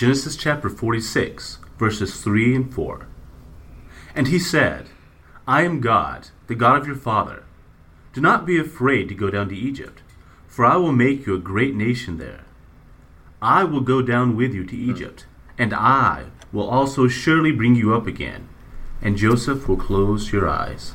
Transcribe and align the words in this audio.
Genesis 0.00 0.34
chapter 0.34 0.70
46, 0.70 1.58
verses 1.78 2.22
3 2.22 2.56
and 2.56 2.74
4. 2.74 3.06
And 4.14 4.28
he 4.28 4.38
said, 4.38 4.88
I 5.46 5.60
am 5.60 5.82
God, 5.82 6.28
the 6.46 6.54
God 6.54 6.80
of 6.80 6.86
your 6.86 6.96
father. 6.96 7.44
Do 8.14 8.22
not 8.22 8.46
be 8.46 8.58
afraid 8.58 9.10
to 9.10 9.14
go 9.14 9.28
down 9.28 9.50
to 9.50 9.54
Egypt, 9.54 10.00
for 10.48 10.64
I 10.64 10.76
will 10.76 10.92
make 10.92 11.26
you 11.26 11.34
a 11.34 11.38
great 11.38 11.74
nation 11.74 12.16
there. 12.16 12.46
I 13.42 13.64
will 13.64 13.82
go 13.82 14.00
down 14.00 14.36
with 14.36 14.54
you 14.54 14.64
to 14.64 14.74
Egypt, 14.74 15.26
and 15.58 15.74
I 15.74 16.28
will 16.50 16.70
also 16.70 17.06
surely 17.06 17.52
bring 17.52 17.74
you 17.74 17.94
up 17.94 18.06
again, 18.06 18.48
and 19.02 19.18
Joseph 19.18 19.68
will 19.68 19.76
close 19.76 20.32
your 20.32 20.48
eyes. 20.48 20.94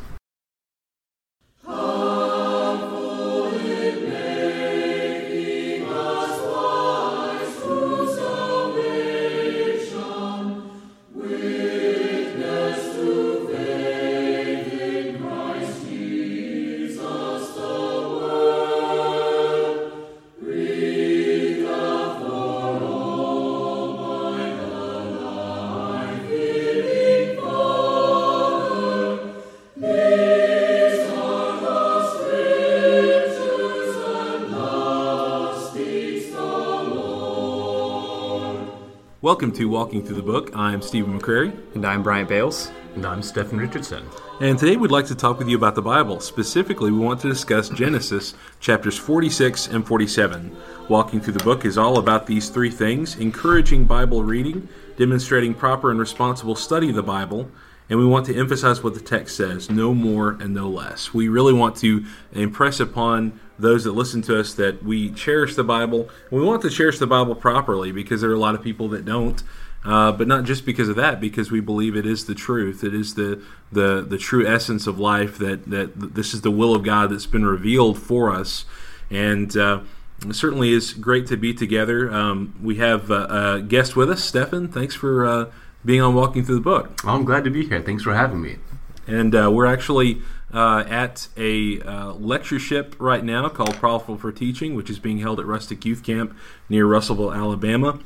Welcome 39.35 39.51
to 39.55 39.65
Walking 39.65 40.01
Through 40.01 40.15
the 40.15 40.21
Book. 40.21 40.55
I'm 40.55 40.81
Stephen 40.81 41.19
McCrary. 41.19 41.53
And 41.75 41.85
I'm 41.85 42.01
Bryant 42.03 42.29
Bales. 42.29 42.71
And 42.95 43.05
I'm 43.05 43.21
Stefan 43.21 43.57
Richardson. 43.57 44.07
And 44.39 44.57
today 44.57 44.77
we'd 44.77 44.91
like 44.91 45.07
to 45.07 45.13
talk 45.13 45.39
with 45.39 45.49
you 45.49 45.57
about 45.57 45.75
the 45.75 45.81
Bible. 45.81 46.21
Specifically, 46.21 46.89
we 46.89 46.99
want 46.99 47.19
to 47.19 47.27
discuss 47.27 47.67
Genesis 47.67 48.33
chapters 48.61 48.97
46 48.97 49.67
and 49.67 49.85
47. 49.85 50.55
Walking 50.87 51.19
Through 51.19 51.33
the 51.33 51.43
Book 51.43 51.65
is 51.65 51.77
all 51.77 51.99
about 51.99 52.27
these 52.27 52.47
three 52.47 52.71
things 52.71 53.17
encouraging 53.17 53.83
Bible 53.83 54.23
reading, 54.23 54.69
demonstrating 54.95 55.53
proper 55.53 55.91
and 55.91 55.99
responsible 55.99 56.55
study 56.55 56.87
of 56.87 56.95
the 56.95 57.03
Bible, 57.03 57.51
and 57.89 57.99
we 57.99 58.05
want 58.05 58.25
to 58.27 58.39
emphasize 58.39 58.81
what 58.83 58.93
the 58.93 59.01
text 59.01 59.35
says 59.35 59.69
no 59.69 59.93
more 59.93 60.37
and 60.39 60.53
no 60.53 60.69
less. 60.69 61.13
We 61.13 61.27
really 61.27 61.53
want 61.53 61.75
to 61.77 62.05
impress 62.31 62.79
upon 62.79 63.37
those 63.57 63.83
that 63.85 63.91
listen 63.91 64.21
to 64.23 64.39
us 64.39 64.53
that 64.55 64.83
we 64.83 65.11
cherish 65.11 65.55
the 65.55 65.63
Bible. 65.63 66.09
We 66.31 66.41
want 66.41 66.61
to 66.63 66.69
cherish 66.69 66.99
the 66.99 67.07
Bible 67.07 67.35
properly 67.35 67.91
because 67.91 68.21
there 68.21 68.29
are 68.29 68.33
a 68.33 68.39
lot 68.39 68.55
of 68.55 68.61
people 68.61 68.89
that 68.89 69.05
don't. 69.05 69.41
Uh, 69.83 70.11
but 70.11 70.27
not 70.27 70.45
just 70.45 70.65
because 70.65 70.89
of 70.89 70.95
that, 70.95 71.21
because 71.21 71.51
we 71.51 71.59
believe 71.59 71.95
it 71.95 72.07
is 72.07 72.25
the 72.25 72.33
truth. 72.33 72.83
It 72.83 72.95
is 72.95 73.13
the 73.13 73.41
the 73.71 74.01
the 74.01 74.17
true 74.17 74.45
essence 74.47 74.87
of 74.87 74.97
life. 74.97 75.37
That 75.37 75.69
that 75.69 76.15
this 76.15 76.33
is 76.33 76.41
the 76.41 76.49
will 76.49 76.73
of 76.73 76.83
God 76.83 77.11
that's 77.11 77.27
been 77.27 77.45
revealed 77.45 77.99
for 77.99 78.31
us, 78.31 78.65
and 79.11 79.55
uh, 79.55 79.81
it 80.27 80.33
certainly 80.33 80.71
is 80.71 80.93
great 80.93 81.27
to 81.27 81.37
be 81.37 81.53
together. 81.53 82.11
Um, 82.11 82.55
we 82.63 82.77
have 82.77 83.11
uh, 83.11 83.27
a 83.29 83.61
guest 83.61 83.95
with 83.95 84.09
us, 84.09 84.23
Stefan. 84.23 84.69
Thanks 84.69 84.95
for 84.95 85.23
uh, 85.23 85.51
being 85.83 86.01
on 86.01 86.15
Walking 86.15 86.43
Through 86.43 86.55
the 86.55 86.61
Book. 86.61 87.01
I'm 87.05 87.23
glad 87.23 87.43
to 87.43 87.51
be 87.51 87.67
here. 87.67 87.81
Thanks 87.81 88.01
for 88.01 88.15
having 88.15 88.41
me. 88.41 88.57
And 89.05 89.35
uh, 89.35 89.51
we're 89.53 89.67
actually 89.67 90.21
uh, 90.55 90.85
at 90.89 91.27
a 91.35 91.81
uh, 91.81 92.13
lectureship 92.13 92.95
right 92.97 93.23
now 93.23 93.49
called 93.49 93.75
Powerful 93.81 94.17
for 94.17 94.31
Teaching, 94.31 94.73
which 94.73 94.89
is 94.89 94.97
being 94.97 95.19
held 95.19 95.39
at 95.39 95.45
Rustic 95.45 95.85
Youth 95.85 96.01
Camp 96.01 96.35
near 96.69 96.85
Russellville, 96.85 97.33
Alabama. 97.33 97.99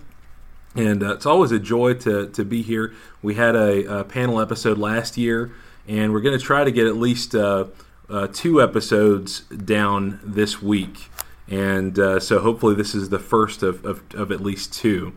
And 0.76 1.04
uh, 1.04 1.14
it's 1.14 1.26
always 1.26 1.52
a 1.52 1.60
joy 1.60 1.94
to, 1.96 2.28
to 2.30 2.44
be 2.44 2.62
here. 2.62 2.94
We 3.22 3.36
had 3.36 3.56
a, 3.56 4.00
a 4.00 4.04
panel 4.04 4.42
episode 4.42 4.78
last 4.78 5.18
year, 5.18 5.52
and 5.88 6.12
we're 6.12 6.22
going 6.22 6.38
to 6.38 6.44
try 6.44 6.64
to 6.64 6.72
get 6.72 6.88
at 6.88 6.98
least 6.98 7.36
uh, 7.36 7.66
uh, 8.10 8.28
two 8.34 8.62
episodes 8.62 9.42
down 9.42 10.20
this 10.24 10.62
week. 10.62 11.10
And 11.48 11.96
so 12.22 12.40
hopefully, 12.40 12.76
this 12.76 12.94
is 12.94 13.10
the 13.10 13.18
first 13.18 13.64
of, 13.64 13.84
of, 13.84 14.04
of 14.14 14.32
at 14.32 14.42
least 14.42 14.74
two. 14.74 15.14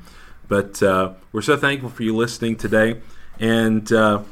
But 0.48 0.82
uh, 0.82 1.15
we're 1.32 1.41
so 1.41 1.56
thankful 1.56 1.88
for 1.88 2.03
you 2.03 2.15
listening 2.15 2.56
today. 2.56 3.00
And 3.41 3.91
uh, 3.91 4.22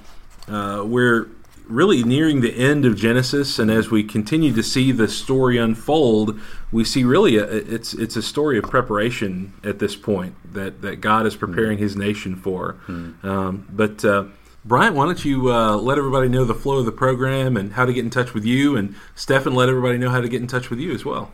uh, 0.49 0.85
we're 0.87 1.29
really 1.71 2.03
nearing 2.03 2.41
the 2.41 2.53
end 2.53 2.85
of 2.85 2.97
Genesis. 2.97 3.59
And 3.59 3.71
as 3.71 3.91
we 3.91 4.03
continue 4.03 4.53
to 4.55 4.63
see 4.63 4.93
the 4.93 5.09
story 5.09 5.59
unfold, 5.59 6.39
we 6.73 6.85
see 6.85 7.05
really 7.05 7.37
a, 7.37 7.45
it's, 7.45 7.95
it's 7.95 8.17
a 8.17 8.23
story 8.23 8.59
of 8.59 8.65
preparation 8.65 9.53
at 9.65 9.79
this 9.79 9.97
point 9.97 10.35
that, 10.53 10.83
that 10.83 11.01
God 11.01 11.27
is 11.27 11.37
preparing 11.37 11.79
mm 11.79 11.81
his 11.81 11.97
nation 11.97 12.37
for. 12.37 12.77
mm 12.89 13.25
Um, 13.25 13.67
but 13.71 14.05
uh, 14.05 14.25
Bryant, 14.65 14.95
why 14.95 15.07
don't 15.07 15.25
you 15.25 15.51
uh, 15.51 15.77
let 15.77 15.97
everybody 15.97 16.29
know 16.29 16.45
the 16.45 16.55
flow 16.55 16.79
of 16.79 16.85
the 16.85 16.93
program 16.93 17.57
and 17.57 17.73
how 17.73 17.87
to 17.87 17.93
get 17.93 18.05
in 18.05 18.11
touch 18.11 18.35
with 18.35 18.45
you? 18.45 18.77
And 18.77 18.95
Stefan, 19.15 19.55
let 19.55 19.69
everybody 19.69 19.97
know 19.97 20.11
how 20.11 20.21
to 20.21 20.29
get 20.29 20.43
in 20.43 20.47
touch 20.47 20.69
with 20.69 20.79
you 20.79 20.93
as 20.93 21.05
well. 21.05 21.31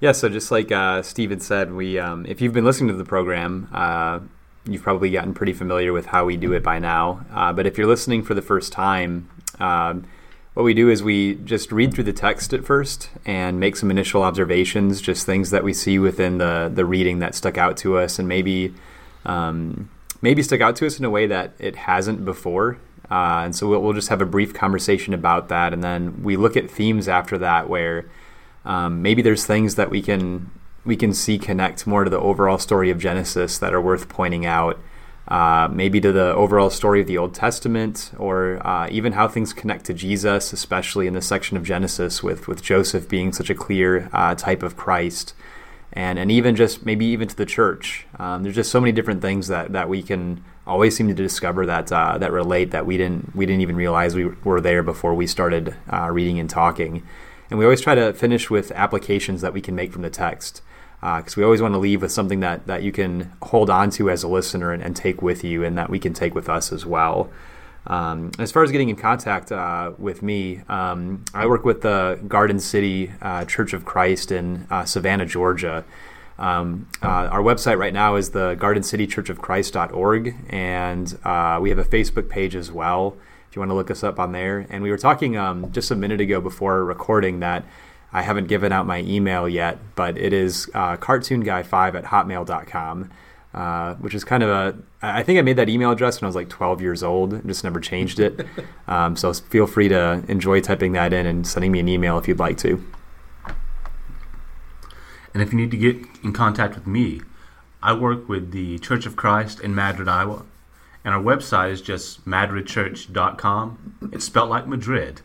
Yeah, 0.00 0.12
so 0.12 0.30
just 0.30 0.50
like 0.50 0.72
uh, 0.72 1.02
Steven 1.02 1.40
said, 1.40 1.74
we 1.74 1.98
um, 1.98 2.24
if 2.24 2.40
you've 2.40 2.54
been 2.54 2.64
listening 2.64 2.88
to 2.88 2.96
the 2.96 3.04
program, 3.04 3.68
uh, 3.72 4.20
you've 4.64 4.82
probably 4.82 5.10
gotten 5.10 5.34
pretty 5.34 5.52
familiar 5.52 5.92
with 5.92 6.06
how 6.06 6.24
we 6.24 6.36
do 6.38 6.52
it 6.54 6.62
by 6.62 6.78
now. 6.78 7.26
Uh, 7.30 7.52
but 7.52 7.66
if 7.66 7.76
you're 7.76 7.86
listening 7.86 8.22
for 8.22 8.32
the 8.32 8.42
first 8.42 8.72
time, 8.72 9.28
um, 9.60 10.06
what 10.54 10.64
we 10.64 10.74
do 10.74 10.90
is 10.90 11.02
we 11.02 11.36
just 11.36 11.70
read 11.70 11.94
through 11.94 12.04
the 12.04 12.12
text 12.12 12.52
at 12.52 12.64
first 12.64 13.10
and 13.24 13.60
make 13.60 13.76
some 13.76 13.90
initial 13.90 14.22
observations, 14.22 15.00
just 15.00 15.24
things 15.24 15.50
that 15.50 15.62
we 15.62 15.72
see 15.72 15.98
within 15.98 16.38
the 16.38 16.70
the 16.74 16.84
reading 16.84 17.20
that 17.20 17.34
stuck 17.34 17.56
out 17.56 17.76
to 17.78 17.96
us, 17.98 18.18
and 18.18 18.26
maybe 18.26 18.74
um, 19.24 19.88
maybe 20.22 20.42
stuck 20.42 20.60
out 20.60 20.76
to 20.76 20.86
us 20.86 20.98
in 20.98 21.04
a 21.04 21.10
way 21.10 21.26
that 21.26 21.52
it 21.58 21.76
hasn't 21.76 22.24
before. 22.24 22.78
Uh, 23.10 23.42
and 23.44 23.56
so 23.56 23.68
we'll, 23.68 23.80
we'll 23.80 23.92
just 23.92 24.08
have 24.08 24.20
a 24.20 24.26
brief 24.26 24.54
conversation 24.54 25.14
about 25.14 25.48
that, 25.48 25.72
and 25.72 25.82
then 25.82 26.22
we 26.22 26.36
look 26.36 26.56
at 26.56 26.70
themes 26.70 27.08
after 27.08 27.38
that 27.38 27.68
where 27.68 28.08
um, 28.64 29.02
maybe 29.02 29.22
there's 29.22 29.46
things 29.46 29.76
that 29.76 29.90
we 29.90 30.02
can 30.02 30.50
we 30.84 30.96
can 30.96 31.12
see 31.12 31.38
connect 31.38 31.86
more 31.86 32.04
to 32.04 32.10
the 32.10 32.18
overall 32.18 32.58
story 32.58 32.90
of 32.90 32.98
Genesis 32.98 33.58
that 33.58 33.72
are 33.72 33.80
worth 33.80 34.08
pointing 34.08 34.46
out. 34.46 34.78
Uh, 35.30 35.68
maybe 35.70 36.00
to 36.00 36.10
the 36.10 36.34
overall 36.34 36.70
story 36.70 37.00
of 37.00 37.06
the 37.06 37.16
Old 37.16 37.32
Testament, 37.32 38.10
or 38.18 38.66
uh, 38.66 38.88
even 38.90 39.12
how 39.12 39.28
things 39.28 39.52
connect 39.52 39.84
to 39.84 39.94
Jesus, 39.94 40.52
especially 40.52 41.06
in 41.06 41.14
the 41.14 41.22
section 41.22 41.56
of 41.56 41.62
Genesis 41.62 42.20
with 42.20 42.48
with 42.48 42.62
Joseph 42.62 43.08
being 43.08 43.32
such 43.32 43.48
a 43.48 43.54
clear 43.54 44.10
uh, 44.12 44.34
type 44.34 44.64
of 44.64 44.76
Christ, 44.76 45.34
and 45.92 46.18
and 46.18 46.32
even 46.32 46.56
just 46.56 46.84
maybe 46.84 47.06
even 47.06 47.28
to 47.28 47.36
the 47.36 47.46
church. 47.46 48.06
Um, 48.18 48.42
there's 48.42 48.56
just 48.56 48.72
so 48.72 48.80
many 48.80 48.90
different 48.90 49.22
things 49.22 49.46
that 49.46 49.70
that 49.70 49.88
we 49.88 50.02
can 50.02 50.42
always 50.66 50.96
seem 50.96 51.06
to 51.06 51.14
discover 51.14 51.64
that 51.64 51.92
uh, 51.92 52.18
that 52.18 52.32
relate 52.32 52.72
that 52.72 52.84
we 52.84 52.96
didn't 52.96 53.34
we 53.36 53.46
didn't 53.46 53.60
even 53.60 53.76
realize 53.76 54.16
we 54.16 54.24
were 54.42 54.60
there 54.60 54.82
before 54.82 55.14
we 55.14 55.28
started 55.28 55.76
uh, 55.92 56.10
reading 56.10 56.40
and 56.40 56.50
talking. 56.50 57.06
And 57.50 57.58
we 57.58 57.64
always 57.64 57.80
try 57.80 57.94
to 57.94 58.12
finish 58.12 58.50
with 58.50 58.72
applications 58.72 59.42
that 59.42 59.52
we 59.52 59.60
can 59.60 59.76
make 59.76 59.92
from 59.92 60.02
the 60.02 60.10
text 60.10 60.60
because 61.00 61.32
uh, 61.32 61.38
we 61.38 61.44
always 61.44 61.62
want 61.62 61.72
to 61.72 61.78
leave 61.78 62.02
with 62.02 62.12
something 62.12 62.40
that, 62.40 62.66
that 62.66 62.82
you 62.82 62.92
can 62.92 63.32
hold 63.42 63.70
on 63.70 63.88
to 63.90 64.10
as 64.10 64.22
a 64.22 64.28
listener 64.28 64.72
and, 64.72 64.82
and 64.82 64.94
take 64.94 65.22
with 65.22 65.42
you 65.42 65.64
and 65.64 65.78
that 65.78 65.88
we 65.88 65.98
can 65.98 66.12
take 66.12 66.34
with 66.34 66.48
us 66.48 66.72
as 66.72 66.84
well. 66.84 67.30
Um, 67.86 68.30
as 68.38 68.52
far 68.52 68.62
as 68.62 68.70
getting 68.70 68.90
in 68.90 68.96
contact 68.96 69.50
uh, 69.50 69.92
with 69.98 70.22
me, 70.22 70.60
um, 70.68 71.24
I 71.32 71.46
work 71.46 71.64
with 71.64 71.80
the 71.80 72.20
Garden 72.28 72.60
City 72.60 73.12
uh, 73.22 73.46
Church 73.46 73.72
of 73.72 73.86
Christ 73.86 74.30
in 74.30 74.66
uh, 74.70 74.84
Savannah, 74.84 75.24
Georgia. 75.24 75.84
Um, 76.38 76.88
uh, 77.02 77.06
our 77.06 77.40
website 77.40 77.78
right 77.78 77.92
now 77.92 78.16
is 78.16 78.30
the 78.30 78.56
gardencitychurchofchrist.org, 78.56 80.36
and 80.50 81.18
uh, 81.24 81.58
we 81.60 81.70
have 81.70 81.78
a 81.78 81.84
Facebook 81.84 82.28
page 82.28 82.54
as 82.54 82.70
well 82.70 83.16
if 83.48 83.56
you 83.56 83.60
want 83.60 83.70
to 83.70 83.74
look 83.74 83.90
us 83.90 84.04
up 84.04 84.20
on 84.20 84.32
there. 84.32 84.66
And 84.70 84.82
we 84.82 84.90
were 84.90 84.98
talking 84.98 85.36
um, 85.36 85.72
just 85.72 85.90
a 85.90 85.96
minute 85.96 86.20
ago 86.20 86.40
before 86.40 86.84
recording 86.84 87.40
that 87.40 87.64
I 88.12 88.22
haven't 88.22 88.48
given 88.48 88.72
out 88.72 88.86
my 88.86 89.00
email 89.00 89.48
yet, 89.48 89.78
but 89.94 90.18
it 90.18 90.32
is 90.32 90.68
uh, 90.74 90.96
cartoonguy5 90.96 91.94
at 91.94 92.04
hotmail.com. 92.04 93.10
Uh, 93.52 93.96
which 93.96 94.14
is 94.14 94.22
kind 94.22 94.44
of 94.44 94.48
a 94.48 94.78
I 95.02 95.24
think 95.24 95.36
I 95.36 95.42
made 95.42 95.56
that 95.56 95.68
email 95.68 95.90
address 95.90 96.20
when 96.20 96.26
I 96.26 96.28
was 96.28 96.36
like 96.36 96.48
12 96.48 96.80
years 96.80 97.02
old 97.02 97.32
and 97.32 97.44
just 97.48 97.64
never 97.64 97.80
changed 97.80 98.20
it. 98.20 98.46
Um, 98.86 99.14
so 99.14 99.32
feel 99.32 99.68
free 99.68 99.88
to 99.88 100.24
enjoy 100.26 100.60
typing 100.60 100.92
that 100.92 101.12
in 101.12 101.24
and 101.24 101.46
sending 101.46 101.70
me 101.70 101.78
an 101.78 101.86
email 101.86 102.18
if 102.18 102.26
you'd 102.26 102.40
like 102.40 102.58
to. 102.58 102.84
And 105.32 105.40
if 105.40 105.52
you 105.52 105.58
need 105.58 105.70
to 105.70 105.76
get 105.76 105.96
in 106.24 106.32
contact 106.32 106.74
with 106.74 106.88
me, 106.88 107.20
I 107.80 107.92
work 107.92 108.28
with 108.28 108.50
the 108.50 108.80
Church 108.80 109.06
of 109.06 109.14
Christ 109.14 109.60
in 109.60 109.76
Madrid, 109.76 110.08
Iowa. 110.08 110.44
And 111.04 111.14
our 111.14 111.22
website 111.22 111.70
is 111.70 111.80
just 111.80 112.26
madridchurch.com. 112.26 114.10
It's 114.12 114.24
spelled 114.24 114.50
like 114.50 114.66
Madrid, 114.66 115.22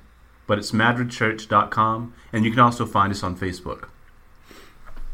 but 0.47 0.57
it's 0.57 0.71
madridchurch.com. 0.71 2.13
And 2.33 2.45
you 2.45 2.51
can 2.51 2.59
also 2.59 2.86
find 2.86 3.12
us 3.12 3.24
on 3.24 3.38
Facebook. 3.38 3.89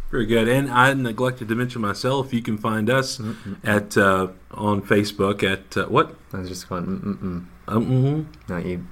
Very 0.09 0.25
good. 0.25 0.47
And 0.47 0.69
I 0.69 0.93
neglected 0.93 1.47
to 1.47 1.55
mention 1.55 1.81
myself. 1.81 2.33
You 2.33 2.41
can 2.41 2.57
find 2.57 2.89
us 2.89 3.17
mm-hmm. 3.17 3.53
at 3.63 3.97
uh, 3.97 4.27
on 4.51 4.81
Facebook 4.81 5.41
at 5.41 5.77
uh, 5.77 5.85
what? 5.87 6.15
I 6.33 6.39
was 6.39 6.49
just 6.49 6.67
going. 6.67 6.85
Mm-mm. 6.85 7.45
Um, 7.67 7.85
mm-hmm. 7.85 8.51
No, 8.51 8.57
you 8.57 8.85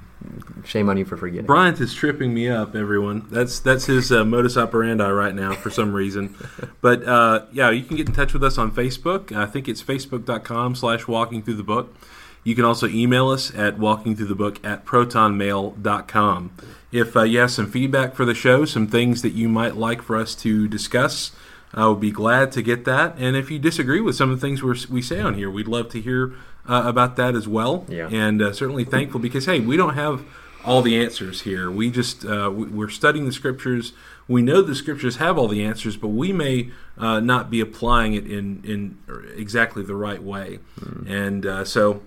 Shame 0.65 0.89
on 0.89 0.97
you 0.97 1.05
for 1.05 1.15
forgetting. 1.15 1.45
Bryant 1.45 1.79
is 1.79 1.93
tripping 1.93 2.33
me 2.33 2.49
up, 2.49 2.75
everyone. 2.75 3.27
That's 3.31 3.59
that's 3.59 3.85
his 3.85 4.11
uh, 4.11 4.25
modus 4.25 4.57
operandi 4.57 5.09
right 5.09 5.33
now 5.33 5.53
for 5.53 5.69
some 5.69 5.93
reason. 5.93 6.35
but 6.81 7.03
uh, 7.03 7.45
yeah, 7.53 7.69
you 7.69 7.83
can 7.83 7.95
get 7.95 8.07
in 8.07 8.13
touch 8.13 8.33
with 8.33 8.43
us 8.43 8.57
on 8.57 8.71
Facebook. 8.71 9.31
I 9.31 9.45
think 9.45 9.69
it's 9.69 9.81
facebook.com 9.81 10.75
slash 10.75 11.07
walking 11.07 11.41
through 11.41 11.55
the 11.55 11.63
book. 11.63 11.95
You 12.49 12.55
can 12.55 12.65
also 12.65 12.87
email 12.87 13.29
us 13.29 13.53
at 13.53 13.77
walkingthroughthebook 13.77 14.65
at 14.65 14.83
protonmail.com. 14.83 16.51
If 16.91 17.15
uh, 17.15 17.21
you 17.21 17.37
have 17.37 17.51
some 17.51 17.69
feedback 17.69 18.15
for 18.15 18.25
the 18.25 18.33
show, 18.33 18.65
some 18.65 18.87
things 18.87 19.21
that 19.21 19.33
you 19.33 19.47
might 19.47 19.75
like 19.75 20.01
for 20.01 20.15
us 20.17 20.33
to 20.35 20.67
discuss, 20.67 21.31
I 21.75 21.87
would 21.87 21.99
be 21.99 22.09
glad 22.09 22.51
to 22.53 22.63
get 22.63 22.85
that. 22.85 23.13
And 23.19 23.35
if 23.35 23.51
you 23.51 23.59
disagree 23.59 24.01
with 24.01 24.15
some 24.15 24.31
of 24.31 24.41
the 24.41 24.47
things 24.47 24.63
we're, 24.63 24.75
we 24.89 25.03
say 25.03 25.19
on 25.19 25.35
here, 25.35 25.51
we'd 25.51 25.67
love 25.67 25.89
to 25.89 26.01
hear 26.01 26.33
uh, 26.67 26.81
about 26.87 27.17
that 27.17 27.35
as 27.35 27.47
well. 27.47 27.85
Yeah. 27.87 28.09
And 28.11 28.41
uh, 28.41 28.51
certainly 28.53 28.83
thankful 28.83 29.19
because, 29.19 29.45
hey, 29.45 29.59
we 29.59 29.77
don't 29.77 29.93
have 29.93 30.25
all 30.65 30.81
the 30.81 30.99
answers 30.99 31.41
here. 31.41 31.69
We 31.69 31.91
just, 31.91 32.25
uh, 32.25 32.51
we- 32.51 32.65
we're 32.65 32.89
studying 32.89 33.25
the 33.27 33.31
scriptures. 33.31 33.93
We 34.27 34.41
know 34.41 34.63
the 34.63 34.73
scriptures 34.73 35.17
have 35.17 35.37
all 35.37 35.47
the 35.47 35.63
answers, 35.63 35.97
but 35.97 36.07
we 36.07 36.33
may 36.33 36.71
uh, 36.97 37.19
not 37.19 37.51
be 37.51 37.61
applying 37.61 38.15
it 38.15 38.25
in, 38.25 38.63
in 38.63 38.97
exactly 39.37 39.83
the 39.83 39.95
right 39.95 40.21
way. 40.23 40.57
And 41.07 41.45
uh, 41.45 41.63
so 41.65 42.01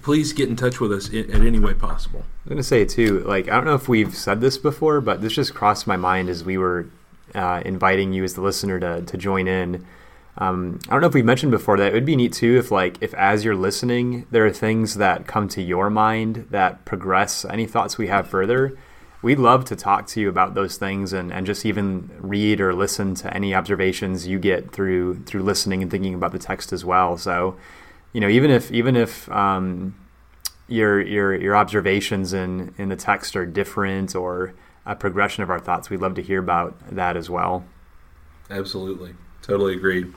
please 0.00 0.32
get 0.32 0.48
in 0.48 0.56
touch 0.56 0.80
with 0.80 0.92
us 0.92 1.08
in, 1.08 1.30
any 1.46 1.58
way 1.58 1.74
possible. 1.74 2.24
I'm 2.44 2.50
gonna 2.50 2.62
say 2.62 2.84
too, 2.84 3.20
like 3.20 3.48
I 3.48 3.56
don't 3.56 3.64
know 3.64 3.74
if 3.74 3.88
we've 3.88 4.14
said 4.14 4.40
this 4.40 4.56
before, 4.58 5.00
but 5.00 5.20
this 5.20 5.34
just 5.34 5.54
crossed 5.54 5.86
my 5.86 5.96
mind 5.96 6.28
as 6.28 6.44
we 6.44 6.56
were 6.56 6.88
uh, 7.34 7.62
inviting 7.64 8.12
you 8.12 8.24
as 8.24 8.34
the 8.34 8.40
listener 8.40 8.80
to 8.80 9.02
to 9.02 9.16
join 9.16 9.46
in. 9.48 9.86
Um, 10.38 10.80
I 10.88 10.92
don't 10.92 11.02
know 11.02 11.08
if 11.08 11.14
we 11.14 11.22
mentioned 11.22 11.52
before 11.52 11.76
that 11.76 11.88
it 11.88 11.92
would 11.92 12.06
be 12.06 12.16
neat 12.16 12.32
too 12.32 12.56
if 12.56 12.70
like 12.70 12.96
if 13.02 13.12
as 13.14 13.44
you're 13.44 13.56
listening, 13.56 14.26
there 14.30 14.46
are 14.46 14.50
things 14.50 14.94
that 14.94 15.26
come 15.26 15.46
to 15.48 15.62
your 15.62 15.90
mind 15.90 16.46
that 16.50 16.84
progress 16.84 17.44
any 17.44 17.66
thoughts 17.66 17.98
we 17.98 18.06
have 18.06 18.26
further. 18.26 18.76
We'd 19.20 19.38
love 19.38 19.66
to 19.66 19.76
talk 19.76 20.08
to 20.08 20.20
you 20.20 20.28
about 20.28 20.54
those 20.54 20.78
things 20.78 21.12
and, 21.12 21.32
and 21.32 21.46
just 21.46 21.64
even 21.64 22.10
read 22.18 22.60
or 22.60 22.74
listen 22.74 23.14
to 23.16 23.32
any 23.32 23.54
observations 23.54 24.26
you 24.26 24.40
get 24.40 24.72
through 24.72 25.22
through 25.24 25.42
listening 25.42 25.82
and 25.82 25.90
thinking 25.90 26.14
about 26.14 26.32
the 26.32 26.38
text 26.38 26.72
as 26.72 26.84
well. 26.84 27.16
So, 27.18 27.56
you 28.12 28.20
know, 28.20 28.28
even 28.28 28.50
if 28.50 28.70
even 28.70 28.96
if 28.96 29.30
um, 29.30 29.94
your 30.68 31.00
your 31.00 31.34
your 31.34 31.56
observations 31.56 32.32
in 32.32 32.74
in 32.78 32.88
the 32.88 32.96
text 32.96 33.36
are 33.36 33.46
different 33.46 34.14
or 34.14 34.54
a 34.84 34.96
progression 34.96 35.42
of 35.42 35.50
our 35.50 35.60
thoughts, 35.60 35.90
we'd 35.90 36.00
love 36.00 36.14
to 36.14 36.22
hear 36.22 36.38
about 36.40 36.76
that 36.94 37.16
as 37.16 37.30
well. 37.30 37.64
Absolutely. 38.50 39.14
Totally 39.42 39.74
agreed. 39.74 40.12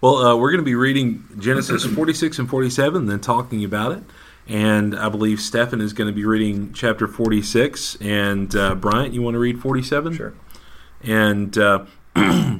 Well, 0.00 0.16
uh, 0.16 0.36
we're 0.36 0.50
going 0.50 0.60
to 0.60 0.64
be 0.64 0.74
reading 0.74 1.24
Genesis 1.38 1.84
46 1.94 2.38
and 2.38 2.50
47, 2.50 3.06
then 3.06 3.20
talking 3.20 3.64
about 3.64 3.92
it. 3.92 4.02
And 4.46 4.94
I 4.94 5.08
believe 5.08 5.40
Stefan 5.40 5.80
is 5.80 5.94
going 5.94 6.08
to 6.08 6.14
be 6.14 6.26
reading 6.26 6.74
chapter 6.74 7.08
46. 7.08 7.96
And 8.02 8.54
uh, 8.54 8.74
Bryant, 8.74 9.14
you 9.14 9.22
want 9.22 9.34
to 9.34 9.38
read 9.38 9.60
47? 9.60 10.14
Sure. 10.14 10.34
And 11.02 11.56
uh, 11.56 11.86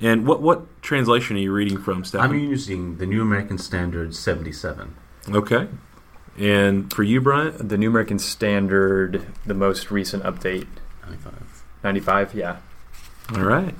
and 0.00 0.26
what 0.26 0.42
what 0.42 0.82
translation 0.82 1.36
are 1.36 1.40
you 1.40 1.52
reading 1.52 1.78
from, 1.78 2.04
Stefan? 2.04 2.30
I'm 2.30 2.38
using 2.38 2.98
the 2.98 3.06
New 3.06 3.22
American 3.22 3.58
Standard 3.58 4.14
77. 4.14 4.94
okay. 5.30 5.68
And 6.38 6.92
for 6.92 7.02
you, 7.02 7.22
Bryant? 7.22 7.68
The 7.70 7.78
New 7.78 7.88
American 7.88 8.18
Standard, 8.18 9.24
the 9.46 9.54
most 9.54 9.90
recent 9.90 10.22
update, 10.22 10.66
95. 11.02 11.64
95, 11.82 12.34
yeah. 12.34 12.56
All 13.34 13.42
right. 13.42 13.74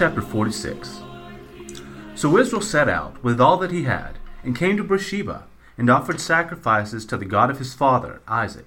Chapter 0.00 0.22
46. 0.22 1.02
So 2.14 2.38
Israel 2.38 2.62
set 2.62 2.88
out 2.88 3.22
with 3.22 3.38
all 3.38 3.58
that 3.58 3.70
he 3.70 3.82
had, 3.82 4.16
and 4.42 4.56
came 4.56 4.78
to 4.78 4.82
Beersheba, 4.82 5.44
and 5.76 5.90
offered 5.90 6.18
sacrifices 6.18 7.04
to 7.04 7.18
the 7.18 7.26
God 7.26 7.50
of 7.50 7.58
his 7.58 7.74
father, 7.74 8.22
Isaac. 8.26 8.64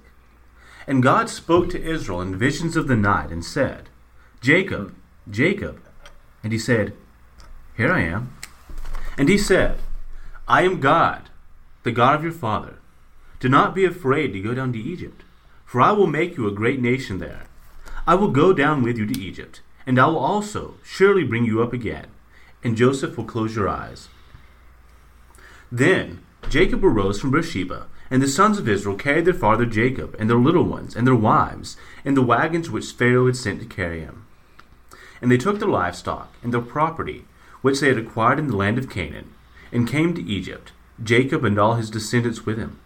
And 0.86 1.02
God 1.02 1.28
spoke 1.28 1.70
to 1.70 1.82
Israel 1.82 2.20
in 2.20 2.38
visions 2.38 2.76
of 2.76 2.86
the 2.86 2.94
night, 2.94 3.32
and 3.32 3.44
said, 3.44 3.88
Jacob, 4.40 4.94
Jacob. 5.28 5.82
And 6.44 6.52
he 6.52 6.58
said, 6.60 6.92
Here 7.76 7.92
I 7.92 8.02
am. 8.02 8.32
And 9.18 9.28
he 9.28 9.36
said, 9.36 9.80
I 10.46 10.62
am 10.62 10.78
God, 10.78 11.30
the 11.82 11.90
God 11.90 12.14
of 12.14 12.22
your 12.22 12.30
father. 12.30 12.78
Do 13.40 13.48
not 13.48 13.74
be 13.74 13.84
afraid 13.84 14.32
to 14.34 14.40
go 14.40 14.54
down 14.54 14.72
to 14.74 14.78
Egypt, 14.78 15.24
for 15.66 15.80
I 15.80 15.90
will 15.90 16.06
make 16.06 16.36
you 16.36 16.46
a 16.46 16.52
great 16.52 16.80
nation 16.80 17.18
there. 17.18 17.46
I 18.06 18.14
will 18.14 18.30
go 18.30 18.52
down 18.52 18.84
with 18.84 18.96
you 18.96 19.06
to 19.06 19.20
Egypt, 19.20 19.62
and 19.86 19.98
I 19.98 20.06
will 20.06 20.18
also 20.18 20.74
surely 20.82 21.24
bring 21.24 21.44
you 21.44 21.62
up 21.62 21.72
again, 21.72 22.06
and 22.62 22.76
Joseph 22.76 23.16
will 23.16 23.24
close 23.24 23.54
your 23.54 23.68
eyes. 23.68 24.08
Then 25.70 26.20
Jacob 26.48 26.84
arose 26.84 27.20
from 27.20 27.30
Beersheba, 27.30 27.86
and 28.10 28.22
the 28.22 28.28
sons 28.28 28.58
of 28.58 28.68
Israel 28.68 28.96
carried 28.96 29.24
their 29.24 29.34
father 29.34 29.66
Jacob, 29.66 30.14
and 30.18 30.28
their 30.28 30.38
little 30.38 30.64
ones, 30.64 30.94
and 30.94 31.06
their 31.06 31.14
wives, 31.14 31.76
in 32.04 32.14
the 32.14 32.22
wagons 32.22 32.70
which 32.70 32.92
Pharaoh 32.92 33.26
had 33.26 33.36
sent 33.36 33.60
to 33.60 33.66
carry 33.66 34.00
him. 34.00 34.26
And 35.20 35.30
they 35.30 35.38
took 35.38 35.58
their 35.58 35.68
livestock 35.68 36.34
and 36.42 36.52
their 36.52 36.60
property, 36.60 37.24
which 37.62 37.80
they 37.80 37.88
had 37.88 37.98
acquired 37.98 38.38
in 38.38 38.48
the 38.48 38.56
land 38.56 38.78
of 38.78 38.90
Canaan, 38.90 39.32
and 39.72 39.88
came 39.88 40.14
to 40.14 40.22
Egypt, 40.22 40.72
Jacob 41.02 41.44
and 41.44 41.58
all 41.58 41.74
his 41.74 41.90
descendants 41.90 42.46
with 42.46 42.58
him, 42.58 42.78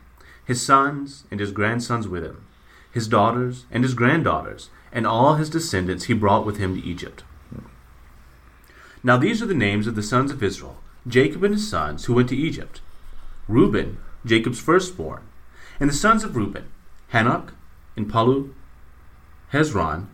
his 0.44 0.62
sons 0.62 1.24
and 1.30 1.40
his 1.40 1.50
grandsons 1.50 2.08
with 2.08 2.24
him, 2.24 2.46
his 2.90 3.08
daughters 3.08 3.66
and 3.70 3.84
his 3.84 3.94
granddaughters, 3.94 4.70
and 4.92 5.06
all 5.06 5.34
his 5.34 5.50
descendants 5.50 6.04
he 6.04 6.14
brought 6.14 6.46
with 6.46 6.58
him 6.58 6.74
to 6.74 6.86
Egypt. 6.86 7.22
Now 9.02 9.16
these 9.16 9.42
are 9.42 9.46
the 9.46 9.54
names 9.54 9.86
of 9.86 9.94
the 9.94 10.02
sons 10.02 10.30
of 10.30 10.42
Israel, 10.42 10.78
Jacob 11.06 11.44
and 11.44 11.54
his 11.54 11.68
sons, 11.68 12.04
who 12.04 12.14
went 12.14 12.28
to 12.30 12.36
Egypt. 12.36 12.80
Reuben, 13.46 13.98
Jacob's 14.26 14.60
firstborn, 14.60 15.22
and 15.80 15.88
the 15.88 15.94
sons 15.94 16.24
of 16.24 16.36
Reuben, 16.36 16.68
Hanoch, 17.12 17.52
and 17.96 18.10
Palu, 18.10 18.54
Hezron, 19.52 20.06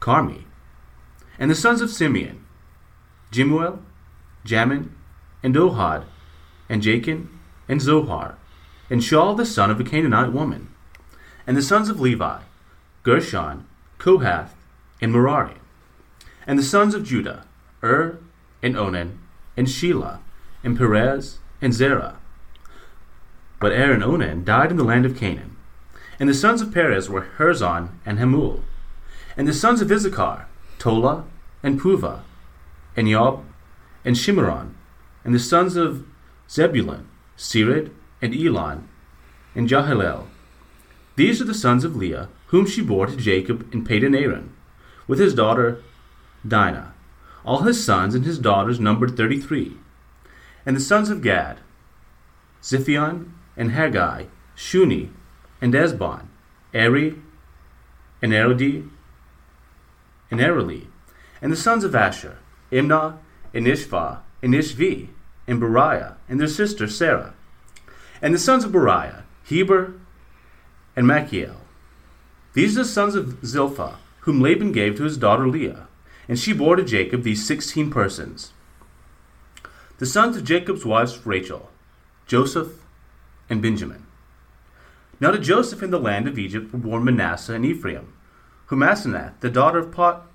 Carmi, 0.00 0.44
and 1.38 1.50
the 1.50 1.54
sons 1.54 1.80
of 1.80 1.90
Simeon, 1.90 2.44
Jemuel, 3.30 3.80
Jamin, 4.44 4.90
and 5.42 5.54
Ohad, 5.54 6.04
and 6.68 6.82
Jachin, 6.82 7.28
and 7.68 7.80
Zohar, 7.80 8.36
and 8.88 9.00
Shaul 9.00 9.36
the 9.36 9.46
son 9.46 9.70
of 9.70 9.80
a 9.80 9.84
Canaanite 9.84 10.32
woman, 10.32 10.68
and 11.46 11.56
the 11.56 11.62
sons 11.62 11.88
of 11.88 12.00
Levi, 12.00 12.40
Gershon, 13.02 13.66
Kohath, 14.00 14.56
and 15.00 15.12
Merari, 15.12 15.56
and 16.46 16.58
the 16.58 16.62
sons 16.62 16.94
of 16.94 17.04
Judah, 17.04 17.44
Ur, 17.82 18.18
and 18.62 18.76
Onan, 18.76 19.18
and 19.56 19.66
Shelah, 19.66 20.20
and 20.64 20.76
Perez, 20.76 21.38
and 21.60 21.74
Zerah. 21.74 22.16
But 23.60 23.72
Er 23.72 23.92
and 23.92 24.02
Onan 24.02 24.44
died 24.44 24.70
in 24.70 24.78
the 24.78 24.84
land 24.84 25.04
of 25.04 25.18
Canaan. 25.18 25.54
And 26.18 26.28
the 26.28 26.34
sons 26.34 26.62
of 26.62 26.72
Perez 26.72 27.10
were 27.10 27.28
Hezron 27.36 27.90
and 28.06 28.18
Hamul. 28.18 28.62
And 29.36 29.46
the 29.46 29.52
sons 29.52 29.82
of 29.82 29.92
Issachar, 29.92 30.46
Tola, 30.78 31.24
and 31.62 31.78
Puva, 31.78 32.22
and 32.96 33.06
Yob, 33.06 33.44
and 34.02 34.16
Shimeron. 34.16 34.72
And 35.24 35.34
the 35.34 35.38
sons 35.38 35.76
of 35.76 36.06
Zebulun, 36.48 37.06
Sered, 37.36 37.90
and 38.22 38.34
Elon, 38.34 38.88
and 39.54 39.68
Jahilel. 39.68 40.29
These 41.16 41.40
are 41.40 41.44
the 41.44 41.54
sons 41.54 41.84
of 41.84 41.96
Leah, 41.96 42.28
whom 42.46 42.66
she 42.66 42.82
bore 42.82 43.06
to 43.06 43.16
Jacob 43.16 43.72
in 43.72 43.84
Padan 43.84 44.14
Aram, 44.14 44.56
with 45.06 45.18
his 45.18 45.34
daughter 45.34 45.82
Dinah. 46.46 46.94
All 47.44 47.62
his 47.62 47.84
sons 47.84 48.14
and 48.14 48.24
his 48.24 48.38
daughters 48.38 48.80
numbered 48.80 49.16
thirty-three. 49.16 49.76
And 50.66 50.76
the 50.76 50.80
sons 50.80 51.10
of 51.10 51.22
Gad, 51.22 51.58
Ziphion, 52.62 53.30
and 53.56 53.72
Haggai, 53.72 54.26
Shuni, 54.56 55.10
and 55.60 55.74
Ezbon, 55.74 56.26
Eri, 56.72 57.16
and 58.22 58.32
Erodi, 58.32 58.88
and 60.30 60.40
Ereli. 60.40 60.86
And 61.42 61.50
the 61.50 61.56
sons 61.56 61.84
of 61.84 61.94
Asher, 61.94 62.38
Imnah, 62.70 63.16
and 63.52 63.66
Ishva, 63.66 64.18
and 64.42 64.54
Ishvi, 64.54 65.08
and 65.46 65.60
Beriah, 65.60 66.14
and 66.28 66.38
their 66.38 66.46
sister 66.46 66.86
Sarah. 66.86 67.34
And 68.22 68.34
the 68.34 68.38
sons 68.38 68.64
of 68.64 68.72
Beriah, 68.72 69.22
Heber, 69.44 69.94
and 71.00 71.08
Machiel. 71.08 71.54
These 72.52 72.76
are 72.76 72.82
the 72.82 72.88
sons 72.88 73.14
of 73.14 73.42
Zilpah, 73.42 73.96
whom 74.20 74.42
Laban 74.42 74.70
gave 74.70 74.98
to 74.98 75.04
his 75.04 75.16
daughter 75.16 75.48
Leah, 75.48 75.88
and 76.28 76.38
she 76.38 76.52
bore 76.52 76.76
to 76.76 76.84
Jacob 76.84 77.22
these 77.22 77.46
sixteen 77.46 77.90
persons. 77.90 78.52
The 79.96 80.04
sons 80.04 80.36
of 80.36 80.44
Jacob's 80.44 80.84
wives 80.84 81.24
Rachel, 81.24 81.70
Joseph, 82.26 82.84
and 83.48 83.62
Benjamin. 83.62 84.04
Now 85.20 85.30
to 85.30 85.38
Joseph 85.38 85.82
in 85.82 85.90
the 85.90 85.98
land 85.98 86.28
of 86.28 86.38
Egypt 86.38 86.70
were 86.70 86.78
born 86.78 87.04
Manasseh 87.04 87.54
and 87.54 87.64
Ephraim, 87.64 88.12
whom 88.66 88.80
Asenath, 88.80 89.40
the 89.40 89.48
daughter 89.48 89.78
of, 89.78 89.90
Pot, 89.90 90.26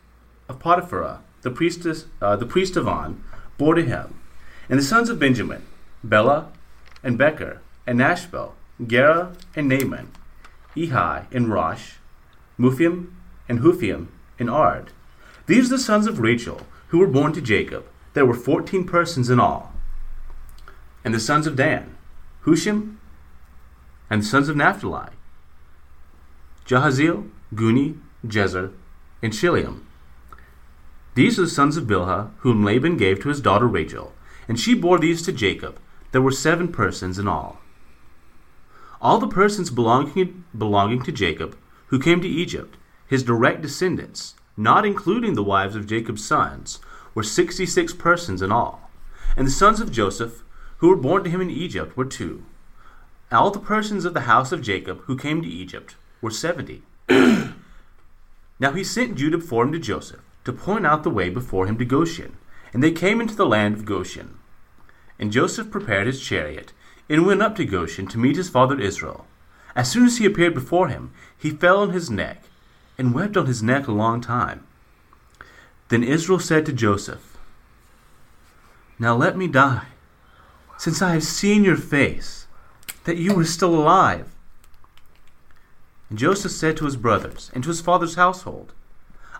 of 0.49 0.57
Potiphera, 0.57 1.19
the, 1.43 1.51
priestess, 1.51 2.05
uh, 2.23 2.35
the 2.35 2.47
priest 2.47 2.75
of 2.75 2.87
On, 2.87 3.23
bore 3.59 3.75
to 3.75 3.83
him. 3.83 4.19
And 4.67 4.79
the 4.79 4.83
sons 4.83 5.09
of 5.09 5.19
Benjamin, 5.19 5.61
Bela, 6.03 6.51
and 7.03 7.19
Becher, 7.19 7.61
and 7.85 8.01
Ashbel, 8.01 8.55
Gera, 8.83 9.33
and 9.55 9.69
Naaman, 9.69 10.09
Ehi, 10.75 11.25
and 11.31 11.51
Rosh, 11.51 11.93
Muphiim, 12.59 13.07
and 13.47 13.59
Huphiim, 13.59 14.07
and 14.39 14.49
Ard. 14.49 14.91
These 15.47 15.67
are 15.67 15.77
the 15.77 15.83
sons 15.83 16.07
of 16.07 16.19
Rachel, 16.19 16.61
who 16.87 16.99
were 16.99 17.07
born 17.07 17.33
to 17.33 17.41
Jacob. 17.41 17.85
There 18.13 18.25
were 18.25 18.33
fourteen 18.33 18.85
persons 18.85 19.29
in 19.29 19.39
all. 19.39 19.73
And 21.03 21.13
the 21.13 21.19
sons 21.19 21.47
of 21.47 21.55
Dan, 21.55 21.95
Hushim, 22.45 22.95
and 24.09 24.21
the 24.21 24.25
sons 24.25 24.49
of 24.49 24.55
Naphtali, 24.55 25.09
Jahaziel, 26.65 27.29
Guni, 27.53 27.99
Jezer, 28.25 28.71
and 29.21 29.33
Shilleam. 29.33 29.81
These 31.13 31.39
are 31.39 31.43
the 31.43 31.49
sons 31.49 31.77
of 31.77 31.85
Bilhah, 31.85 32.31
whom 32.39 32.63
Laban 32.63 32.97
gave 32.97 33.21
to 33.21 33.29
his 33.29 33.39
daughter 33.39 33.67
Rachel, 33.67 34.13
and 34.47 34.59
she 34.59 34.73
bore 34.73 34.99
these 34.99 35.21
to 35.23 35.31
Jacob. 35.31 35.79
There 36.11 36.21
were 36.21 36.31
seven 36.31 36.69
persons 36.69 37.19
in 37.19 37.27
all. 37.27 37.59
All 39.05 39.19
the 39.19 39.27
persons 39.27 39.69
belonging, 39.69 40.45
belonging 40.57 41.03
to 41.03 41.11
Jacob 41.11 41.55
who 41.89 41.99
came 41.99 42.21
to 42.21 42.27
Egypt, 42.27 42.75
his 43.05 43.21
direct 43.21 43.61
descendants, 43.61 44.33
not 44.57 44.83
including 44.83 45.35
the 45.35 45.43
wives 45.43 45.75
of 45.75 45.85
Jacob's 45.85 46.25
sons, 46.25 46.79
were 47.13 47.21
sixty 47.21 47.67
six 47.67 47.93
persons 47.93 48.41
in 48.41 48.51
all. 48.51 48.89
And 49.37 49.45
the 49.45 49.51
sons 49.51 49.79
of 49.79 49.91
Joseph, 49.91 50.41
who 50.77 50.89
were 50.89 50.95
born 50.95 51.23
to 51.23 51.29
him 51.29 51.39
in 51.39 51.51
Egypt, 51.51 51.95
were 51.95 52.03
two. 52.03 52.45
All 53.31 53.51
the 53.51 53.59
persons 53.59 54.05
of 54.05 54.15
the 54.15 54.21
house 54.21 54.51
of 54.51 54.63
Jacob 54.63 55.01
who 55.01 55.15
came 55.15 55.39
to 55.43 55.47
Egypt 55.47 55.95
were 56.19 56.31
seventy. 56.31 56.81
now 57.07 58.71
he 58.73 58.83
sent 58.83 59.19
Judah 59.19 59.37
before 59.37 59.65
him 59.65 59.71
to 59.73 59.77
Joseph, 59.77 60.21
to 60.45 60.51
point 60.51 60.87
out 60.87 61.03
the 61.03 61.11
way 61.11 61.29
before 61.29 61.67
him 61.67 61.77
to 61.77 61.85
Goshen. 61.85 62.37
And 62.73 62.81
they 62.81 62.91
came 62.91 63.21
into 63.21 63.35
the 63.35 63.45
land 63.45 63.75
of 63.75 63.85
Goshen. 63.85 64.39
And 65.19 65.31
Joseph 65.31 65.69
prepared 65.69 66.07
his 66.07 66.19
chariot, 66.19 66.73
and 67.09 67.25
went 67.25 67.41
up 67.41 67.55
to 67.55 67.65
Goshen 67.65 68.07
to 68.07 68.17
meet 68.17 68.35
his 68.35 68.49
father 68.49 68.79
Israel. 68.79 69.25
As 69.75 69.91
soon 69.91 70.05
as 70.05 70.17
he 70.17 70.25
appeared 70.25 70.53
before 70.53 70.87
him, 70.87 71.11
he 71.37 71.51
fell 71.51 71.79
on 71.79 71.91
his 71.91 72.09
neck, 72.09 72.43
and 72.97 73.13
wept 73.13 73.37
on 73.37 73.45
his 73.45 73.61
neck 73.61 73.87
a 73.87 73.91
long 73.91 74.21
time. 74.21 74.65
Then 75.89 76.03
Israel 76.03 76.39
said 76.39 76.65
to 76.65 76.73
Joseph, 76.73 77.37
Now 78.97 79.15
let 79.15 79.37
me 79.37 79.47
die, 79.47 79.87
since 80.77 81.01
I 81.01 81.13
have 81.13 81.23
seen 81.23 81.63
your 81.63 81.77
face, 81.77 82.47
that 83.03 83.17
you 83.17 83.39
are 83.39 83.45
still 83.45 83.75
alive. 83.75 84.31
And 86.09 86.17
Joseph 86.17 86.51
said 86.51 86.77
to 86.77 86.85
his 86.85 86.95
brothers 86.95 87.51
and 87.53 87.63
to 87.63 87.69
his 87.69 87.81
father's 87.81 88.15
household, 88.15 88.73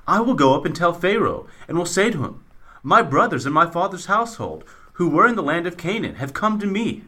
I 0.08 0.20
will 0.20 0.36
go 0.36 0.54
up 0.54 0.66
and 0.66 0.76
tell 0.76 0.94
Pharaoh, 0.94 1.48
and 1.68 1.78
will 1.78 1.86
say 1.86 2.12
to 2.12 2.24
him, 2.24 2.44
My 2.84 3.02
brothers 3.02 3.46
and 3.46 3.56
my 3.56 3.66
father's 3.66 4.06
household, 4.06 4.64
who 4.94 5.10
were 5.10 5.28
in 5.28 5.36
the 5.36 5.44
land 5.44 5.66
of 5.66 5.78
Canaan, 5.78 6.16
have 6.16 6.34
come 6.34 6.60
to 6.60 6.68
me. 6.68 7.06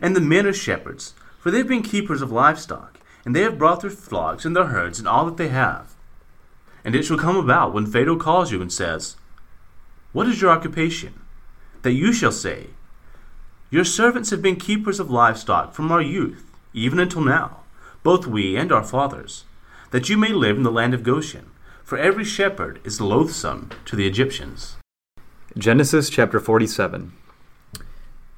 And 0.00 0.14
the 0.14 0.20
men 0.20 0.46
are 0.46 0.52
shepherds, 0.52 1.14
for 1.38 1.50
they 1.50 1.58
have 1.58 1.68
been 1.68 1.82
keepers 1.82 2.22
of 2.22 2.30
livestock, 2.30 2.98
and 3.24 3.34
they 3.34 3.42
have 3.42 3.58
brought 3.58 3.80
their 3.80 3.90
flocks 3.90 4.44
and 4.44 4.54
their 4.54 4.66
herds 4.66 4.98
and 4.98 5.08
all 5.08 5.24
that 5.26 5.36
they 5.36 5.48
have. 5.48 5.94
And 6.84 6.94
it 6.94 7.04
shall 7.04 7.18
come 7.18 7.36
about 7.36 7.74
when 7.74 7.86
Pharaoh 7.86 8.16
calls 8.16 8.52
you 8.52 8.62
and 8.62 8.72
says, 8.72 9.16
What 10.12 10.26
is 10.26 10.40
your 10.40 10.50
occupation? 10.50 11.20
That 11.82 11.92
you 11.92 12.12
shall 12.12 12.32
say, 12.32 12.68
Your 13.70 13.84
servants 13.84 14.30
have 14.30 14.42
been 14.42 14.56
keepers 14.56 15.00
of 15.00 15.10
livestock 15.10 15.74
from 15.74 15.90
our 15.92 16.02
youth, 16.02 16.50
even 16.72 16.98
until 16.98 17.22
now, 17.22 17.60
both 18.02 18.26
we 18.26 18.56
and 18.56 18.72
our 18.72 18.84
fathers, 18.84 19.44
that 19.90 20.08
you 20.08 20.16
may 20.16 20.32
live 20.32 20.56
in 20.56 20.62
the 20.62 20.70
land 20.70 20.94
of 20.94 21.02
Goshen, 21.02 21.50
for 21.82 21.98
every 21.98 22.24
shepherd 22.24 22.80
is 22.84 23.00
loathsome 23.00 23.70
to 23.84 23.96
the 23.96 24.06
Egyptians. 24.06 24.76
Genesis 25.58 26.08
chapter 26.08 26.38
47. 26.38 27.12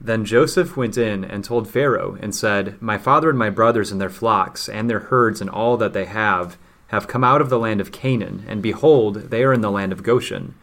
Then 0.05 0.25
Joseph 0.25 0.77
went 0.77 0.99
in 0.99 1.25
and 1.25 1.45
told 1.45 1.69
Pharaoh, 1.69 2.19
and 2.21 2.35
said, 2.35 2.81
My 2.83 2.99
father 2.99 3.31
and 3.31 3.39
my 3.39 3.51
brothers 3.51 3.93
and 3.93 4.01
their 4.01 4.11
flocks, 4.11 4.69
and 4.69 4.91
their 4.91 4.99
herds, 4.99 5.41
and 5.41 5.49
all 5.49 5.77
that 5.77 5.93
they 5.93 6.07
have, 6.07 6.59
have 6.89 7.07
come 7.07 7.23
out 7.23 7.41
of 7.41 7.51
the 7.51 7.59
land 7.59 7.81
of 7.81 7.93
Canaan, 7.93 8.45
and 8.49 8.61
behold, 8.61 9.31
they 9.31 9.45
are 9.45 9.53
in 9.53 9.61
the 9.61 9.71
land 9.71 9.93
of 9.93 10.03
Goshen. 10.03 10.57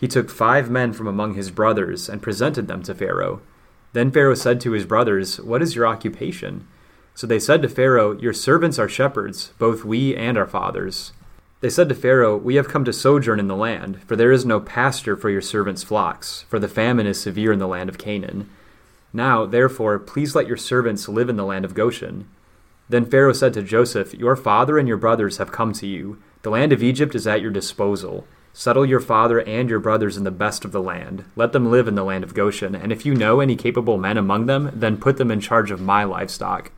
He 0.00 0.08
took 0.08 0.30
five 0.30 0.70
men 0.70 0.94
from 0.94 1.06
among 1.06 1.34
his 1.34 1.50
brothers, 1.50 2.08
and 2.08 2.22
presented 2.22 2.68
them 2.68 2.82
to 2.84 2.94
Pharaoh. 2.94 3.42
Then 3.92 4.10
Pharaoh 4.10 4.34
said 4.34 4.62
to 4.62 4.72
his 4.72 4.86
brothers, 4.86 5.38
What 5.42 5.60
is 5.60 5.76
your 5.76 5.86
occupation? 5.86 6.66
So 7.14 7.26
they 7.26 7.38
said 7.38 7.60
to 7.60 7.68
Pharaoh, 7.68 8.18
Your 8.18 8.32
servants 8.32 8.78
are 8.78 8.88
shepherds, 8.88 9.52
both 9.58 9.84
we 9.84 10.16
and 10.16 10.38
our 10.38 10.46
fathers. 10.46 11.12
They 11.60 11.68
said 11.68 11.90
to 11.90 11.94
Pharaoh, 11.94 12.38
We 12.38 12.54
have 12.54 12.68
come 12.68 12.86
to 12.86 12.94
sojourn 12.94 13.40
in 13.40 13.48
the 13.48 13.56
land, 13.56 14.00
for 14.06 14.16
there 14.16 14.32
is 14.32 14.46
no 14.46 14.58
pasture 14.58 15.16
for 15.16 15.28
your 15.28 15.42
servants' 15.42 15.84
flocks, 15.84 16.46
for 16.48 16.58
the 16.58 16.66
famine 16.66 17.06
is 17.06 17.20
severe 17.20 17.52
in 17.52 17.58
the 17.58 17.68
land 17.68 17.90
of 17.90 17.98
Canaan. 17.98 18.48
Now, 19.12 19.46
therefore, 19.46 19.98
please 19.98 20.34
let 20.34 20.46
your 20.46 20.56
servants 20.56 21.08
live 21.08 21.28
in 21.28 21.36
the 21.36 21.44
land 21.44 21.64
of 21.64 21.74
Goshen. 21.74 22.28
Then 22.88 23.04
Pharaoh 23.04 23.32
said 23.32 23.54
to 23.54 23.62
Joseph, 23.62 24.14
Your 24.14 24.36
father 24.36 24.78
and 24.78 24.88
your 24.88 24.96
brothers 24.96 25.38
have 25.38 25.52
come 25.52 25.72
to 25.74 25.86
you. 25.86 26.20
The 26.42 26.50
land 26.50 26.72
of 26.72 26.82
Egypt 26.82 27.14
is 27.14 27.26
at 27.26 27.40
your 27.40 27.50
disposal. 27.50 28.26
Settle 28.52 28.84
your 28.84 29.00
father 29.00 29.40
and 29.40 29.70
your 29.70 29.78
brothers 29.78 30.16
in 30.16 30.24
the 30.24 30.30
best 30.30 30.64
of 30.64 30.72
the 30.72 30.82
land. 30.82 31.24
Let 31.36 31.52
them 31.52 31.70
live 31.70 31.86
in 31.86 31.94
the 31.94 32.04
land 32.04 32.24
of 32.24 32.34
Goshen, 32.34 32.74
and 32.74 32.90
if 32.90 33.06
you 33.06 33.14
know 33.14 33.40
any 33.40 33.54
capable 33.54 33.96
men 33.96 34.16
among 34.16 34.46
them, 34.46 34.70
then 34.74 34.96
put 34.96 35.18
them 35.18 35.30
in 35.30 35.40
charge 35.40 35.70
of 35.70 35.80
my 35.80 36.02
livestock. 36.02 36.72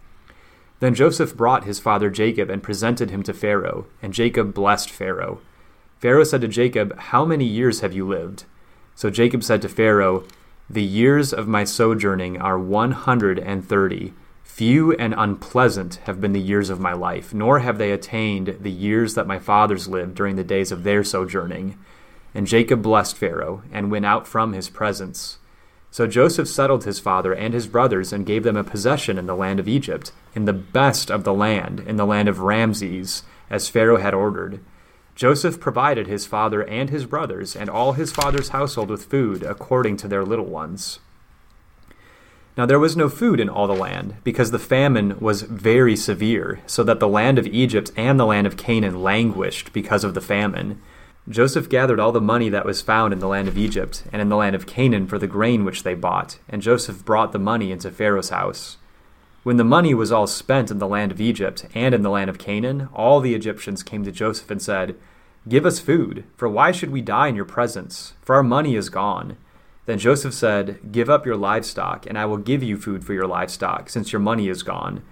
Then 0.81 0.95
Joseph 0.95 1.35
brought 1.35 1.65
his 1.65 1.81
father 1.81 2.11
Jacob 2.11 2.51
and 2.51 2.63
presented 2.63 3.09
him 3.09 3.23
to 3.23 3.33
Pharaoh, 3.33 3.87
and 4.03 4.13
Jacob 4.13 4.53
blessed 4.53 4.91
Pharaoh. 4.91 5.41
Pharaoh 5.99 6.25
said 6.25 6.41
to 6.43 6.49
Jacob, 6.49 6.99
How 6.99 7.25
many 7.25 7.45
years 7.45 7.81
have 7.81 7.95
you 7.95 8.07
lived? 8.07 8.45
So 8.95 9.09
Jacob 9.09 9.43
said 9.43 9.63
to 9.63 9.69
Pharaoh, 9.69 10.25
The 10.71 10.83
years 10.83 11.33
of 11.33 11.49
my 11.49 11.65
sojourning 11.65 12.41
are 12.41 12.59
one 12.59 12.93
hundred 12.93 13.39
and 13.39 13.69
thirty. 13.69 14.15
Few 14.43 14.93
and 14.93 15.15
unpleasant 15.17 15.97
have 16.05 16.21
been 16.21 16.33
the 16.33 16.41
years 16.41 16.71
of 16.71 16.79
my 16.79 16.93
life, 16.93 17.35
nor 17.35 17.61
have 17.61 17.79
they 17.79 17.91
attained 17.91 18.59
the 18.61 18.71
years 18.71 19.15
that 19.15 19.27
my 19.27 19.39
fathers 19.39 19.89
lived 19.89 20.15
during 20.15 20.37
the 20.37 20.45
days 20.45 20.71
of 20.71 20.85
their 20.85 21.03
sojourning. 21.03 21.79
And 22.35 22.47
Jacob 22.47 22.83
blessed 22.83 23.17
Pharaoh, 23.17 23.63
and 23.73 23.91
went 23.91 24.07
out 24.07 24.27
from 24.27 24.53
his 24.53 24.71
presence. 24.71 25.39
So 25.91 26.07
Joseph 26.07 26.49
settled 26.49 26.85
his 26.85 27.01
father 27.01 27.35
and 27.35 27.53
his 27.53 27.67
brothers 27.67 28.13
and 28.13 28.25
gave 28.25 28.45
them 28.45 28.57
a 28.57 28.65
possession 28.65 29.19
in 29.19 29.27
the 29.27 29.37
land 29.37 29.61
of 29.61 29.69
Egypt, 29.69 30.13
in 30.35 30.47
the 30.47 30.55
best 30.55 31.11
of 31.11 31.25
the 31.25 31.35
land, 31.35 31.81
in 31.81 31.97
the 31.97 32.07
land 32.07 32.29
of 32.29 32.41
Ramses, 32.41 33.25
as 33.51 33.69
Pharaoh 33.69 33.99
had 33.99 34.15
ordered. 34.15 34.61
Joseph 35.15 35.61
provided 35.61 36.07
his 36.07 36.27
father 36.27 36.63
and 36.65 36.91
his 36.91 37.05
brothers 37.05 37.55
and 37.55 37.69
all 37.69 37.93
his 37.93 38.11
father's 38.11 38.49
household 38.49 38.89
with 38.89 39.05
food 39.05 39.43
according 39.43 39.97
to 39.99 40.09
their 40.09 40.25
little 40.25 40.47
ones. 40.47 41.01
Now 42.57 42.67
there 42.67 42.79
was 42.79 42.97
no 42.97 43.09
food 43.09 43.41
in 43.41 43.49
all 43.49 43.67
the 43.67 43.75
land, 43.75 44.17
because 44.25 44.51
the 44.51 44.59
famine 44.59 45.19
was 45.19 45.43
very 45.43 45.97
severe, 45.97 46.61
so 46.67 46.85
that 46.85 47.01
the 47.01 47.09
land 47.09 47.39
of 47.39 47.47
Egypt 47.47 47.91
and 47.97 48.21
the 48.21 48.27
land 48.27 48.47
of 48.47 48.59
Canaan 48.59 49.03
languished 49.03 49.73
because 49.73 50.05
of 50.05 50.13
the 50.13 50.21
famine. 50.21 50.81
Joseph 51.29 51.71
gathered 51.71 52.01
all 52.01 52.13
the 52.13 52.21
money 52.21 52.51
that 52.51 52.67
was 52.67 52.83
found 52.83 53.13
in 53.13 53.21
the 53.21 53.29
land 53.29 53.49
of 53.49 53.57
Egypt 53.57 54.05
and 54.13 54.21
in 54.21 54.29
the 54.29 54.37
land 54.37 54.55
of 54.55 54.67
Canaan 54.67 55.07
for 55.07 55.19
the 55.19 55.27
grain 55.27 55.65
which 55.65 55.83
they 55.83 55.95
bought, 55.95 56.39
and 56.49 56.61
Joseph 56.61 57.05
brought 57.05 57.33
the 57.33 57.39
money 57.39 57.73
into 57.73 57.91
Pharaoh's 57.91 58.31
house. 58.31 58.77
When 59.43 59.57
the 59.57 59.65
money 59.65 59.93
was 59.93 60.13
all 60.13 60.29
spent 60.29 60.71
in 60.71 60.79
the 60.79 60.87
land 60.87 61.11
of 61.11 61.21
Egypt 61.21 61.67
and 61.75 61.95
in 61.95 62.03
the 62.03 62.11
land 62.11 62.31
of 62.31 62.39
Canaan, 62.39 62.89
all 62.95 63.19
the 63.19 63.35
Egyptians 63.35 63.83
came 63.83 64.05
to 64.05 64.13
Joseph 64.13 64.49
and 64.53 64.63
said, 64.63 64.95
Give 65.49 65.67
us 65.67 65.81
food, 65.81 66.23
for 66.37 66.49
why 66.49 66.71
should 66.71 66.91
we 66.91 67.01
die 67.01 67.27
in 67.27 67.35
your 67.35 67.45
presence? 67.45 68.13
For 68.23 68.37
our 68.37 68.45
money 68.45 68.77
is 68.77 68.89
gone. 68.89 69.37
Then 69.87 69.99
Joseph 69.99 70.33
said, 70.33 70.93
Give 70.93 71.11
up 71.11 71.27
your 71.27 71.37
livestock, 71.37 72.07
and 72.07 72.17
I 72.17 72.25
will 72.25 72.37
give 72.37 72.63
you 72.63 72.77
food 72.77 73.05
for 73.05 73.15
your 73.15 73.27
livestock, 73.27 73.91
since 73.91 74.13
your 74.13 74.21
money 74.21 74.49
is 74.49 74.63
gone. 74.63 75.03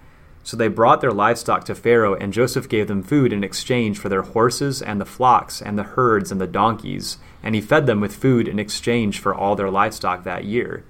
So 0.43 0.55
they 0.55 0.69
brought 0.69 1.01
their 1.01 1.11
livestock 1.11 1.65
to 1.65 1.75
Pharaoh, 1.75 2.15
and 2.15 2.31
Joseph 2.31 2.69
gave 2.69 2.87
them 2.87 3.03
food 3.03 3.33
in 3.33 3.43
exchange 3.43 3.99
for 3.99 4.07
their 4.07 4.21
horses 4.21 4.81
and 4.81 5.01
the 5.01 5.05
flocks 5.05 5.61
and 5.61 5.77
the 5.77 5.83
herds 5.83 6.31
and 6.31 6.39
the 6.39 6.47
donkeys, 6.47 7.17
and 7.43 7.53
he 7.53 7.59
fed 7.59 7.85
them 7.85 7.99
with 7.99 8.15
food 8.15 8.47
in 8.47 8.59
exchange 8.59 9.19
for 9.19 9.35
all 9.35 9.57
their 9.57 9.69
livestock 9.69 10.23
that 10.23 10.45
year. 10.45 10.85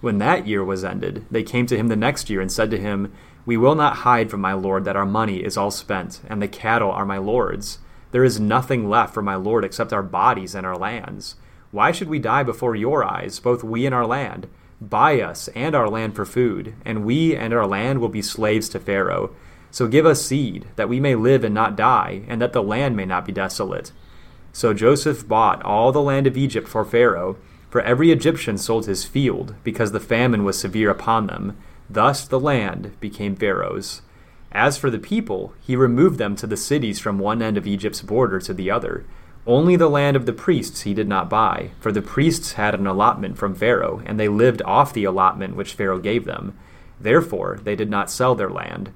When 0.00 0.18
that 0.18 0.46
year 0.46 0.64
was 0.64 0.84
ended, 0.84 1.24
they 1.30 1.42
came 1.42 1.66
to 1.66 1.76
him 1.76 1.88
the 1.88 1.96
next 1.96 2.28
year 2.28 2.40
and 2.40 2.52
said 2.52 2.70
to 2.70 2.78
him, 2.78 3.12
We 3.44 3.56
will 3.56 3.74
not 3.74 3.98
hide 3.98 4.30
from 4.30 4.40
my 4.40 4.52
lord 4.52 4.84
that 4.84 4.96
our 4.96 5.06
money 5.06 5.42
is 5.42 5.56
all 5.56 5.70
spent, 5.70 6.20
and 6.26 6.42
the 6.42 6.48
cattle 6.48 6.90
are 6.90 7.06
my 7.06 7.18
lord's. 7.18 7.78
There 8.12 8.24
is 8.24 8.38
nothing 8.38 8.88
left 8.88 9.14
for 9.14 9.22
my 9.22 9.34
lord 9.34 9.64
except 9.64 9.92
our 9.92 10.02
bodies 10.02 10.54
and 10.54 10.66
our 10.66 10.76
lands. 10.76 11.36
Why 11.70 11.92
should 11.92 12.08
we 12.08 12.18
die 12.18 12.42
before 12.42 12.76
your 12.76 13.04
eyes, 13.04 13.40
both 13.40 13.64
we 13.64 13.86
and 13.86 13.94
our 13.94 14.06
land? 14.06 14.48
Buy 14.80 15.20
us 15.20 15.48
and 15.48 15.74
our 15.74 15.88
land 15.88 16.14
for 16.14 16.26
food, 16.26 16.74
and 16.84 17.04
we 17.04 17.34
and 17.34 17.52
our 17.52 17.66
land 17.66 18.00
will 18.00 18.08
be 18.08 18.22
slaves 18.22 18.68
to 18.70 18.80
Pharaoh. 18.80 19.34
So 19.70 19.88
give 19.88 20.06
us 20.06 20.24
seed, 20.24 20.66
that 20.76 20.88
we 20.88 21.00
may 21.00 21.14
live 21.14 21.44
and 21.44 21.54
not 21.54 21.76
die, 21.76 22.22
and 22.28 22.40
that 22.40 22.52
the 22.52 22.62
land 22.62 22.96
may 22.96 23.04
not 23.04 23.24
be 23.24 23.32
desolate. 23.32 23.92
So 24.52 24.72
Joseph 24.72 25.26
bought 25.26 25.62
all 25.64 25.92
the 25.92 26.00
land 26.00 26.26
of 26.26 26.36
Egypt 26.36 26.68
for 26.68 26.84
Pharaoh, 26.84 27.36
for 27.76 27.82
every 27.82 28.10
Egyptian 28.10 28.56
sold 28.56 28.86
his 28.86 29.04
field, 29.04 29.54
because 29.62 29.92
the 29.92 30.00
famine 30.00 30.44
was 30.44 30.58
severe 30.58 30.88
upon 30.88 31.26
them. 31.26 31.54
Thus 31.90 32.26
the 32.26 32.40
land 32.40 32.98
became 33.00 33.36
Pharaoh's. 33.36 34.00
As 34.50 34.78
for 34.78 34.88
the 34.88 34.98
people, 34.98 35.52
he 35.60 35.76
removed 35.76 36.16
them 36.16 36.36
to 36.36 36.46
the 36.46 36.56
cities 36.56 36.98
from 36.98 37.18
one 37.18 37.42
end 37.42 37.58
of 37.58 37.66
Egypt's 37.66 38.00
border 38.00 38.40
to 38.40 38.54
the 38.54 38.70
other. 38.70 39.04
Only 39.46 39.76
the 39.76 39.90
land 39.90 40.16
of 40.16 40.24
the 40.24 40.32
priests 40.32 40.80
he 40.80 40.94
did 40.94 41.06
not 41.06 41.28
buy, 41.28 41.72
for 41.78 41.92
the 41.92 42.00
priests 42.00 42.52
had 42.52 42.74
an 42.74 42.86
allotment 42.86 43.36
from 43.36 43.54
Pharaoh, 43.54 44.00
and 44.06 44.18
they 44.18 44.28
lived 44.28 44.62
off 44.62 44.94
the 44.94 45.04
allotment 45.04 45.54
which 45.54 45.74
Pharaoh 45.74 45.98
gave 45.98 46.24
them. 46.24 46.56
Therefore 46.98 47.58
they 47.62 47.76
did 47.76 47.90
not 47.90 48.10
sell 48.10 48.34
their 48.34 48.48
land. 48.48 48.90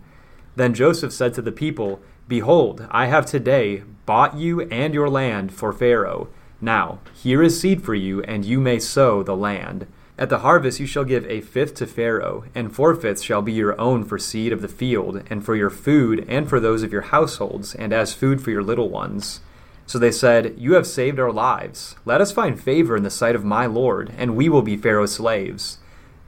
Then 0.56 0.72
Joseph 0.72 1.12
said 1.12 1.34
to 1.34 1.42
the 1.42 1.52
people, 1.52 2.00
Behold, 2.28 2.88
I 2.90 3.08
have 3.08 3.26
today 3.26 3.82
bought 4.06 4.38
you 4.38 4.62
and 4.62 4.94
your 4.94 5.10
land 5.10 5.52
for 5.52 5.70
Pharaoh. 5.70 6.30
Now, 6.60 6.98
here 7.14 7.42
is 7.42 7.58
seed 7.58 7.82
for 7.82 7.94
you, 7.94 8.22
and 8.22 8.44
you 8.44 8.60
may 8.60 8.78
sow 8.78 9.22
the 9.22 9.36
land. 9.36 9.86
At 10.18 10.28
the 10.28 10.40
harvest 10.40 10.78
you 10.78 10.86
shall 10.86 11.04
give 11.04 11.24
a 11.26 11.40
fifth 11.40 11.74
to 11.76 11.86
Pharaoh, 11.86 12.44
and 12.54 12.74
four 12.74 12.94
fifths 12.94 13.22
shall 13.22 13.40
be 13.40 13.52
your 13.52 13.80
own 13.80 14.04
for 14.04 14.18
seed 14.18 14.52
of 14.52 14.60
the 14.60 14.68
field, 14.68 15.22
and 15.30 15.42
for 15.42 15.56
your 15.56 15.70
food, 15.70 16.26
and 16.28 16.48
for 16.48 16.60
those 16.60 16.82
of 16.82 16.92
your 16.92 17.02
households, 17.02 17.74
and 17.74 17.94
as 17.94 18.12
food 18.12 18.42
for 18.42 18.50
your 18.50 18.62
little 18.62 18.90
ones. 18.90 19.40
So 19.86 19.98
they 19.98 20.12
said, 20.12 20.54
You 20.58 20.74
have 20.74 20.86
saved 20.86 21.18
our 21.18 21.32
lives. 21.32 21.96
Let 22.04 22.20
us 22.20 22.30
find 22.30 22.62
favor 22.62 22.96
in 22.96 23.02
the 23.02 23.10
sight 23.10 23.34
of 23.34 23.44
my 23.44 23.64
Lord, 23.64 24.12
and 24.18 24.36
we 24.36 24.50
will 24.50 24.62
be 24.62 24.76
Pharaoh's 24.76 25.14
slaves. 25.14 25.78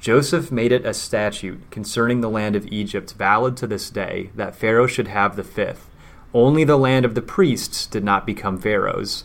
Joseph 0.00 0.50
made 0.50 0.72
it 0.72 0.86
a 0.86 0.94
statute 0.94 1.70
concerning 1.70 2.22
the 2.22 2.30
land 2.30 2.56
of 2.56 2.66
Egypt 2.72 3.12
valid 3.12 3.56
to 3.58 3.66
this 3.66 3.90
day 3.90 4.30
that 4.34 4.56
Pharaoh 4.56 4.88
should 4.88 5.08
have 5.08 5.36
the 5.36 5.44
fifth. 5.44 5.88
Only 6.34 6.64
the 6.64 6.78
land 6.78 7.04
of 7.04 7.14
the 7.14 7.22
priests 7.22 7.86
did 7.86 8.02
not 8.02 8.26
become 8.26 8.58
Pharaoh's. 8.58 9.24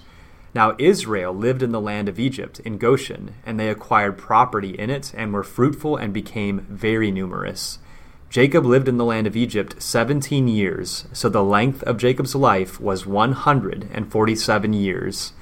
Now 0.57 0.75
Israel 0.79 1.35
lived 1.35 1.61
in 1.61 1.71
the 1.71 1.79
land 1.79 2.09
of 2.09 2.19
Egypt, 2.19 2.59
in 2.61 2.79
Goshen, 2.79 3.35
and 3.45 3.59
they 3.59 3.69
acquired 3.69 4.17
property 4.17 4.71
in 4.71 4.89
it, 4.89 5.13
and 5.15 5.31
were 5.31 5.43
fruitful 5.43 5.97
and 5.97 6.11
became 6.11 6.65
very 6.67 7.11
numerous. 7.11 7.77
Jacob 8.31 8.65
lived 8.65 8.87
in 8.87 8.97
the 8.97 9.05
land 9.05 9.27
of 9.27 9.35
Egypt 9.35 9.79
seventeen 9.79 10.47
years, 10.47 11.05
so 11.13 11.29
the 11.29 11.43
length 11.43 11.83
of 11.83 11.99
Jacob's 11.99 12.33
life 12.33 12.81
was 12.81 13.05
one 13.05 13.33
hundred 13.33 13.87
and 13.93 14.11
forty 14.11 14.35
seven 14.35 14.73
years. 14.73 15.33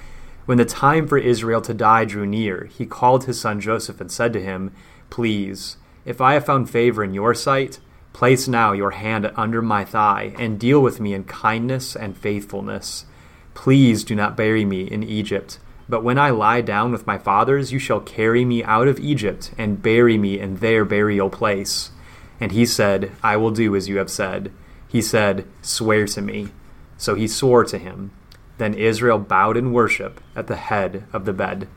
When 0.48 0.58
the 0.58 0.66
time 0.66 1.08
for 1.08 1.18
Israel 1.18 1.62
to 1.62 1.74
die 1.74 2.04
drew 2.04 2.26
near, 2.26 2.66
he 2.66 2.86
called 2.86 3.24
his 3.24 3.40
son 3.40 3.62
Joseph 3.62 4.02
and 4.02 4.12
said 4.12 4.34
to 4.34 4.44
him, 4.44 4.74
Please, 5.10 5.78
if 6.04 6.20
I 6.20 6.34
have 6.34 6.46
found 6.46 6.70
favor 6.70 7.06
in 7.06 7.14
your 7.14 7.34
sight, 7.34 7.80
place 8.12 8.50
now 8.50 8.74
your 8.74 8.92
hand 8.92 9.32
under 9.38 9.62
my 9.62 9.86
thigh, 9.86 10.36
and 10.38 10.60
deal 10.60 10.82
with 10.82 11.00
me 11.00 11.14
in 11.14 11.24
kindness 11.24 11.96
and 11.96 12.18
faithfulness. 12.18 13.06
Please 13.56 14.04
do 14.04 14.14
not 14.14 14.38
bury 14.38 14.64
me 14.64 14.84
in 14.84 15.02
Egypt. 15.02 15.58
But 15.90 16.04
when 16.04 16.20
I 16.20 16.30
lie 16.30 16.62
down 16.62 16.92
with 16.92 17.08
my 17.08 17.18
fathers, 17.18 17.72
you 17.72 17.80
shall 17.80 18.00
carry 18.00 18.46
me 18.46 18.64
out 18.64 18.88
of 18.88 19.00
Egypt 19.00 19.52
and 19.58 19.82
bury 19.82 20.18
me 20.18 20.40
in 20.40 20.58
their 20.58 20.86
burial 20.86 21.32
place. 21.32 21.92
And 22.40 22.52
he 22.52 22.66
said, 22.66 23.12
I 23.24 23.38
will 23.38 23.52
do 23.52 23.76
as 23.76 23.90
you 23.90 23.98
have 23.98 24.12
said. 24.12 24.52
He 24.88 25.02
said, 25.02 25.48
Swear 25.62 26.06
to 26.08 26.22
me. 26.22 26.50
So 26.98 27.16
he 27.16 27.28
swore 27.28 27.64
to 27.66 27.78
him. 27.78 28.12
Then 28.58 28.74
Israel 28.74 29.20
bowed 29.20 29.58
in 29.58 29.74
worship 29.74 30.22
at 30.36 30.48
the 30.48 30.56
head 30.56 31.06
of 31.12 31.26
the 31.26 31.34
bed. 31.34 31.68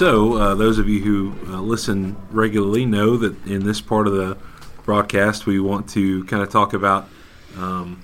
So, 0.00 0.38
uh, 0.38 0.54
those 0.54 0.78
of 0.78 0.88
you 0.88 1.00
who 1.00 1.52
uh, 1.52 1.60
listen 1.60 2.16
regularly 2.30 2.86
know 2.86 3.18
that 3.18 3.46
in 3.46 3.66
this 3.66 3.82
part 3.82 4.06
of 4.06 4.14
the 4.14 4.38
broadcast, 4.86 5.44
we 5.44 5.60
want 5.60 5.90
to 5.90 6.24
kind 6.24 6.42
of 6.42 6.48
talk 6.48 6.72
about 6.72 7.06
um, 7.58 8.02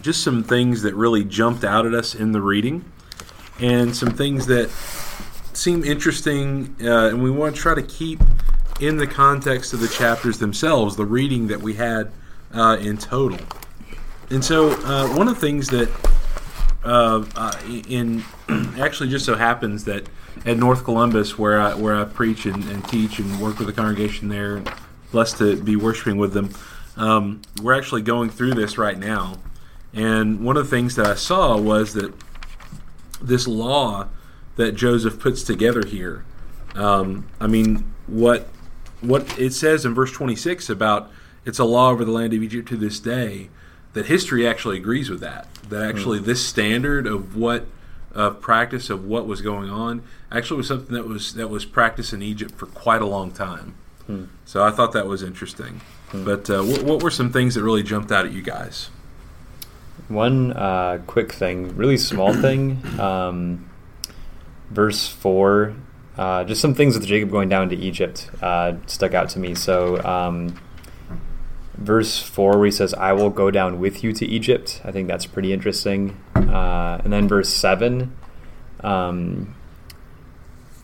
just 0.00 0.24
some 0.24 0.42
things 0.42 0.80
that 0.80 0.94
really 0.94 1.22
jumped 1.22 1.64
out 1.64 1.84
at 1.84 1.92
us 1.92 2.14
in 2.14 2.32
the 2.32 2.40
reading 2.40 2.90
and 3.60 3.94
some 3.94 4.12
things 4.12 4.46
that 4.46 4.70
seem 5.52 5.84
interesting, 5.84 6.74
uh, 6.80 7.08
and 7.08 7.22
we 7.22 7.30
want 7.30 7.56
to 7.56 7.60
try 7.60 7.74
to 7.74 7.82
keep 7.82 8.18
in 8.80 8.96
the 8.96 9.06
context 9.06 9.74
of 9.74 9.80
the 9.80 9.88
chapters 9.88 10.38
themselves 10.38 10.96
the 10.96 11.04
reading 11.04 11.46
that 11.48 11.60
we 11.60 11.74
had 11.74 12.10
uh, 12.54 12.78
in 12.80 12.96
total. 12.96 13.38
And 14.30 14.42
so, 14.42 14.70
uh, 14.86 15.08
one 15.08 15.28
of 15.28 15.34
the 15.34 15.40
things 15.42 15.68
that 15.68 15.90
uh, 16.84 17.52
in 17.86 18.24
actually 18.80 19.10
just 19.10 19.26
so 19.26 19.34
happens 19.34 19.84
that 19.84 20.08
at 20.44 20.56
North 20.56 20.84
Columbus, 20.84 21.38
where 21.38 21.60
I 21.60 21.74
where 21.74 21.94
I 21.94 22.04
preach 22.04 22.46
and, 22.46 22.64
and 22.64 22.86
teach 22.88 23.18
and 23.18 23.40
work 23.40 23.58
with 23.58 23.66
the 23.66 23.72
congregation 23.72 24.28
there, 24.28 24.62
blessed 25.10 25.38
to 25.38 25.60
be 25.62 25.76
worshiping 25.76 26.16
with 26.16 26.32
them, 26.32 26.50
um, 26.96 27.42
we're 27.62 27.74
actually 27.74 28.02
going 28.02 28.30
through 28.30 28.54
this 28.54 28.78
right 28.78 28.98
now. 28.98 29.38
And 29.94 30.44
one 30.44 30.56
of 30.56 30.64
the 30.64 30.70
things 30.70 30.96
that 30.96 31.06
I 31.06 31.14
saw 31.14 31.56
was 31.58 31.94
that 31.94 32.12
this 33.20 33.46
law 33.46 34.08
that 34.56 34.72
Joseph 34.72 35.18
puts 35.18 35.42
together 35.42 35.86
here. 35.86 36.24
Um, 36.74 37.28
I 37.40 37.46
mean, 37.46 37.92
what 38.06 38.48
what 39.00 39.38
it 39.38 39.52
says 39.52 39.84
in 39.84 39.94
verse 39.94 40.12
26 40.12 40.70
about 40.70 41.10
it's 41.44 41.58
a 41.58 41.64
law 41.64 41.90
over 41.90 42.04
the 42.04 42.12
land 42.12 42.32
of 42.32 42.42
Egypt 42.42 42.68
to 42.68 42.76
this 42.76 43.00
day. 43.00 43.50
That 43.94 44.06
history 44.06 44.46
actually 44.46 44.78
agrees 44.78 45.10
with 45.10 45.20
that. 45.20 45.52
That 45.68 45.82
actually 45.82 46.20
mm. 46.20 46.24
this 46.24 46.46
standard 46.46 47.06
of 47.06 47.36
what 47.36 47.66
of 48.14 48.40
practice 48.40 48.90
of 48.90 49.04
what 49.04 49.26
was 49.26 49.40
going 49.40 49.70
on 49.70 50.02
actually 50.30 50.58
was 50.58 50.68
something 50.68 50.94
that 50.94 51.06
was 51.06 51.34
that 51.34 51.48
was 51.48 51.64
practiced 51.64 52.12
in 52.12 52.22
Egypt 52.22 52.54
for 52.54 52.66
quite 52.66 53.02
a 53.02 53.06
long 53.06 53.30
time. 53.30 53.74
Hmm. 54.06 54.24
So 54.44 54.62
I 54.62 54.70
thought 54.70 54.92
that 54.92 55.06
was 55.06 55.22
interesting. 55.22 55.80
Hmm. 56.08 56.24
But 56.24 56.50
uh, 56.50 56.62
what, 56.62 56.82
what, 56.82 57.02
were 57.02 57.10
some 57.10 57.32
things 57.32 57.54
that 57.54 57.62
really 57.62 57.82
jumped 57.82 58.12
out 58.12 58.26
at 58.26 58.32
you 58.32 58.42
guys? 58.42 58.90
One 60.08 60.52
uh, 60.52 61.00
quick 61.06 61.32
thing, 61.32 61.76
really 61.76 61.96
small 61.96 62.32
thing. 62.40 62.82
Um, 62.98 63.70
verse 64.70 65.08
four, 65.08 65.74
uh, 66.16 66.44
just 66.44 66.60
some 66.60 66.74
things 66.74 66.98
with 66.98 67.06
Jacob 67.06 67.30
going 67.30 67.48
down 67.48 67.68
to 67.70 67.76
Egypt 67.76 68.30
uh, 68.42 68.74
stuck 68.86 69.14
out 69.14 69.30
to 69.30 69.38
me. 69.38 69.54
So. 69.54 70.02
Um, 70.04 70.58
verse 71.82 72.22
4 72.22 72.56
where 72.58 72.66
he 72.66 72.70
says 72.70 72.94
i 72.94 73.12
will 73.12 73.30
go 73.30 73.50
down 73.50 73.78
with 73.80 74.04
you 74.04 74.12
to 74.12 74.26
egypt. 74.26 74.80
I 74.84 74.92
think 74.92 75.08
that's 75.08 75.26
pretty 75.26 75.52
interesting. 75.52 76.16
Uh, 76.34 77.00
and 77.02 77.12
then 77.12 77.28
verse 77.28 77.48
7 77.48 78.16
um, 78.80 79.54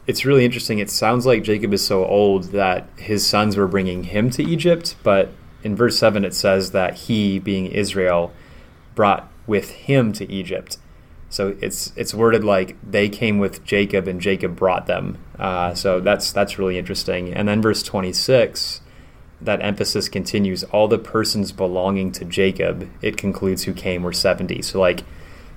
it's 0.06 0.24
really 0.24 0.44
interesting. 0.44 0.78
It 0.78 0.90
sounds 0.90 1.26
like 1.26 1.42
jacob 1.42 1.72
is 1.72 1.84
so 1.84 2.04
old 2.04 2.44
that 2.52 2.88
his 2.96 3.26
sons 3.26 3.56
were 3.56 3.68
bringing 3.68 4.04
him 4.04 4.30
to 4.30 4.42
egypt 4.42 4.96
but 5.02 5.30
in 5.62 5.74
verse 5.76 5.98
7 5.98 6.24
it 6.24 6.34
says 6.34 6.72
that 6.72 6.94
he 6.94 7.38
being 7.38 7.66
israel 7.66 8.32
brought 8.94 9.30
with 9.46 9.70
him 9.70 10.12
to 10.12 10.30
egypt. 10.30 10.78
So 11.30 11.56
it's 11.60 11.92
it's 11.94 12.14
worded 12.14 12.42
like 12.42 12.76
they 12.88 13.08
came 13.08 13.38
with 13.38 13.64
jacob 13.64 14.08
and 14.08 14.20
jacob 14.20 14.56
brought 14.56 14.86
them. 14.86 15.18
Uh, 15.38 15.74
so 15.74 16.00
that's 16.00 16.32
that's 16.32 16.58
really 16.58 16.78
interesting. 16.78 17.32
And 17.32 17.46
then 17.46 17.60
verse 17.60 17.82
26 17.82 18.80
that 19.40 19.62
emphasis 19.62 20.08
continues 20.08 20.64
all 20.64 20.88
the 20.88 20.98
persons 20.98 21.52
belonging 21.52 22.12
to 22.12 22.24
Jacob, 22.24 22.90
it 23.02 23.16
concludes 23.16 23.64
who 23.64 23.72
came 23.72 24.02
were 24.02 24.12
70. 24.12 24.62
So 24.62 24.80
like 24.80 25.04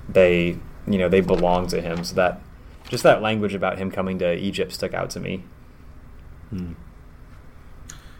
they, 0.08 0.58
you 0.88 0.98
know, 0.98 1.10
they 1.10 1.22
belong 1.22 1.68
to 1.68 1.82
him. 1.82 2.04
So 2.04 2.16
that 2.16 2.42
just 2.90 3.04
that 3.04 3.22
language 3.22 3.54
about 3.54 3.78
him 3.78 3.90
coming 3.90 4.20
to 4.20 4.36
Egypt 4.36 4.74
stuck 4.74 4.94
out 4.94 5.10
to 5.12 5.20
me. 5.20 5.44
Hmm. 6.50 6.74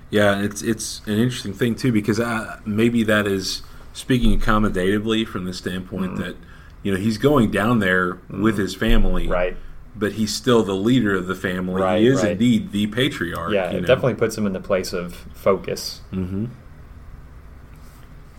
Yeah, 0.10 0.42
it's 0.42 0.62
it's 0.62 1.02
an 1.06 1.18
interesting 1.18 1.54
thing 1.54 1.76
too 1.76 1.92
because 1.92 2.20
uh, 2.20 2.60
maybe 2.66 3.04
that 3.04 3.26
is 3.28 3.64
speaking 3.94 4.38
accommodatively 4.40 5.26
from 5.26 5.46
the 5.46 5.54
standpoint 5.54 6.14
mm. 6.14 6.18
that 6.18 6.36
you 6.84 6.92
know 6.92 6.98
he's 6.98 7.18
going 7.18 7.50
down 7.50 7.80
there 7.80 8.16
mm. 8.16 8.42
with 8.42 8.58
his 8.58 8.76
family, 8.76 9.28
right? 9.28 9.56
But 9.96 10.14
he's 10.14 10.34
still 10.34 10.64
the 10.64 10.76
leader 10.76 11.16
of 11.16 11.28
the 11.28 11.36
family. 11.36 11.82
Right, 11.82 12.02
he 12.02 12.08
is 12.08 12.24
right. 12.24 12.34
indeed 12.34 12.72
the 12.72 12.88
patriarch. 12.88 13.54
Yeah, 13.54 13.70
it 13.70 13.82
know? 13.82 13.88
definitely 13.88 14.16
puts 14.16 14.38
him 14.38 14.46
in 14.46 14.54
the 14.54 14.60
place 14.60 14.94
of 14.94 15.14
focus. 15.34 16.02
Mm-hmm. 16.12 16.46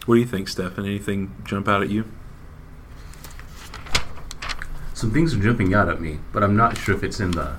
What 0.06 0.14
do 0.14 0.20
you 0.20 0.26
think, 0.26 0.48
Stefan? 0.48 0.84
Anything 0.84 1.34
jump 1.44 1.68
out 1.68 1.82
at 1.82 1.90
you? 1.90 2.04
Some 4.94 5.10
things 5.10 5.34
are 5.34 5.40
jumping 5.40 5.74
out 5.74 5.88
at 5.88 6.00
me, 6.00 6.18
but 6.32 6.42
I'm 6.42 6.56
not 6.56 6.76
sure 6.76 6.94
if 6.94 7.02
it's 7.02 7.20
in 7.20 7.32
the 7.32 7.56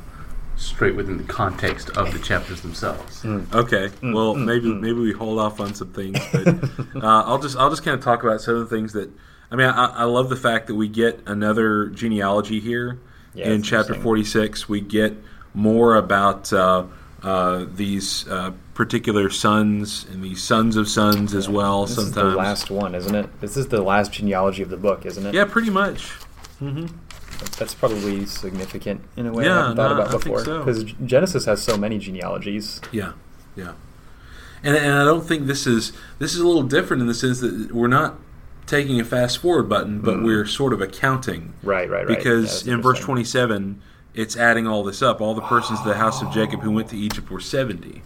straight 0.55 0.95
within 0.95 1.17
the 1.17 1.23
context 1.23 1.89
of 1.91 2.13
the 2.13 2.19
chapters 2.19 2.61
themselves. 2.61 3.23
Mm. 3.23 3.45
Mm. 3.45 3.55
Okay. 3.55 3.87
Mm, 4.01 4.13
well, 4.13 4.33
maybe 4.33 4.73
maybe 4.73 4.99
we 4.99 5.11
hold 5.11 5.39
off 5.39 5.59
on 5.59 5.73
some 5.73 5.91
things, 5.93 6.19
but 6.31 6.47
uh, 7.03 7.23
I'll 7.25 7.39
just 7.39 7.57
I'll 7.57 7.69
just 7.69 7.83
kind 7.83 7.97
of 7.97 8.03
talk 8.03 8.23
about 8.23 8.41
some 8.41 8.55
of 8.55 8.69
the 8.69 8.75
things 8.75 8.93
that 8.93 9.09
I 9.51 9.55
mean. 9.55 9.67
I, 9.67 9.85
I 9.85 10.03
love 10.03 10.29
the 10.29 10.35
fact 10.35 10.67
that 10.67 10.75
we 10.75 10.87
get 10.87 11.21
another 11.25 11.87
genealogy 11.87 12.59
here 12.59 12.99
Yeah, 13.33 13.49
in 13.49 13.63
chapter 13.63 13.95
forty 13.95 14.23
six. 14.23 14.69
We 14.69 14.81
get 14.81 15.13
more 15.53 15.95
about 15.95 16.51
uh, 16.53 16.85
uh, 17.21 17.65
these 17.73 18.27
uh, 18.27 18.51
particular 18.73 19.29
sons 19.29 20.05
and 20.11 20.23
these 20.23 20.41
sons 20.41 20.75
of 20.75 20.87
sons 20.87 21.33
as 21.33 21.47
well. 21.49 21.85
This 21.85 21.95
sometimes, 21.95 22.17
is 22.17 22.23
the 22.33 22.35
last 22.35 22.71
one, 22.71 22.95
isn't 22.95 23.15
it? 23.15 23.41
This 23.41 23.57
is 23.57 23.67
the 23.67 23.81
last 23.81 24.11
genealogy 24.11 24.61
of 24.63 24.69
the 24.69 24.77
book, 24.77 25.05
isn't 25.05 25.25
it? 25.25 25.33
yeah, 25.33 25.45
pretty 25.45 25.69
much. 25.69 26.11
That's 27.57 27.73
probably 27.73 28.25
significant 28.25 29.01
in 29.17 29.25
a 29.27 29.33
way 29.33 29.45
Yeah, 29.45 29.51
I 29.51 29.61
haven't 29.61 29.75
thought 29.77 29.95
no, 29.97 30.01
about 30.01 30.11
before. 30.11 30.45
so. 30.45 30.59
Because 30.59 30.83
Genesis 31.05 31.45
has 31.45 31.61
so 31.61 31.77
many 31.77 31.97
genealogies. 31.97 32.79
Yeah, 32.91 33.13
yeah, 33.55 33.73
and 34.63 34.75
and 34.77 34.93
I 34.93 35.03
don't 35.03 35.25
think 35.27 35.47
this 35.47 35.67
is 35.67 35.91
this 36.19 36.33
is 36.33 36.39
a 36.39 36.47
little 36.47 36.63
different 36.63 37.01
in 37.01 37.07
the 37.07 37.13
sense 37.13 37.41
that 37.41 37.71
we're 37.73 37.87
not 37.87 38.17
taking 38.65 38.99
a 38.99 39.03
fast 39.03 39.39
forward 39.39 39.69
button, 39.69 39.99
but 40.01 40.23
we're 40.23 40.45
sort 40.45 40.73
of 40.73 40.81
accounting 40.81 41.53
Right, 41.63 41.89
right, 41.89 42.07
right. 42.07 42.17
Because 42.17 42.67
in 42.67 42.81
verse 42.81 42.99
twenty 42.99 43.23
seven. 43.23 43.81
It's 44.15 44.37
adding 44.37 44.67
all 44.67 44.83
this 44.83 45.01
up. 45.01 45.21
All 45.21 45.33
the 45.33 45.41
persons 45.41 45.79
of 45.79 45.85
the 45.85 45.95
house 45.95 46.21
of 46.21 46.31
Jacob 46.31 46.61
who 46.61 46.69
went 46.69 46.87
to 46.89 46.95
Egypt 46.97 47.31
were 47.31 47.39
seventy. 47.39 48.03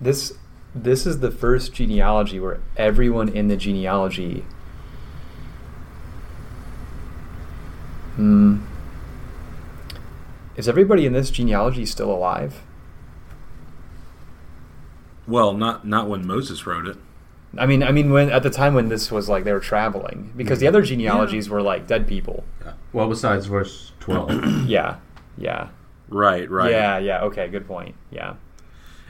This 0.00 0.32
this 0.74 1.06
is 1.06 1.20
the 1.20 1.30
first 1.30 1.72
genealogy 1.72 2.40
where 2.40 2.58
everyone 2.76 3.28
in 3.28 3.46
the 3.46 3.56
genealogy 3.56 4.44
Hmm. 8.16 8.58
Is 10.56 10.68
everybody 10.68 11.04
in 11.04 11.12
this 11.12 11.30
genealogy 11.30 11.84
still 11.84 12.12
alive? 12.12 12.62
Well, 15.26 15.52
not 15.52 15.86
not 15.86 16.08
when 16.08 16.26
Moses 16.26 16.66
wrote 16.66 16.86
it. 16.86 16.96
I 17.58 17.66
mean, 17.66 17.82
I 17.82 17.92
mean, 17.92 18.10
when 18.10 18.30
at 18.30 18.42
the 18.42 18.50
time 18.50 18.74
when 18.74 18.88
this 18.88 19.10
was 19.10 19.28
like 19.28 19.44
they 19.44 19.52
were 19.52 19.60
traveling, 19.60 20.32
because 20.36 20.58
the 20.60 20.66
other 20.68 20.82
genealogies 20.82 21.48
were 21.48 21.62
like 21.62 21.86
dead 21.86 22.06
people. 22.06 22.44
Well, 22.92 23.08
besides 23.08 23.46
verse 23.46 23.92
12. 24.00 24.66
Yeah, 24.68 24.96
yeah, 25.36 25.68
Right, 26.08 26.48
right. 26.50 26.70
yeah, 26.70 26.98
yeah. 26.98 27.22
Okay, 27.24 27.48
good 27.48 27.66
point. 27.66 27.94
Yeah, 28.10 28.34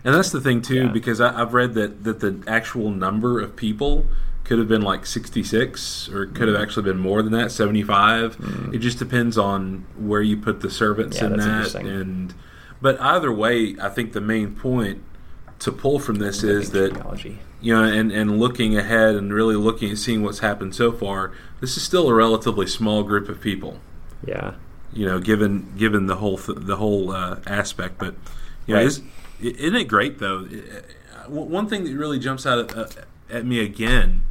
And 0.05 0.15
that's 0.15 0.31
the 0.31 0.41
thing 0.41 0.63
too, 0.63 0.85
Yeah. 0.87 0.93
because 0.93 1.21
I, 1.21 1.41
I've 1.41 1.55
read 1.55 1.75
that 1.75 2.05
that 2.05 2.21
the 2.21 2.43
actual 2.47 2.91
number 2.91 3.41
of 3.41 3.57
people 3.57 4.07
could 4.45 4.59
have 4.59 4.69
been 4.69 4.83
like 4.83 5.07
sixty 5.07 5.43
six, 5.43 6.09
or 6.11 6.23
it 6.25 6.35
could 6.35 6.49
Mm. 6.49 6.53
have 6.55 6.63
actually 6.63 6.83
been 6.85 6.99
more 6.99 7.23
than 7.23 7.33
that, 7.33 7.51
seventy 7.51 7.83
five. 7.83 8.37
It 8.73 8.79
just 8.79 8.99
depends 8.99 9.37
on 9.39 9.85
where 9.99 10.21
you 10.23 10.37
put 10.37 10.61
the 10.61 10.71
servants 10.71 11.19
Yeah, 11.19 11.27
in 11.27 11.33
that's 11.33 11.45
that, 11.45 11.51
interesting. 11.57 11.89
and 11.89 12.35
but 12.83 13.01
either 13.01 13.33
way, 13.33 13.77
I 13.81 13.89
think 13.89 14.13
the 14.13 14.21
main 14.21 14.55
point 14.55 15.03
to 15.61 15.73
pull 15.73 15.99
from 15.99 16.17
this 16.17 16.43
is 16.43 16.71
that 16.73 16.93
genealogy. 16.93 17.39
You 17.65 17.75
know, 17.75 17.83
and, 17.83 18.13
and 18.13 18.39
looking 18.39 18.77
ahead 18.77 19.15
and 19.15 19.33
really 19.33 19.57
looking 19.57 19.89
and 19.91 19.99
seeing 19.99 20.23
what's 20.23 20.41
happened 20.41 20.75
so 20.75 20.93
far, 20.93 21.33
this 21.61 21.77
is 21.77 21.83
still 21.83 22.09
a 22.09 22.15
relatively 22.15 22.67
small 22.67 23.03
group 23.03 23.29
of 23.29 23.41
people. 23.41 23.81
Yeah, 24.27 24.55
You 24.93 25.07
know, 25.07 25.19
given 25.21 25.73
given 25.77 26.07
the 26.07 26.17
whole 26.17 26.39
th- 26.39 26.59
the 26.61 26.77
whole 26.77 27.11
uh, 27.13 27.41
aspect, 27.47 27.99
but 27.99 28.15
you 28.67 28.75
know, 28.75 28.81
Right. 28.81 28.87
is, 28.87 29.03
isn't 29.41 29.77
it 29.77 29.85
great 29.89 30.19
though? 30.19 30.47
One 31.29 31.67
thing 31.69 31.85
that 31.85 31.95
really 31.97 32.19
jumps 32.19 32.45
out 32.47 32.59
at, 32.59 32.77
uh, 32.77 32.87
at 33.31 33.45
me 33.47 33.61
again 33.61 34.23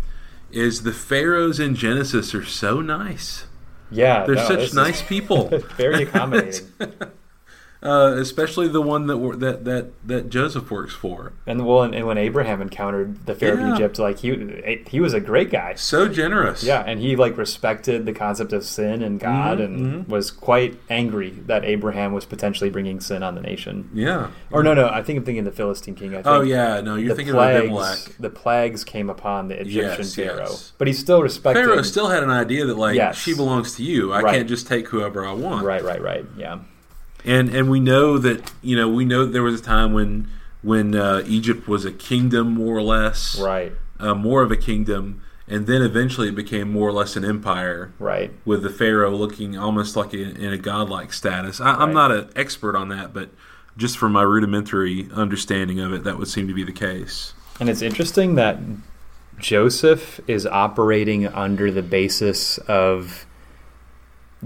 is 0.51 0.83
the 0.83 0.93
pharaohs 0.93 1.59
in 1.59 1.73
Genesis 1.75 2.35
are 2.35 2.45
so 2.45 2.81
nice. 2.81 3.45
yeah. 3.91 4.25
They're 4.25 4.35
no, 4.35 4.47
such 4.47 4.59
is 4.59 4.73
nice 4.75 5.01
people. 5.01 5.47
very 5.77 6.03
accommodating. 6.07 6.67
uh, 7.83 8.15
especially 8.17 8.67
the 8.69 8.81
one 8.81 9.07
that 9.07 9.39
that 9.41 9.65
that 9.65 10.07
that 10.07 10.29
Joseph 10.29 10.71
works 10.71 10.93
for. 10.93 11.33
And 11.45 11.65
well, 11.65 11.83
and, 11.83 11.93
and 11.93 12.07
when 12.07 12.17
Abraham 12.17 12.61
encountered 12.61 13.25
the 13.25 13.35
Pharaoh 13.35 13.59
Yeah. 13.59 13.69
of 13.73 13.75
Egypt, 13.75 13.99
like 13.99 14.19
he 14.19 14.81
he 14.87 14.99
was 14.99 15.13
a 15.13 15.19
great 15.19 15.51
guy. 15.51 15.75
So 15.75 16.07
generous. 16.07 16.63
Yeah, 16.63 16.81
and 16.85 16.99
he 16.99 17.15
like 17.15 17.37
respected 17.37 18.05
the 18.05 18.13
concept 18.13 18.53
of 18.53 18.63
sin 18.65 19.03
and 19.03 19.19
God, 19.19 19.59
Mhm, 19.59 19.65
and 19.65 20.07
was 20.07 20.31
quite 20.31 20.79
angry 20.89 21.31
that 21.47 21.65
Abraham 21.65 22.13
was 22.13 22.25
potentially 22.25 22.69
bringing 22.69 22.99
sin 23.01 23.21
on 23.21 23.35
the 23.35 23.41
nation. 23.41 23.89
Yeah. 23.93 24.27
Or 24.49 24.63
no, 24.63 24.73
no, 24.73 24.87
I 24.87 25.03
think 25.03 25.19
I'm 25.19 25.25
thinking 25.25 25.43
the 25.43 25.51
Philistine 25.51 25.95
king. 25.95 26.11
I 26.13 26.23
think 26.23 26.27
Oh 26.27 26.41
yeah. 26.41 26.79
No, 26.81 26.95
you're 26.95 27.15
thinking 27.15 27.33
plagues, 27.33 27.57
of 27.59 27.63
Abimelech. 27.65 28.15
the 28.19 28.29
plagues 28.29 28.83
came 28.83 29.09
upon 29.09 29.49
the 29.49 29.59
Egyptian 29.59 29.97
Yes, 29.99 30.15
Pharaoh, 30.15 30.39
yes. 30.49 30.73
but 30.77 30.87
he 30.87 30.93
still 30.93 31.21
respected. 31.21 31.65
Pharaoh 31.65 31.81
still 31.81 32.07
had 32.07 32.23
an 32.23 32.29
idea 32.29 32.65
that 32.65 32.77
like 32.77 32.95
Yes. 32.95 33.17
she 33.17 33.35
belongs 33.35 33.75
to 33.75 33.83
you. 33.83 34.13
I 34.13 34.21
Right. 34.21 34.35
can't 34.35 34.47
just 34.47 34.67
take 34.67 34.87
whoever 34.87 35.25
I 35.27 35.33
want. 35.33 35.65
Right, 35.65 35.83
right, 35.83 36.01
right. 36.01 36.25
Yeah, 36.37 36.59
And 37.25 37.49
and 37.49 37.69
we 37.69 37.79
know 37.79 38.17
that 38.17 38.51
you 38.61 38.75
know 38.75 38.87
we 38.89 39.05
know 39.05 39.25
there 39.25 39.43
was 39.43 39.59
a 39.59 39.63
time 39.63 39.93
when 39.93 40.29
when 40.61 40.95
uh, 40.95 41.23
Egypt 41.25 41.67
was 41.67 41.85
a 41.85 41.91
kingdom 41.91 42.51
more 42.53 42.77
or 42.77 42.81
less, 42.81 43.39
right, 43.39 43.73
uh, 43.99 44.13
more 44.15 44.41
of 44.41 44.51
a 44.51 44.57
kingdom, 44.57 45.21
and 45.47 45.67
then 45.67 45.81
eventually 45.81 46.29
it 46.29 46.35
became 46.35 46.71
more 46.71 46.87
or 46.87 46.93
less 46.93 47.15
an 47.15 47.25
empire 47.25 47.93
right. 47.99 48.31
with 48.45 48.63
the 48.63 48.69
Pharaoh 48.69 49.11
looking 49.15 49.57
almost 49.57 49.95
like 49.95 50.13
in, 50.13 50.37
in 50.37 50.53
a 50.53 50.57
godlike 50.57 51.11
status. 51.13 51.59
I, 51.59 51.73
I'm 51.73 51.89
Right. 51.89 51.93
not 51.93 52.11
an 52.11 52.29
expert 52.35 52.75
on 52.75 52.89
that, 52.89 53.13
but 53.13 53.29
just 53.75 53.97
from 53.97 54.13
my 54.13 54.21
rudimentary 54.21 55.09
understanding 55.13 55.79
of 55.79 55.93
it, 55.93 56.03
that 56.03 56.17
would 56.17 56.27
seem 56.27 56.47
to 56.47 56.53
be 56.53 56.63
the 56.63 56.71
case. 56.71 57.33
And 57.59 57.69
it's 57.69 57.81
interesting 57.81 58.35
that 58.35 58.59
Joseph 59.39 60.21
is 60.27 60.45
operating 60.45 61.27
under 61.27 61.71
the 61.71 61.81
basis 61.81 62.57
of 62.59 63.25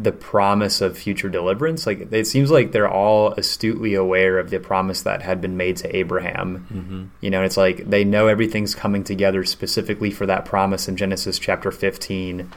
the 0.02 0.12
promise 0.12 0.80
of 0.80 0.98
future 0.98 1.30
deliverance. 1.30 1.88
Like 1.88 2.12
it 2.12 2.28
seems 2.28 2.52
like 2.52 2.72
they're 2.72 2.90
all 2.90 3.34
astutely 3.34 3.96
aware 3.96 4.38
of 4.38 4.50
the 4.50 4.60
promise 4.60 5.02
that 5.02 5.22
had 5.22 5.42
been 5.42 5.58
made 5.58 5.78
to 5.78 5.96
Abraham. 5.96 6.68
Mm-hmm. 6.72 7.06
You 7.22 7.30
know, 7.30 7.44
it's 7.44 7.58
like 7.58 7.90
they 7.90 8.04
know 8.04 8.28
everything's 8.28 8.76
coming 8.76 9.04
together 9.04 9.44
specifically 9.44 10.12
for 10.12 10.26
that 10.28 10.46
promise 10.46 10.88
in 10.88 10.98
Genesis 10.98 11.40
chapter 11.40 11.72
15. 11.72 12.52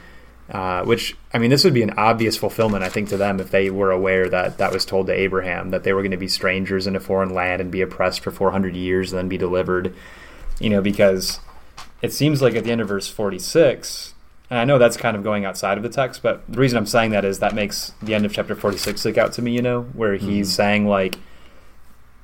Uh, 0.49 0.83
which 0.83 1.15
I 1.33 1.37
mean, 1.37 1.49
this 1.49 1.63
would 1.63 1.73
be 1.73 1.81
an 1.81 1.93
obvious 1.97 2.35
fulfillment, 2.35 2.83
I 2.83 2.89
think, 2.89 3.07
to 3.09 3.17
them 3.17 3.39
if 3.39 3.51
they 3.51 3.69
were 3.69 3.91
aware 3.91 4.27
that 4.27 4.57
that 4.57 4.73
was 4.73 4.83
told 4.83 5.07
to 5.07 5.13
Abraham 5.13 5.69
that 5.69 5.83
they 5.83 5.93
were 5.93 6.01
going 6.01 6.11
to 6.11 6.17
be 6.17 6.27
strangers 6.27 6.87
in 6.87 6.95
a 6.95 6.99
foreign 6.99 7.33
land 7.33 7.61
and 7.61 7.71
be 7.71 7.79
oppressed 7.81 8.19
for 8.19 8.31
400 8.31 8.75
years 8.75 9.13
and 9.13 9.17
then 9.17 9.29
be 9.29 9.37
delivered. 9.37 9.95
You 10.59 10.69
know, 10.69 10.81
because 10.81 11.39
it 12.01 12.11
seems 12.11 12.41
like 12.41 12.55
at 12.55 12.65
the 12.65 12.71
end 12.71 12.81
of 12.81 12.89
verse 12.89 13.07
46, 13.07 14.13
and 14.51 14.59
I 14.59 14.65
know 14.65 14.77
that's 14.77 14.97
kind 14.97 15.15
of 15.17 15.23
going 15.23 15.45
outside 15.45 15.77
of 15.77 15.83
the 15.83 15.89
text, 15.89 16.21
but 16.21 16.43
the 16.47 16.59
reason 16.59 16.77
I'm 16.77 16.85
saying 16.85 17.11
that 17.11 17.23
is 17.25 17.39
that 17.39 17.55
makes 17.55 17.93
the 18.03 18.13
end 18.13 18.25
of 18.25 18.33
chapter 18.33 18.53
46 18.53 18.99
stick 18.99 19.17
out 19.17 19.31
to 19.33 19.41
me, 19.41 19.51
you 19.55 19.61
know, 19.61 19.83
where 19.93 20.15
he's 20.15 20.53
saying, 20.53 20.85
like, 20.87 21.15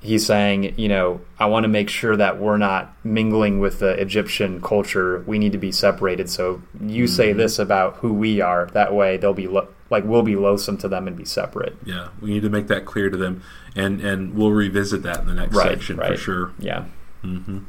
he's 0.02 0.26
saying, 0.26 0.74
you 0.78 0.90
know, 0.90 1.22
I 1.40 1.46
want 1.46 1.64
to 1.64 1.70
make 1.70 1.90
sure 1.90 2.18
that 2.18 2.38
we're 2.38 2.58
not 2.58 2.94
mingling 3.04 3.60
with 3.60 3.80
the 3.80 3.92
Egyptian 4.00 4.62
culture. 4.62 5.24
We 5.26 5.40
need 5.40 5.54
to 5.54 5.58
be 5.58 5.72
separated. 5.72 6.30
So 6.30 6.62
you 6.82 7.08
say 7.08 7.32
this 7.32 7.60
about 7.60 7.96
who 7.98 8.14
we 8.14 8.42
are. 8.42 8.66
That 8.74 8.94
way 8.94 9.16
they'll 9.16 9.34
be 9.34 9.48
lo- 9.48 9.70
like, 9.90 10.04
we'll 10.04 10.22
be 10.22 10.36
loathsome 10.36 10.78
to 10.80 10.90
them 10.90 11.08
and 11.08 11.16
be 11.16 11.24
separate. 11.24 11.78
Yeah, 11.86 12.10
we 12.22 12.30
need 12.32 12.42
to 12.44 12.50
make 12.50 12.68
that 12.68 12.84
clear 12.86 13.10
to 13.10 13.16
them, 13.16 13.42
and 13.74 14.02
and 14.02 14.36
we'll 14.36 14.52
revisit 14.52 15.02
that 15.04 15.22
in 15.22 15.28
the 15.28 15.34
next 15.34 15.56
Right, 15.56 15.70
section 15.70 15.96
for 15.96 16.18
sure. 16.18 16.52
Yeah. 16.60 16.86
hmm 17.22 17.60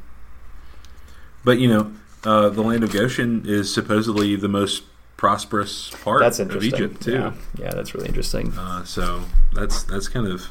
But 1.45 1.61
you 1.61 1.69
know, 1.69 1.93
uh, 2.25 2.49
the 2.49 2.63
land 2.63 2.83
of 2.85 2.93
Goshen 2.93 3.43
is 3.47 3.73
supposedly 3.73 4.37
the 4.37 4.49
most 4.49 4.83
prosperous 5.17 5.91
part 6.03 6.21
That's 6.21 6.39
of. 6.39 6.63
Egypt 6.63 7.03
too. 7.03 7.13
Yeah. 7.13 7.33
yeah, 7.59 7.71
that's 7.71 7.95
really 7.95 8.07
interesting. 8.09 8.53
Uh, 8.57 8.85
so 8.85 9.23
that's 9.53 9.83
that's 9.85 10.09
kind 10.09 10.27
of 10.29 10.49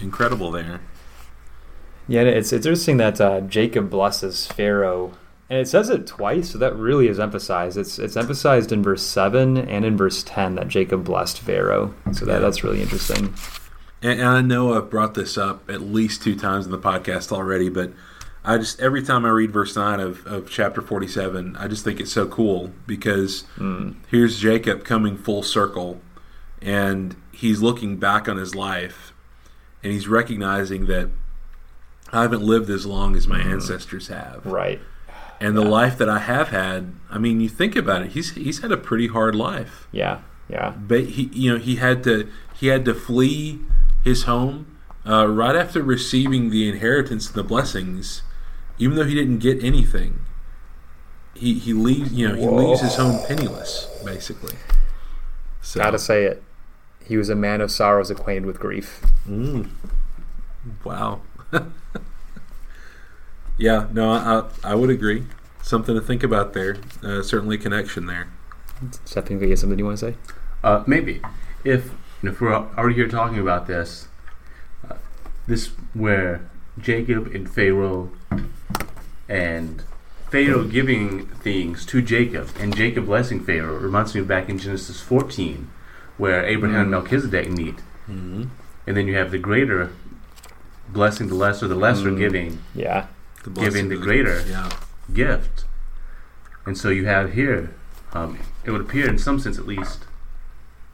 incredible 0.00 0.50
there. 0.50 0.80
Yeah, 2.08 2.22
it's 2.22 2.52
it's 2.52 2.66
interesting 2.66 2.96
that 2.96 3.20
uh, 3.20 3.40
Jacob 3.42 3.88
blesses 3.90 4.46
Pharaoh, 4.46 5.12
and 5.48 5.60
it 5.60 5.68
says 5.68 5.90
it 5.90 6.06
twice, 6.06 6.50
so 6.50 6.58
that 6.58 6.74
really 6.74 7.08
is 7.08 7.20
emphasized. 7.20 7.76
It's 7.76 7.98
it's 7.98 8.16
emphasized 8.16 8.72
in 8.72 8.82
verse 8.82 9.02
seven 9.02 9.56
and 9.56 9.84
in 9.84 9.96
verse 9.96 10.22
ten 10.24 10.54
that 10.56 10.68
Jacob 10.68 11.04
blessed 11.04 11.38
Pharaoh. 11.40 11.94
So 12.12 12.24
that 12.24 12.34
Yeah. 12.34 12.38
that's 12.40 12.64
really 12.64 12.82
interesting. 12.82 13.34
And, 14.02 14.18
and 14.18 14.28
I 14.28 14.40
know 14.40 14.72
I've 14.72 14.88
brought 14.90 15.12
this 15.14 15.36
up 15.36 15.68
at 15.70 15.82
least 15.82 16.22
two 16.22 16.34
times 16.34 16.64
in 16.64 16.72
the 16.72 16.78
podcast 16.78 17.32
already, 17.32 17.68
but 17.68 17.92
I 18.44 18.56
just 18.58 18.80
every 18.80 19.02
time 19.02 19.24
I 19.24 19.28
read 19.30 19.50
verse 19.52 19.76
nine 19.76 20.00
of, 20.00 20.26
of 20.26 20.50
chapter 20.50 20.80
forty 20.80 21.06
seven, 21.06 21.56
I 21.58 21.68
just 21.68 21.84
think 21.84 22.00
it's 22.00 22.12
so 22.12 22.26
cool 22.26 22.72
because 22.86 23.44
Mm. 23.58 23.96
here's 24.10 24.38
Jacob 24.38 24.84
coming 24.84 25.16
full 25.18 25.42
circle, 25.42 26.00
and 26.62 27.16
he's 27.32 27.60
looking 27.60 27.96
back 27.98 28.28
on 28.28 28.36
his 28.38 28.54
life, 28.54 29.12
and 29.82 29.92
he's 29.92 30.08
recognizing 30.08 30.86
that 30.86 31.10
I 32.12 32.22
haven't 32.22 32.42
lived 32.42 32.70
as 32.70 32.86
long 32.86 33.14
as 33.14 33.28
my 33.28 33.40
ancestors 33.40 34.08
have, 34.08 34.40
Right. 34.44 34.80
and 35.38 35.56
the 35.56 35.60
life 35.64 35.96
that 35.98 36.08
I 36.08 36.18
have 36.18 36.48
had. 36.48 36.92
I 37.10 37.18
mean, 37.18 37.40
you 37.40 37.48
think 37.48 37.76
about 37.76 38.02
it; 38.02 38.12
he's 38.12 38.32
he's 38.32 38.60
had 38.60 38.72
a 38.72 38.76
pretty 38.78 39.08
hard 39.08 39.34
life. 39.34 39.86
Yeah. 39.92 40.18
Yeah. 40.48 40.70
But 40.76 41.00
he, 41.04 41.24
you 41.32 41.52
know, 41.52 41.58
he 41.58 41.76
had 41.76 42.02
to 42.04 42.26
he 42.54 42.68
had 42.68 42.84
to 42.86 42.94
flee 42.94 43.60
his 44.02 44.22
home 44.24 44.66
uh, 45.06 45.26
right 45.28 45.54
after 45.54 45.82
receiving 45.82 46.50
the 46.50 46.68
inheritance 46.68 47.26
and 47.28 47.34
the 47.36 47.44
blessings, 47.44 48.22
even 48.80 48.96
though 48.96 49.04
he 49.04 49.14
didn't 49.14 49.38
get 49.38 49.62
anything. 49.62 50.20
He 51.34 51.54
he 51.54 51.72
leaves 51.72 52.12
you 52.12 52.28
know 52.28 52.34
he 52.34 52.46
Whoa. 52.46 52.56
leaves 52.56 52.80
his 52.80 52.96
home 52.96 53.20
penniless, 53.28 53.86
basically. 54.04 54.56
So 55.60 55.80
Gotta 55.80 55.98
say 55.98 56.24
it. 56.24 56.42
He 57.04 57.16
was 57.16 57.28
a 57.28 57.34
man 57.34 57.60
of 57.60 57.70
sorrows, 57.70 58.10
acquainted 58.10 58.46
with 58.46 58.58
grief. 58.58 59.02
Mm. 59.28 59.68
Wow. 60.84 61.20
yeah, 63.58 63.88
no, 63.92 64.10
I, 64.10 64.44
I 64.62 64.74
would 64.74 64.90
agree. 64.90 65.24
Something 65.62 65.94
to 65.94 66.00
think 66.00 66.22
about 66.22 66.52
there. 66.52 66.78
Uh, 67.02 67.22
certainly 67.22 67.56
a 67.56 67.58
connection 67.58 68.06
there. 68.06 68.28
Stefan, 69.04 69.40
you 69.40 69.48
have 69.50 69.58
something 69.58 69.78
you 69.78 69.84
want 69.84 69.98
to 69.98 70.12
say? 70.12 70.16
Uh, 70.64 70.84
maybe 70.86 71.20
if 71.64 71.90
if 72.22 72.40
we're 72.40 72.54
already 72.54 72.94
here 72.94 73.08
talking 73.08 73.38
about 73.38 73.66
this, 73.66 74.08
uh, 74.88 74.94
this 75.46 75.68
where 75.94 76.48
Jacob 76.78 77.34
and 77.34 77.50
Pharaoh 77.50 78.10
and 79.30 79.82
Pharaoh 80.30 80.64
giving 80.64 81.26
things 81.26 81.86
to 81.86 82.02
Jacob 82.02 82.50
and 82.58 82.76
Jacob 82.76 83.06
blessing 83.06 83.40
Pharaoh 83.44 83.78
reminds 83.78 84.14
me 84.14 84.20
of 84.20 84.28
back 84.28 84.48
in 84.48 84.58
Genesis 84.58 85.00
14, 85.00 85.70
where 86.18 86.44
Abraham 86.44 86.82
and 86.82 86.90
Melchizedek 86.90 87.48
meet, 87.50 87.76
Mm-hmm. 88.08 88.44
and 88.88 88.96
then 88.96 89.06
you 89.06 89.16
have 89.16 89.30
the 89.30 89.38
greater 89.38 89.92
blessing 90.88 91.28
the 91.28 91.34
lesser, 91.36 91.68
the 91.68 91.76
lesser 91.76 92.10
Mm. 92.10 92.18
giving 92.18 92.58
Yeah. 92.74 93.06
The 93.44 93.50
Giving 93.50 93.88
the 93.88 93.96
greater. 93.96 94.42
Yeah. 94.46 94.68
gift. 95.14 95.64
And 96.66 96.76
so 96.76 96.88
you 96.90 97.06
have 97.06 97.32
here, 97.32 97.72
um, 98.12 98.38
it 98.64 98.70
would 98.72 98.80
appear 98.82 99.08
in 99.08 99.18
some 99.18 99.38
sense 99.40 99.58
at 99.58 99.66
least, 99.66 100.04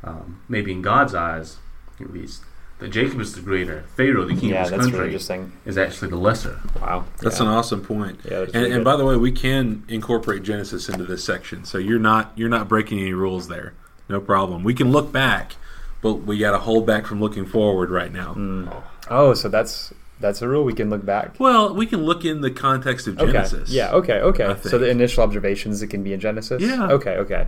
um, 0.04 0.40
maybe 0.48 0.72
in 0.72 0.80
God's 0.82 1.14
eyes 1.14 1.56
at 2.00 2.12
least, 2.12 2.42
that 2.78 2.88
Jacob 2.90 3.20
is 3.20 3.34
the 3.34 3.40
greater. 3.40 3.84
Pharaoh, 3.96 4.24
the 4.24 4.34
king 4.36 4.50
Yeah, 4.50 4.64
of 4.64 4.70
that's 4.70 4.84
this 4.84 4.92
really 4.92 4.92
country, 4.92 5.06
interesting. 5.06 5.52
is 5.64 5.78
actually 5.78 6.10
the 6.10 6.16
lesser. 6.16 6.60
Wow. 6.80 7.04
That's 7.22 7.38
yeah. 7.40 7.46
an 7.46 7.52
awesome 7.52 7.82
point. 7.84 8.20
Yeah, 8.24 8.40
And, 8.42 8.54
really 8.54 8.72
and 8.72 8.84
by 8.84 8.96
the 8.96 9.04
way, 9.04 9.16
we 9.16 9.32
can 9.32 9.84
incorporate 9.88 10.42
Genesis 10.42 10.88
into 10.88 11.04
this 11.04 11.24
section, 11.24 11.64
so 11.64 11.78
you're 11.78 11.98
not 11.98 12.32
you're 12.36 12.48
not 12.50 12.68
breaking 12.68 12.98
any 13.00 13.12
rules 13.12 13.48
there. 13.48 13.72
No 14.08 14.20
problem. 14.20 14.62
We 14.62 14.74
can 14.74 14.92
look 14.92 15.10
back, 15.10 15.52
but 16.02 16.14
we 16.22 16.38
got 16.38 16.52
to 16.52 16.58
hold 16.58 16.86
back 16.86 17.06
from 17.06 17.20
looking 17.20 17.46
forward 17.46 17.90
right 17.90 18.12
now. 18.12 18.34
Mm. 18.34 18.82
Oh, 19.10 19.34
so 19.34 19.48
that's 19.48 19.92
that's 20.20 20.42
a 20.42 20.48
rule 20.48 20.64
we 20.64 20.72
can 20.72 20.88
look 20.90 21.04
back. 21.04 21.38
Well, 21.38 21.74
we 21.74 21.86
can 21.86 22.04
look 22.04 22.24
in 22.24 22.40
the 22.40 22.50
context 22.50 23.06
of 23.06 23.18
Genesis. 23.18 23.62
Okay. 23.68 23.72
Yeah. 23.72 23.90
Okay. 23.92 24.20
Okay. 24.20 24.56
So 24.62 24.78
the 24.78 24.88
initial 24.90 25.22
observations 25.22 25.82
it 25.82 25.88
can 25.88 26.02
be 26.02 26.12
in 26.12 26.20
Genesis. 26.20 26.62
Yeah. 26.62 26.88
Okay. 26.88 27.16
Okay. 27.16 27.46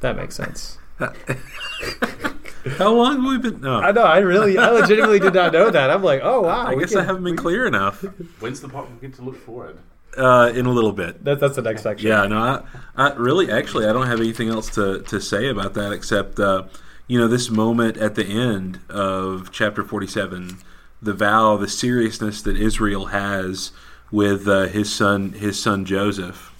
That 0.00 0.16
makes 0.16 0.34
sense. 0.36 0.78
How 2.78 2.92
long 2.92 3.22
have 3.22 3.24
we 3.42 3.50
been? 3.50 3.60
No, 3.60 3.76
I 3.80 3.92
know. 3.92 4.02
I 4.02 4.18
really, 4.18 4.58
I 4.58 4.70
legitimately 4.70 5.20
did 5.20 5.34
not 5.34 5.52
know 5.52 5.70
that. 5.70 5.90
I'm 5.90 6.02
like, 6.02 6.20
oh 6.22 6.42
wow. 6.42 6.66
I 6.66 6.74
guess 6.74 6.90
can- 6.90 6.98
I 7.00 7.04
haven't 7.04 7.24
been 7.24 7.36
clear 7.36 7.66
enough. 7.66 8.02
When's 8.40 8.60
the 8.60 8.68
part 8.68 8.90
we 8.90 8.96
get 9.00 9.14
to 9.16 9.22
look 9.22 9.36
forward? 9.36 9.78
Uh, 10.16 10.50
in 10.54 10.66
a 10.66 10.70
little 10.70 10.92
bit. 10.92 11.22
That, 11.24 11.38
that's 11.38 11.54
the 11.54 11.62
next 11.62 11.82
section. 11.82 12.08
Yeah, 12.08 12.26
no, 12.26 12.38
I, 12.38 12.62
I 12.96 13.12
really, 13.14 13.48
actually, 13.50 13.86
I 13.86 13.92
don't 13.92 14.08
have 14.08 14.18
anything 14.18 14.48
else 14.48 14.68
to, 14.70 15.02
to 15.02 15.20
say 15.20 15.48
about 15.48 15.74
that 15.74 15.92
except, 15.92 16.40
uh, 16.40 16.64
you 17.06 17.16
know, 17.18 17.28
this 17.28 17.48
moment 17.48 17.96
at 17.96 18.16
the 18.16 18.24
end 18.26 18.80
of 18.88 19.52
chapter 19.52 19.84
47, 19.84 20.58
the 21.00 21.14
vow, 21.14 21.56
the 21.56 21.68
seriousness 21.68 22.42
that 22.42 22.56
Israel 22.56 23.06
has 23.06 23.70
with 24.10 24.48
uh, 24.48 24.66
his 24.66 24.92
son, 24.92 25.32
his 25.34 25.62
son 25.62 25.84
Joseph. 25.84 26.52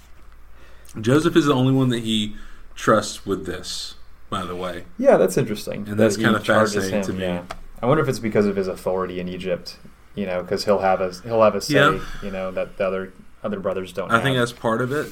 Joseph 1.01 1.35
is 1.35 1.47
the 1.47 1.55
only 1.55 1.73
one 1.73 1.89
that 1.89 2.05
he 2.05 2.37
trusts 2.77 3.27
with 3.27 3.47
this, 3.47 3.97
by 4.31 4.45
the 4.45 4.57
way. 4.57 4.85
Yeah, 4.99 5.17
that's 5.17 5.37
interesting. 5.37 5.87
And 5.89 5.99
that's 5.99 6.17
that 6.17 6.23
kinda 6.23 6.41
charges 6.41 6.85
fascinating 6.85 7.03
to 7.07 7.13
me. 7.13 7.25
Yeah. 7.25 7.43
I 7.83 7.87
wonder 7.87 8.03
if 8.03 8.09
it's 8.09 8.19
because 8.19 8.47
of 8.47 8.57
his 8.57 8.69
authority 8.69 9.21
in 9.21 9.29
Egypt. 9.29 9.77
You 10.15 10.27
know, 10.27 10.43
because 10.43 10.65
he'll 10.65 10.79
have 10.81 11.01
a 11.01 11.13
he'll 11.25 11.43
have 11.43 11.55
a 11.55 11.61
say. 11.61 11.75
Yeah. 11.75 12.01
You 12.23 12.31
know 12.31 12.51
that 12.51 12.77
the 12.79 12.87
other 12.87 13.13
other 13.45 13.61
brothers 13.61 13.93
don't. 13.93 14.11
I 14.11 14.21
think 14.21 14.37
that's 14.37 14.53
part 14.53 14.81
of 14.83 14.93
it. 14.93 15.07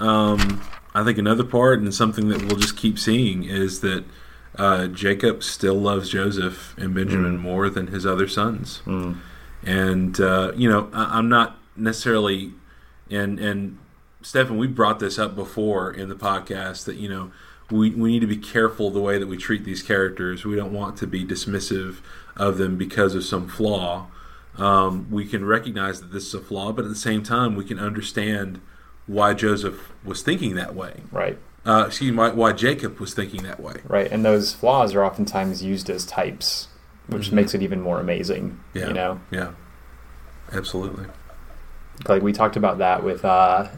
Um, 0.00 0.60
I 0.94 1.04
think 1.04 1.18
another 1.18 1.44
part, 1.44 1.80
and 1.80 1.92
something 1.94 2.28
that 2.28 2.42
we'll 2.42 2.56
just 2.58 2.76
keep 2.76 2.98
seeing, 2.98 3.44
is 3.44 3.80
that 3.80 4.04
uh, 4.58 4.86
Jacob 4.88 5.42
still 5.42 5.74
loves 5.74 6.10
Joseph 6.10 6.74
and 6.78 6.94
Benjamin 6.94 7.38
Mm. 7.38 7.40
more 7.42 7.68
than 7.70 7.88
his 7.88 8.04
other 8.06 8.28
sons. 8.28 8.82
Mm. 8.86 9.16
And 9.64 10.20
uh, 10.20 10.52
you 10.54 10.68
know, 10.68 10.88
I, 10.92 11.18
I'm 11.18 11.28
not 11.28 11.56
necessarily, 11.76 12.52
and 13.10 13.38
and 13.40 13.78
Stefan, 14.22 14.58
we 14.58 14.66
brought 14.66 14.98
this 15.00 15.18
up 15.18 15.34
before 15.34 15.90
in 15.92 16.08
the 16.08 16.14
podcast 16.14 16.84
that 16.84 16.96
you 16.96 17.08
know 17.08 17.30
we 17.70 17.90
we 17.90 18.10
need 18.12 18.20
to 18.20 18.26
be 18.26 18.36
careful 18.36 18.90
the 18.90 19.00
way 19.00 19.18
that 19.18 19.26
we 19.26 19.36
treat 19.36 19.64
these 19.64 19.82
characters. 19.82 20.44
We 20.44 20.54
don't 20.56 20.72
want 20.72 20.96
to 20.98 21.06
be 21.06 21.24
dismissive 21.24 21.96
of 22.36 22.58
them 22.58 22.76
because 22.76 23.14
of 23.14 23.24
some 23.24 23.48
flaw. 23.48 24.06
Um, 24.56 25.06
we 25.10 25.26
can 25.26 25.44
recognize 25.44 26.00
that 26.00 26.12
this 26.12 26.26
is 26.26 26.34
a 26.34 26.40
flaw, 26.40 26.72
but 26.72 26.84
at 26.84 26.88
the 26.90 26.94
same 26.94 27.22
time, 27.22 27.56
we 27.56 27.64
can 27.64 27.78
understand 27.78 28.60
why 29.06 29.34
Joseph 29.34 29.92
was 30.04 30.22
thinking 30.22 30.54
that 30.54 30.74
way. 30.74 31.02
Right. 31.12 31.38
Uh, 31.66 31.84
excuse 31.88 32.12
me, 32.12 32.16
why, 32.16 32.30
why 32.30 32.52
Jacob 32.52 32.98
was 33.00 33.12
thinking 33.12 33.42
that 33.42 33.60
way. 33.60 33.74
Right. 33.86 34.10
And 34.10 34.24
those 34.24 34.54
flaws 34.54 34.94
are 34.94 35.04
oftentimes 35.04 35.62
used 35.62 35.90
as 35.90 36.06
types, 36.06 36.68
which 37.08 37.28
Mhm. 37.30 37.32
makes 37.32 37.54
it 37.54 37.62
even 37.62 37.80
more 37.80 38.00
amazing. 38.00 38.58
Yeah. 38.72 38.88
You 38.88 38.94
know, 38.94 39.20
Yeah, 39.30 39.50
absolutely. 40.52 41.06
like 42.08 42.22
we 42.22 42.32
talked 42.32 42.56
about 42.56 42.78
that 42.78 43.02
with 43.02 43.24
uh, 43.24 43.68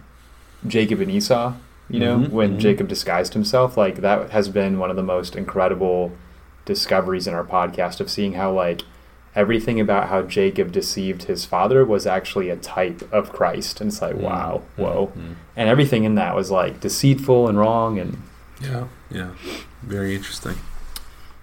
Jacob 0.67 1.01
and 1.01 1.11
Esau. 1.11 1.55
You 1.91 2.01
know, 2.01 2.19
Mhm, 2.19 2.31
when 2.31 2.57
mhm. 2.57 2.59
Jacob 2.59 2.89
disguised 2.89 3.33
himself, 3.35 3.77
like 3.77 3.97
that 4.03 4.31
has 4.31 4.49
been 4.49 4.79
one 4.79 4.91
of 4.91 4.97
the 4.97 5.03
most 5.03 5.35
incredible 5.37 6.13
discoveries 6.67 7.27
in 7.27 7.33
our 7.35 7.45
podcast 7.45 7.99
of 8.01 8.11
seeing 8.11 8.35
how 8.35 8.53
like 8.53 8.83
everything 9.35 9.79
about 9.81 10.09
how 10.09 10.21
Jacob 10.23 10.73
deceived 10.73 11.25
his 11.25 11.45
father 11.45 11.85
was 11.85 12.07
actually 12.07 12.51
a 12.51 12.57
type 12.57 13.03
of 13.13 13.33
Christ, 13.33 13.81
and 13.81 13.89
it's 13.89 14.03
like 14.03 14.17
wow, 14.17 14.63
whoa, 14.77 15.13
Mhm. 15.17 15.35
and 15.57 15.69
everything 15.69 16.05
in 16.05 16.15
that 16.17 16.35
was 16.37 16.51
like 16.51 16.81
deceitful 16.81 17.49
and 17.49 17.59
wrong 17.59 17.99
and 17.99 18.19
Yeah, 18.61 18.85
yeah, 19.11 19.29
very 19.83 20.15
interesting. 20.17 20.57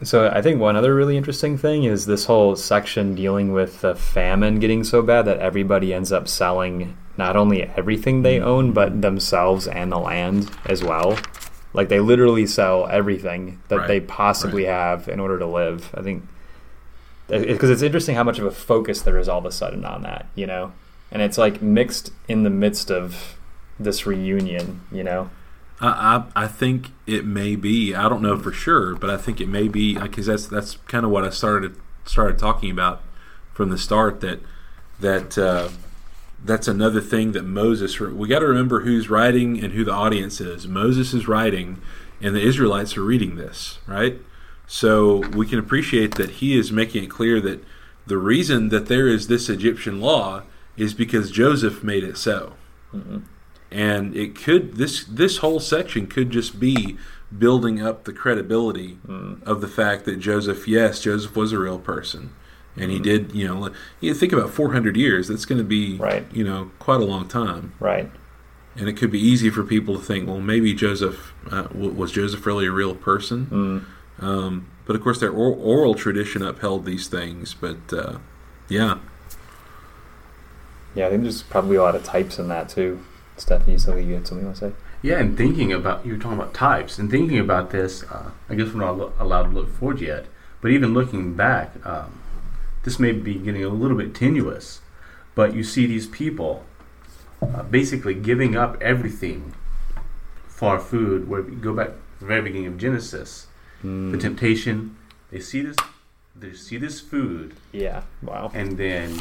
So 0.04 0.28
I 0.28 0.42
think 0.42 0.60
one 0.60 0.76
other 0.76 0.94
really 0.94 1.16
interesting 1.16 1.58
thing 1.58 1.86
is 1.86 2.06
this 2.06 2.26
whole 2.26 2.58
section 2.58 3.16
dealing 3.16 3.54
with 3.54 3.80
the 3.82 3.96
famine 3.96 4.60
getting 4.60 4.84
so 4.84 5.02
bad 5.02 5.24
that 5.26 5.40
everybody 5.40 5.94
ends 5.94 6.12
up 6.12 6.28
selling 6.28 6.98
not 7.18 7.36
only 7.36 7.64
everything 7.64 8.22
they 8.22 8.40
mm. 8.40 8.44
own 8.44 8.72
but 8.72 9.02
themselves 9.02 9.68
and 9.68 9.92
the 9.92 9.98
land 9.98 10.52
as 10.66 10.84
well. 10.84 11.18
Like 11.74 11.90
they 11.90 12.00
literally 12.00 12.48
sell 12.48 12.88
everything 12.88 13.62
that 13.68 13.80
Right, 13.80 13.88
they 13.88 14.00
possibly 14.00 14.66
have 14.66 15.08
in 15.10 15.20
order 15.20 15.38
to 15.40 15.46
live. 15.46 15.94
I 15.94 16.02
think 16.02 16.24
eh, 17.30 17.38
eh, 17.38 17.46
because 17.54 17.70
it's 17.70 17.82
interesting 17.82 18.16
how 18.16 18.24
much 18.24 18.40
of 18.40 18.46
a 18.46 18.52
focus 18.52 19.02
there 19.02 19.18
is 19.18 19.28
all 19.28 19.40
of 19.40 19.46
a 19.46 19.52
sudden 19.52 19.84
on 19.84 20.04
that, 20.04 20.28
you 20.36 20.48
know, 20.48 20.72
and 21.12 21.22
it's 21.22 21.38
like 21.38 21.62
mixed 21.62 22.12
in 22.28 22.44
the 22.44 22.50
midst 22.50 22.92
of 22.92 23.38
this 23.80 24.06
reunion, 24.06 24.82
you 24.92 25.04
know. 25.04 25.30
I, 25.82 26.24
I 26.36 26.44
I 26.44 26.48
think 26.48 26.92
it 27.06 27.26
may 27.26 27.56
be. 27.56 27.94
I 27.94 28.08
don't 28.08 28.22
know 28.22 28.38
for 28.38 28.52
sure, 28.52 28.96
but 28.96 29.10
I 29.10 29.18
think 29.18 29.42
it 29.42 29.50
may 29.50 29.68
be 29.68 29.98
because 29.98 30.28
that's 30.28 30.48
that's 30.48 30.78
kind 30.88 31.06
of 31.06 31.12
what 31.12 31.26
I 31.26 31.30
started 31.30 31.76
started 32.06 32.40
talking 32.40 32.72
about 32.72 33.02
from 33.54 33.70
the 33.70 33.78
start. 33.78 34.22
That 34.22 34.40
that 35.00 35.38
uh, 35.38 35.70
that's 36.44 36.68
another 36.68 37.02
thing 37.02 37.32
that 37.34 37.44
Moses. 37.46 38.00
We 38.00 38.28
got 38.28 38.40
to 38.40 38.48
remember 38.48 38.82
who's 38.82 39.10
writing 39.10 39.64
and 39.64 39.74
who 39.74 39.84
the 39.84 39.92
audience 39.94 40.40
is. 40.42 40.68
Moses 40.68 41.14
is 41.14 41.28
writing, 41.28 41.82
and 42.22 42.36
the 42.36 42.42
Israelites 42.42 42.98
are 42.98 43.04
reading 43.04 43.36
this, 43.36 43.80
right? 43.88 44.20
So 44.68 45.18
we 45.30 45.46
can 45.46 45.60
appreciate 45.60 46.16
that 46.16 46.30
he 46.32 46.58
is 46.58 46.72
making 46.72 47.04
it 47.04 47.10
clear 47.10 47.40
that 47.42 47.64
the 48.08 48.18
reason 48.18 48.70
that 48.70 48.88
there 48.88 49.08
is 49.08 49.28
this 49.28 49.50
Egyptian 49.50 50.00
law 50.02 50.44
is 50.78 50.94
because 50.94 51.32
Joseph 51.32 51.84
made 51.84 52.04
it 52.04 52.18
so 52.18 52.54
Mhm. 52.94 53.22
and 53.72 54.16
it 54.16 54.36
could 54.36 54.76
this 54.76 55.04
this 55.06 55.38
whole 55.38 55.60
section 55.60 56.06
could 56.06 56.30
just 56.30 56.60
be 56.60 56.98
building 57.36 57.82
up 57.82 58.04
the 58.04 58.14
credibility 58.14 58.98
Mm. 59.08 59.42
of 59.44 59.62
the 59.62 59.68
fact 59.68 60.06
that 60.06 60.20
Joseph, 60.20 60.68
yes, 60.68 61.02
Joseph 61.02 61.36
was 61.36 61.52
a 61.52 61.60
real 61.60 61.80
person, 61.80 62.30
and 62.78 62.92
he 62.92 63.00
did, 63.00 63.32
you 63.34 63.48
know, 63.48 63.72
you 64.02 64.14
think 64.14 64.34
about 64.34 64.50
400 64.50 64.96
years. 64.98 65.28
That's 65.28 65.46
going 65.46 65.58
to 65.60 65.64
be, 65.64 65.96
Right. 65.98 66.26
you 66.34 66.44
know, 66.44 66.72
quite 66.80 67.02
a 67.02 67.06
long 67.06 67.28
time, 67.28 67.72
Right. 67.80 68.10
and 68.76 68.90
it 68.90 68.94
could 68.98 69.12
be 69.12 69.20
easy 69.20 69.50
for 69.50 69.64
people 69.64 69.96
to 69.98 70.02
think, 70.02 70.28
well, 70.28 70.42
maybe 70.42 70.74
Joseph 70.74 71.34
uh, 71.52 71.68
was 71.74 72.12
Joseph 72.12 72.46
really 72.46 72.66
a 72.68 72.72
real 72.72 72.96
person. 72.96 73.86
Mm. 74.20 74.24
Um, 74.24 74.66
but 74.86 74.96
of 74.96 75.02
course, 75.04 75.20
their 75.20 75.32
or- 75.32 75.56
oral 75.56 75.96
tradition 75.96 76.42
upheld 76.42 76.86
these 76.86 77.08
things. 77.08 77.54
But 77.54 77.78
uh, 77.94 78.18
yeah, 78.70 78.96
Yeah, 80.96 81.08
I 81.08 81.10
think 81.10 81.24
there's 81.24 81.44
probably 81.44 81.76
a 81.76 81.82
lot 81.84 81.96
of 81.96 82.04
types 82.04 82.40
in 82.40 82.48
that 82.48 82.70
too. 82.70 83.00
Stefan, 83.38 83.78
something 83.78 84.08
you 84.08 84.14
had 84.16 84.26
something 84.28 84.50
to 84.52 84.58
say? 84.58 84.72
Yeah, 85.02 85.20
and 85.20 85.38
thinking 85.38 85.74
about 85.74 86.06
you 86.06 86.14
were 86.14 86.18
talking 86.20 86.40
about 86.40 86.54
types 86.54 86.98
and 86.98 87.12
thinking 87.12 87.38
about 87.38 87.72
this. 87.72 88.04
Uh, 88.04 88.32
I 88.50 88.56
guess 88.56 88.72
we're 88.74 88.80
not 88.80 89.12
allowed 89.20 89.44
to 89.44 89.50
look 89.50 89.70
forward 89.78 90.00
yet, 90.00 90.26
but 90.62 90.72
even 90.72 90.94
looking 90.94 91.34
back, 91.34 91.74
um, 91.86 92.14
this 92.86 93.00
may 93.00 93.12
be 93.12 93.34
getting 93.36 93.64
a 93.66 93.68
little 93.70 93.98
bit 93.98 94.14
tenuous. 94.16 94.80
But 95.34 95.54
you 95.54 95.64
see 95.64 95.86
these 95.86 96.08
people 96.08 96.64
uh, 97.42 97.64
basically 97.64 98.14
giving 98.14 98.56
up 98.56 98.82
everything 98.82 99.54
for 100.48 100.80
food. 100.80 101.28
Where 101.28 101.42
we 101.42 101.56
go 101.56 101.74
back 101.74 101.88
to 101.90 101.94
the 102.22 102.26
very 102.26 102.42
beginning 102.42 102.68
of 102.68 102.78
Genesis, 102.78 103.48
the 103.82 103.88
Mm. 103.90 104.22
temptation. 104.22 104.96
They 105.32 105.40
see 105.42 105.62
this, 105.62 105.76
they 106.40 106.54
see 106.54 106.78
this 106.78 107.02
food, 107.02 107.56
Yeah. 107.74 108.04
Wow. 108.22 108.52
and 108.54 108.78
then, 108.78 109.20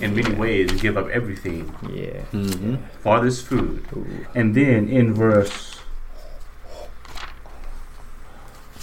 in 0.00 0.16
many 0.16 0.34
ways, 0.34 0.72
give 0.82 0.96
up 0.96 1.08
everything 1.10 1.72
Yeah. 1.88 2.22
Mhm. 2.32 2.78
for 3.02 3.20
this 3.20 3.40
food. 3.40 3.84
Ooh. 3.94 4.26
And 4.34 4.54
then 4.56 4.88
in 4.88 5.14
verse, 5.14 5.78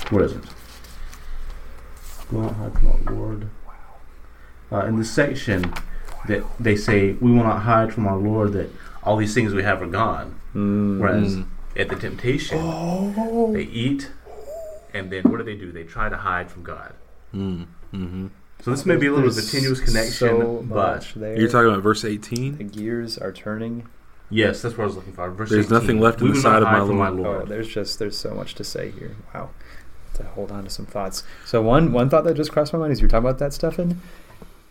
what 0.10 0.22
is 0.24 0.34
it? 0.34 0.44
Well, 2.32 2.56
I 2.64 2.70
cannot 2.80 3.06
Lord. 3.14 3.50
Uh, 4.72 4.86
in 4.86 4.98
this 4.98 5.12
section 5.12 5.74
that 6.28 6.44
they 6.60 6.76
say 6.76 7.14
we 7.14 7.32
will 7.32 7.44
not 7.44 7.60
hide 7.62 7.94
from 7.94 8.08
our 8.08 8.18
Lord 8.18 8.54
that 8.54 8.70
all 9.04 9.18
these 9.18 9.34
things 9.34 9.54
we 9.54 9.64
have 9.64 9.82
are 9.82 9.88
gone. 9.88 10.36
Mm. 10.54 11.00
Whereas 11.00 11.38
Mm. 11.38 11.46
at 11.78 11.90
the 11.90 11.96
temptation, 11.96 12.60
Oh. 12.62 13.52
they 13.54 13.64
eat, 13.64 14.12
and 14.94 15.10
then 15.12 15.24
what 15.24 15.38
do 15.38 15.44
they 15.44 15.56
do? 15.56 15.72
They 15.72 15.84
try 15.84 16.10
to 16.10 16.18
hide 16.18 16.52
from 16.52 16.64
God. 16.64 16.94
Mm. 17.34 17.66
hmm 17.92 18.28
So 18.62 18.72
this 18.72 18.86
may 18.86 18.98
be 18.98 19.08
a 19.08 19.12
little 19.14 19.30
There's 19.32 19.52
tenuous 19.52 19.80
connection, 19.80 20.12
so 20.14 20.66
but 20.68 21.08
there. 21.16 21.38
You're 21.40 21.50
talking 21.50 21.70
about 21.72 21.82
verse 21.84 22.04
18. 22.04 22.58
the 22.58 22.64
18? 22.66 22.68
gears 22.70 23.18
are 23.18 23.32
turning. 23.32 23.88
yes, 24.30 24.62
that's 24.62 24.78
what 24.78 24.84
I 24.84 24.88
was 24.88 24.96
looking 24.96 25.14
for. 25.14 25.30
Verse 25.32 25.50
There's 25.50 25.68
18, 25.68 25.80
nothing 25.80 26.00
left 26.02 26.20
in 26.22 26.28
the 26.28 26.34
will 26.34 26.42
sight 26.42 26.62
not 26.62 26.64
of 26.64 26.68
my 26.68 26.80
hide 26.80 26.88
from 26.88 27.24
Lord. 27.24 27.42
Oh, 27.44 27.46
there's 27.46 27.68
just 27.68 27.98
there's 28.00 28.18
so 28.18 28.34
much 28.36 28.54
to 28.56 28.64
say 28.64 28.92
here. 28.92 29.16
Wow. 29.34 29.50
To 30.16 30.24
hold 30.24 30.52
on 30.52 30.66
to 30.66 30.70
some 30.70 30.86
thoughts. 30.86 31.24
So 31.46 31.62
one 31.62 31.94
one 31.94 32.10
thought 32.10 32.26
that 32.26 32.36
just 32.36 32.52
crossed 32.52 32.74
my 32.74 32.80
mind 32.80 32.92
is 32.92 33.00
you're 33.00 33.08
talking 33.10 33.26
about 33.28 33.40
that, 33.40 33.54
Stefan. 33.54 34.02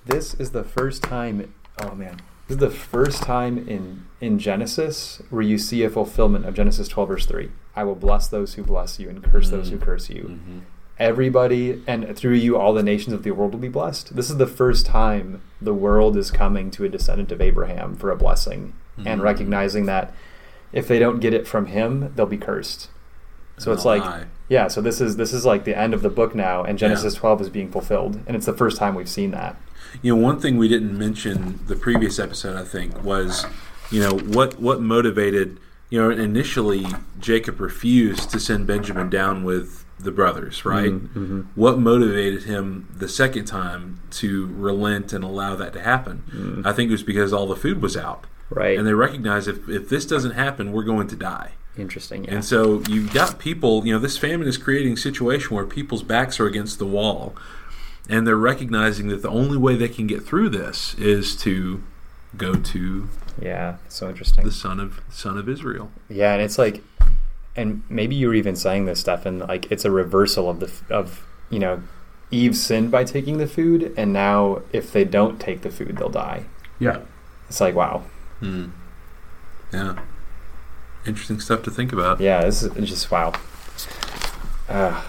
This 0.09 0.35
is 0.35 0.51
the 0.53 0.65
first 0.65 1.03
time. 1.03 1.53
Oh 1.83 1.95
man, 1.95 2.21
this 2.49 2.55
is 2.57 2.61
the 2.61 2.71
first 2.71 3.23
time 3.23 3.59
in 3.69 4.05
in 4.21 4.39
Genesis 4.39 5.23
where 5.31 5.43
you 5.43 5.59
see 5.59 5.83
a 5.85 5.91
fulfillment 5.91 6.45
of 6.47 6.55
Genesis 6.55 6.89
12 6.89 7.09
verse 7.09 7.27
three. 7.27 7.51
I 7.77 7.85
will 7.85 7.95
bless 7.95 8.27
those 8.27 8.55
who 8.55 8.63
bless 8.63 8.99
you 8.99 9.09
and 9.09 9.23
curse 9.23 9.51
those 9.51 9.69
who 9.71 9.77
Mm. 9.77 9.83
curse 9.83 10.09
you. 10.11 10.23
Mm-hmm. 10.25 10.59
Everybody 10.99 11.83
and 11.87 12.17
through 12.17 12.35
you 12.35 12.57
all 12.57 12.73
the 12.73 12.83
nations 12.83 13.13
of 13.15 13.23
the 13.23 13.31
world 13.31 13.53
will 13.53 13.61
be 13.61 13.69
blessed. 13.69 14.17
This 14.17 14.31
is 14.31 14.39
the 14.39 14.47
first 14.49 14.85
time 14.87 15.41
the 15.61 15.75
world 15.75 16.17
is 16.17 16.31
coming 16.33 16.71
to 16.73 16.85
a 16.85 16.89
descendant 16.89 17.31
of 17.31 17.41
Abraham 17.41 17.95
for 17.95 18.11
a 18.11 18.17
blessing 18.17 18.73
and 19.05 19.21
Mhm. 19.21 19.25
recognizing 19.25 19.87
that 19.87 20.13
if 20.73 20.89
they 20.89 20.99
don't 20.99 21.21
get 21.21 21.33
it 21.35 21.47
from 21.47 21.67
him, 21.67 22.13
they'll 22.17 22.27
be 22.27 22.37
cursed. 22.39 22.89
So 23.59 23.73
it's 23.73 23.85
like 23.85 24.03
Lie. 24.03 24.25
yeah, 24.49 24.69
so 24.69 24.81
this 24.81 25.01
is 25.01 25.17
this 25.17 25.33
is 25.33 25.45
like 25.45 25.65
the 25.65 25.77
end 25.79 25.93
of 25.95 26.03
the 26.03 26.09
book 26.11 26.35
now, 26.35 26.65
and 26.65 26.79
Genesis 26.79 27.15
12 27.15 27.41
is 27.43 27.49
being 27.49 27.71
fulfilled, 27.71 28.19
and 28.27 28.37
it's 28.37 28.47
the 28.47 28.53
first 28.53 28.77
time 28.79 28.95
we've 28.95 29.09
seen 29.09 29.31
that. 29.33 29.57
You 30.03 30.15
know, 30.15 30.23
one 30.23 30.41
thing 30.41 30.57
we 30.59 30.69
didn't 30.69 30.97
mention 30.97 31.61
the 31.67 31.77
previous 31.77 32.19
episode, 32.19 32.57
I 32.57 32.65
think, 32.65 33.03
was 33.03 33.47
you 33.91 34.01
know 34.01 34.13
what 34.17 34.59
what 34.61 34.81
motivated. 34.81 35.59
You 35.91 36.03
know, 36.03 36.11
initially 36.11 36.85
Jacob 37.19 37.61
refused 37.61 38.29
to 38.31 38.39
send 38.39 38.67
Benjamin 38.67 39.09
down 39.09 39.43
with 39.43 39.87
the 39.99 40.11
brothers, 40.13 40.67
right? 40.67 40.91
Mm-hmm. 40.93 41.41
What 41.55 41.79
motivated 41.79 42.43
him 42.45 42.87
the 42.95 43.09
second 43.09 43.47
time 43.47 43.99
to 44.11 44.47
relent 44.53 45.15
and 45.15 45.25
allow 45.25 45.57
that 45.57 45.73
to 45.73 45.81
happen? 45.81 46.63
I 46.65 46.73
think 46.73 46.91
it 46.91 46.93
was 46.93 47.03
because 47.03 47.33
all 47.33 47.47
the 47.47 47.57
food 47.57 47.81
was 47.81 47.97
out, 47.97 48.27
Right. 48.51 48.79
and 48.79 48.87
they 48.87 48.93
recognized 48.93 49.49
if 49.49 49.67
if 49.69 49.89
this 49.89 50.05
doesn't 50.05 50.33
happen, 50.33 50.73
we're 50.73 50.83
going 50.85 51.09
to 51.09 51.17
die. 51.17 51.53
Interesting. 51.79 52.25
Yeah. 52.25 52.35
And 52.35 52.45
so 52.45 52.83
you've 52.89 53.15
got 53.15 53.39
people, 53.39 53.87
you 53.87 53.93
know, 53.95 53.99
this 53.99 54.19
famine 54.19 54.47
is 54.47 54.59
creating 54.59 54.93
a 54.93 54.97
situation 54.97 55.57
where 55.57 55.65
people's 55.65 56.03
backs 56.03 56.39
are 56.39 56.47
against 56.47 56.79
the 56.79 56.87
wall, 56.87 57.35
and 58.09 58.27
they're 58.27 58.37
recognizing 58.37 59.09
that 59.09 59.23
the 59.23 59.29
only 59.29 59.57
way 59.57 59.77
they 59.77 59.89
can 59.89 60.07
get 60.07 60.25
through 60.25 60.49
this 60.49 60.95
is 60.95 61.37
to 61.37 61.83
go 62.37 62.55
to 62.55 63.09
yeah. 63.41 63.77
So 63.89 64.09
interesting. 64.09 64.45
the 64.45 64.53
son 64.53 64.81
of 64.81 65.01
son 65.11 65.39
of 65.39 65.49
Israel. 65.49 65.91
Yeah, 66.09 66.33
and 66.33 66.43
it's 66.43 66.59
like, 66.59 66.83
and 67.57 67.83
maybe 67.89 68.15
you 68.15 68.29
were 68.29 68.35
even 68.35 68.57
saying 68.57 68.87
this, 68.87 69.01
Stefan 69.01 69.41
Like 69.41 69.71
it's 69.71 69.85
a 69.85 69.91
reversal 69.91 70.49
of 70.51 70.61
the 70.61 70.71
of 70.93 71.27
you 71.51 71.59
know, 71.59 71.83
Eve 72.31 72.57
sinned 72.57 72.91
by 72.91 73.05
taking 73.05 73.39
the 73.39 73.47
food, 73.47 73.95
and 73.97 74.13
now 74.13 74.63
if 74.73 74.93
they 74.93 75.05
don't 75.05 75.41
take 75.41 75.63
the 75.63 75.71
food, 75.71 75.97
they'll 75.97 76.09
die. 76.09 76.45
yeah, 76.79 77.01
It's 77.49 77.61
like 77.61 77.75
wow. 77.75 78.05
Hmm. 78.41 78.67
Yeah. 79.73 79.99
Interesting 81.07 81.41
stuff 81.41 81.63
to 81.63 81.71
think 81.71 81.93
about. 81.93 82.21
Yeah, 82.21 82.43
this 82.43 82.63
is 82.63 82.77
it's 82.77 82.89
just 82.89 83.11
wow. 83.11 83.33
Uh, 84.69 85.03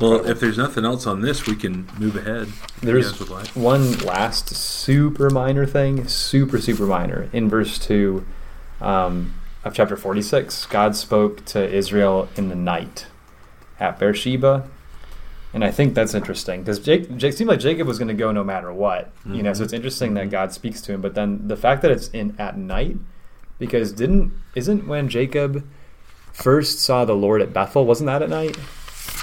Well, 0.00 0.24
if 0.26 0.40
there's 0.40 0.56
nothing 0.58 0.84
else 0.84 1.06
on 1.06 1.20
this, 1.20 1.46
we 1.46 1.56
can 1.56 1.88
move 1.98 2.16
ahead. 2.16 2.48
There's- 2.82 3.10
guys 3.12 3.20
would 3.20 3.28
like. 3.30 3.48
one 3.48 3.98
last 3.98 4.54
super 4.54 5.30
minor 5.30 5.66
thing, 5.66 6.06
super 6.08 6.58
super 6.58 6.84
minor. 6.86 7.28
In 7.32 7.48
verse 7.48 7.78
two 7.78 8.24
um, 8.80 9.34
of 9.64 9.74
chapter 9.74 9.96
forty 9.96 10.22
six, 10.22 10.64
God 10.66 10.96
spoke 10.96 11.44
to 11.46 11.68
Israel 11.68 12.28
in 12.36 12.48
the 12.48 12.54
night 12.54 13.06
at 13.78 13.98
Beersheba, 13.98 14.68
and 15.52 15.64
I 15.64 15.70
think 15.70 15.94
that's 15.94 16.14
interesting 16.14 16.60
because 16.60 16.78
Jake, 16.78 17.14
Jake 17.16 17.32
seemed 17.34 17.50
like 17.50 17.60
Jacob 17.60 17.86
was 17.86 17.98
going 17.98 18.08
to 18.08 18.14
go 18.14 18.30
no 18.32 18.44
matter 18.44 18.72
what, 18.72 19.10
you 19.26 19.42
know. 19.42 19.52
So 19.52 19.64
it's 19.64 19.72
interesting 19.72 20.14
that 20.14 20.28
Mhm. 20.28 20.30
God 20.30 20.52
speaks 20.52 20.80
to 20.82 20.92
him, 20.92 21.00
but 21.00 21.14
then 21.14 21.46
the 21.48 21.56
fact 21.56 21.82
that 21.82 21.90
it's 21.90 22.08
in 22.08 22.34
at 22.38 22.56
night, 22.56 22.96
because 23.58 23.92
didn't 23.92 24.32
isn't 24.54 24.86
when 24.86 25.08
Jacob 25.08 25.66
first 26.32 26.78
saw 26.78 27.04
the 27.04 27.14
Lord 27.14 27.42
at 27.42 27.52
Bethel, 27.52 27.84
wasn't 27.84 28.06
that 28.06 28.22
at 28.22 28.30
night? 28.30 28.56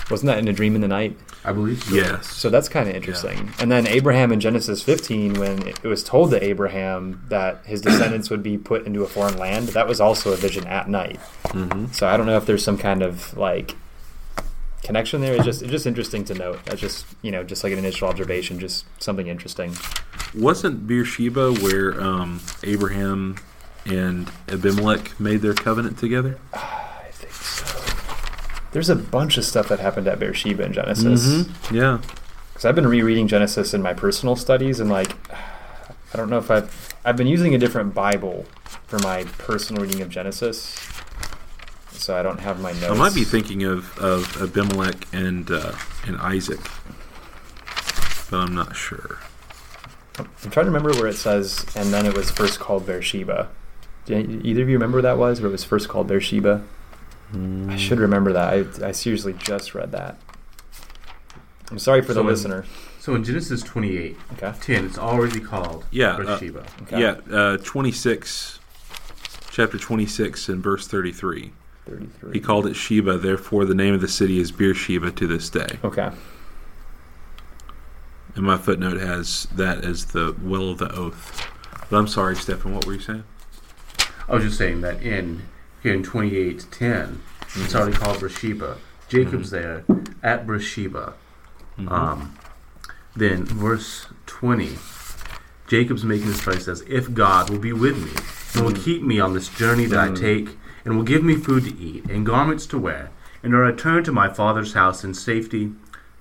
Wasn't 0.10 0.28
that 0.28 0.40
in 0.40 0.48
a 0.48 0.54
dream 0.54 0.76
in 0.76 0.82
the 0.82 0.88
night? 0.88 1.18
I 1.44 1.52
believe 1.52 1.84
so. 1.84 1.96
Yes. 1.96 2.28
So 2.30 2.50
that's 2.50 2.70
kind 2.70 2.90
of 2.90 2.96
interesting. 2.96 3.52
And 3.60 3.72
then 3.72 3.88
Abraham 3.88 4.32
in 4.32 4.40
Genesis 4.40 4.82
15, 4.82 5.34
when 5.34 5.68
it 5.68 5.84
was 5.84 6.04
told 6.04 6.32
to 6.32 6.44
Abraham 6.44 7.24
that 7.30 7.66
his 7.66 7.82
descendants 7.82 8.30
would 8.30 8.42
be 8.44 8.58
put 8.58 8.86
into 8.86 9.04
a 9.04 9.08
foreign 9.08 9.38
land, 9.38 9.70
that 9.70 9.88
was 9.88 10.00
also 10.00 10.32
a 10.32 10.38
vision 10.38 10.66
at 10.68 10.90
night. 10.90 11.18
hmm 11.48 11.88
So 11.88 12.08
I 12.08 12.16
don't 12.18 12.26
know 12.26 12.38
if 12.38 12.46
there's 12.46 12.64
some 12.64 12.78
kind 12.78 13.02
of 13.02 13.36
like 13.38 13.76
connection 14.84 15.22
there. 15.22 15.36
It's 15.36 15.46
just 15.46 15.62
it's 15.62 15.72
just 15.72 15.86
interesting 15.86 16.24
to 16.26 16.34
note. 16.34 16.64
That's 16.66 16.82
just 16.82 17.06
you 17.22 17.32
know 17.32 17.44
just 17.44 17.64
like 17.64 17.74
an 17.74 17.80
initial 17.80 18.08
observation, 18.08 18.60
just 18.60 18.86
something 19.02 19.28
interesting. 19.28 19.76
Wasn't 20.34 20.88
Beersheba 20.88 21.54
where 21.54 22.00
um, 22.02 22.42
Abraham 22.64 23.38
and 23.86 24.30
Abimelech 24.48 25.20
made 25.20 25.42
their 25.42 25.54
covenant 25.54 25.98
together? 25.98 26.40
I 28.70 28.74
think 28.74 28.86
so. 28.86 28.90
There's 28.90 28.90
a 28.90 28.96
bunch 28.96 29.38
of 29.38 29.46
stuff 29.46 29.68
that 29.70 29.80
happened 29.80 30.08
at 30.08 30.20
Beersheba 30.20 30.64
in 30.64 30.74
Genesis. 30.74 31.26
Mhm. 31.26 31.72
Yeah. 31.74 32.00
because 32.54 32.66
I've 32.66 32.76
been 32.76 32.88
rereading 32.88 33.28
Genesis 33.28 33.74
in 33.76 33.82
my 33.84 33.94
personal 33.94 34.36
studies, 34.36 34.80
and 34.80 34.90
like, 34.90 35.12
I 36.14 36.18
don't 36.18 36.30
know 36.30 36.40
if 36.40 36.50
I've 36.50 36.94
I've 37.06 37.16
been 37.16 37.28
using 37.28 37.54
a 37.54 37.58
different 37.60 37.94
Bible 37.94 38.46
for 38.88 38.98
my 39.00 39.26
personal 39.38 39.84
reading 39.84 40.02
of 40.02 40.10
Genesis, 40.10 40.76
so 41.92 42.18
I 42.18 42.24
don't 42.24 42.40
have 42.40 42.60
my 42.60 42.72
notes. 42.74 42.90
I 42.90 42.96
might 42.96 43.14
be 43.14 43.24
thinking 43.24 43.64
of, 43.64 43.96
of 44.00 44.42
Abimelech 44.42 44.96
and 45.14 45.50
uh, 45.52 45.74
and 46.08 46.18
Isaac, 46.18 46.60
but 48.32 48.38
I'm 48.38 48.56
not 48.56 48.76
sure. 48.76 49.20
I'm 50.18 50.50
trying 50.50 50.66
to 50.66 50.72
remember 50.72 50.92
where 51.00 51.08
it 51.08 51.16
says, 51.16 51.64
and 51.76 51.94
then 51.94 52.06
it 52.08 52.16
was 52.18 52.32
first 52.32 52.60
called 52.60 52.86
Beersheba. 52.88 53.50
Do 54.06 54.16
either 54.44 54.64
of 54.64 54.70
you 54.70 54.76
remember 54.76 54.96
where 54.96 55.02
that 55.04 55.18
was, 55.20 55.42
where 55.42 55.50
it 55.50 55.52
was 55.52 55.64
first 55.64 55.90
called 55.90 56.08
Beersheba? 56.08 56.64
I 57.34 57.76
should 57.76 58.00
remember 58.00 58.32
that. 58.34 58.82
I, 58.84 58.88
I 58.88 58.92
seriously 58.92 59.34
just 59.34 59.76
read 59.76 59.92
that. 59.92 60.18
I'm 61.70 61.80
sorry 61.80 62.02
for 62.02 62.10
So 62.10 62.14
the 62.16 62.20
in- 62.22 62.26
listener. 62.28 62.66
So 63.00 63.16
in 63.16 63.24
Genesis 63.24 63.62
28, 63.64 64.18
Okay. 64.34 64.54
10, 64.60 64.86
it's 64.86 64.98
already 64.98 65.40
called 65.40 65.86
Yeah, 65.92 66.12
uh, 66.16 66.18
Beersheba. 66.40 66.66
Okay. 66.84 67.00
Yeah, 67.02 67.16
uh, 67.36 67.58
26, 67.58 68.60
chapter 69.50 69.78
26 69.78 70.50
and 70.50 70.62
verse 70.64 70.88
33. 70.88 71.52
33. 71.86 72.34
He 72.34 72.40
called 72.42 72.68
it 72.68 72.76
Sheba, 72.76 73.18
therefore 73.18 73.64
the 73.66 73.76
name 73.76 73.94
of 73.94 74.02
the 74.02 74.08
city 74.10 74.40
is 74.40 74.52
Beersheba 74.52 75.12
to 75.12 75.28
this 75.28 75.50
day. 75.50 75.80
Okay. 75.86 76.10
And 78.36 78.46
my 78.46 78.58
footnote 78.58 79.00
has 79.00 79.48
that 79.56 79.84
as 79.84 80.06
the 80.08 80.36
well 80.44 80.70
of 80.70 80.78
the 80.78 80.92
oath. 80.94 81.48
But 81.90 81.98
I'm 81.98 82.08
sorry, 82.08 82.36
Stefan, 82.36 82.74
what 82.76 82.86
were 82.86 82.94
you 82.94 83.00
saying? 83.00 83.24
I 84.28 84.36
was 84.36 84.44
just 84.44 84.58
saying 84.58 84.82
that 84.82 85.02
in 85.02 85.44
here 85.84 85.94
in 85.94 86.04
28, 86.04 86.66
10, 86.72 87.22
it's 87.56 87.76
already 87.76 87.96
called 87.96 88.20
Beersheba. 88.20 88.78
Jacob's 89.08 89.52
there 89.52 89.86
at 90.22 90.46
Beersheba. 90.46 91.14
Mhm. 91.80 91.92
Um, 91.92 92.34
then 93.16 93.46
verse 93.46 94.08
20, 94.26 94.78
Jacob's 95.68 96.04
making 96.04 96.28
this 96.28 96.42
prayer 96.42 96.60
says, 96.60 96.84
If 96.88 97.14
God 97.14 97.50
will 97.50 97.60
be 97.60 97.74
with 97.74 97.98
me 97.98 98.12
and 98.56 98.66
will 98.66 98.80
keep 98.82 99.02
me 99.02 99.20
on 99.20 99.34
this 99.34 99.48
journey 99.48 99.86
that 99.86 100.00
I 100.00 100.14
take, 100.14 100.58
and 100.86 100.96
will 100.96 101.04
give 101.04 101.24
me 101.24 101.36
food 101.36 101.66
to 101.66 101.78
eat 101.78 102.06
and 102.10 102.26
garments 102.26 102.66
to 102.68 102.78
wear, 102.78 103.12
and 103.44 103.54
I 103.54 103.60
return 103.60 104.06
to 104.06 104.12
my 104.12 104.30
father's 104.30 104.74
house 104.74 105.04
in 105.04 105.14
safety, 105.14 105.74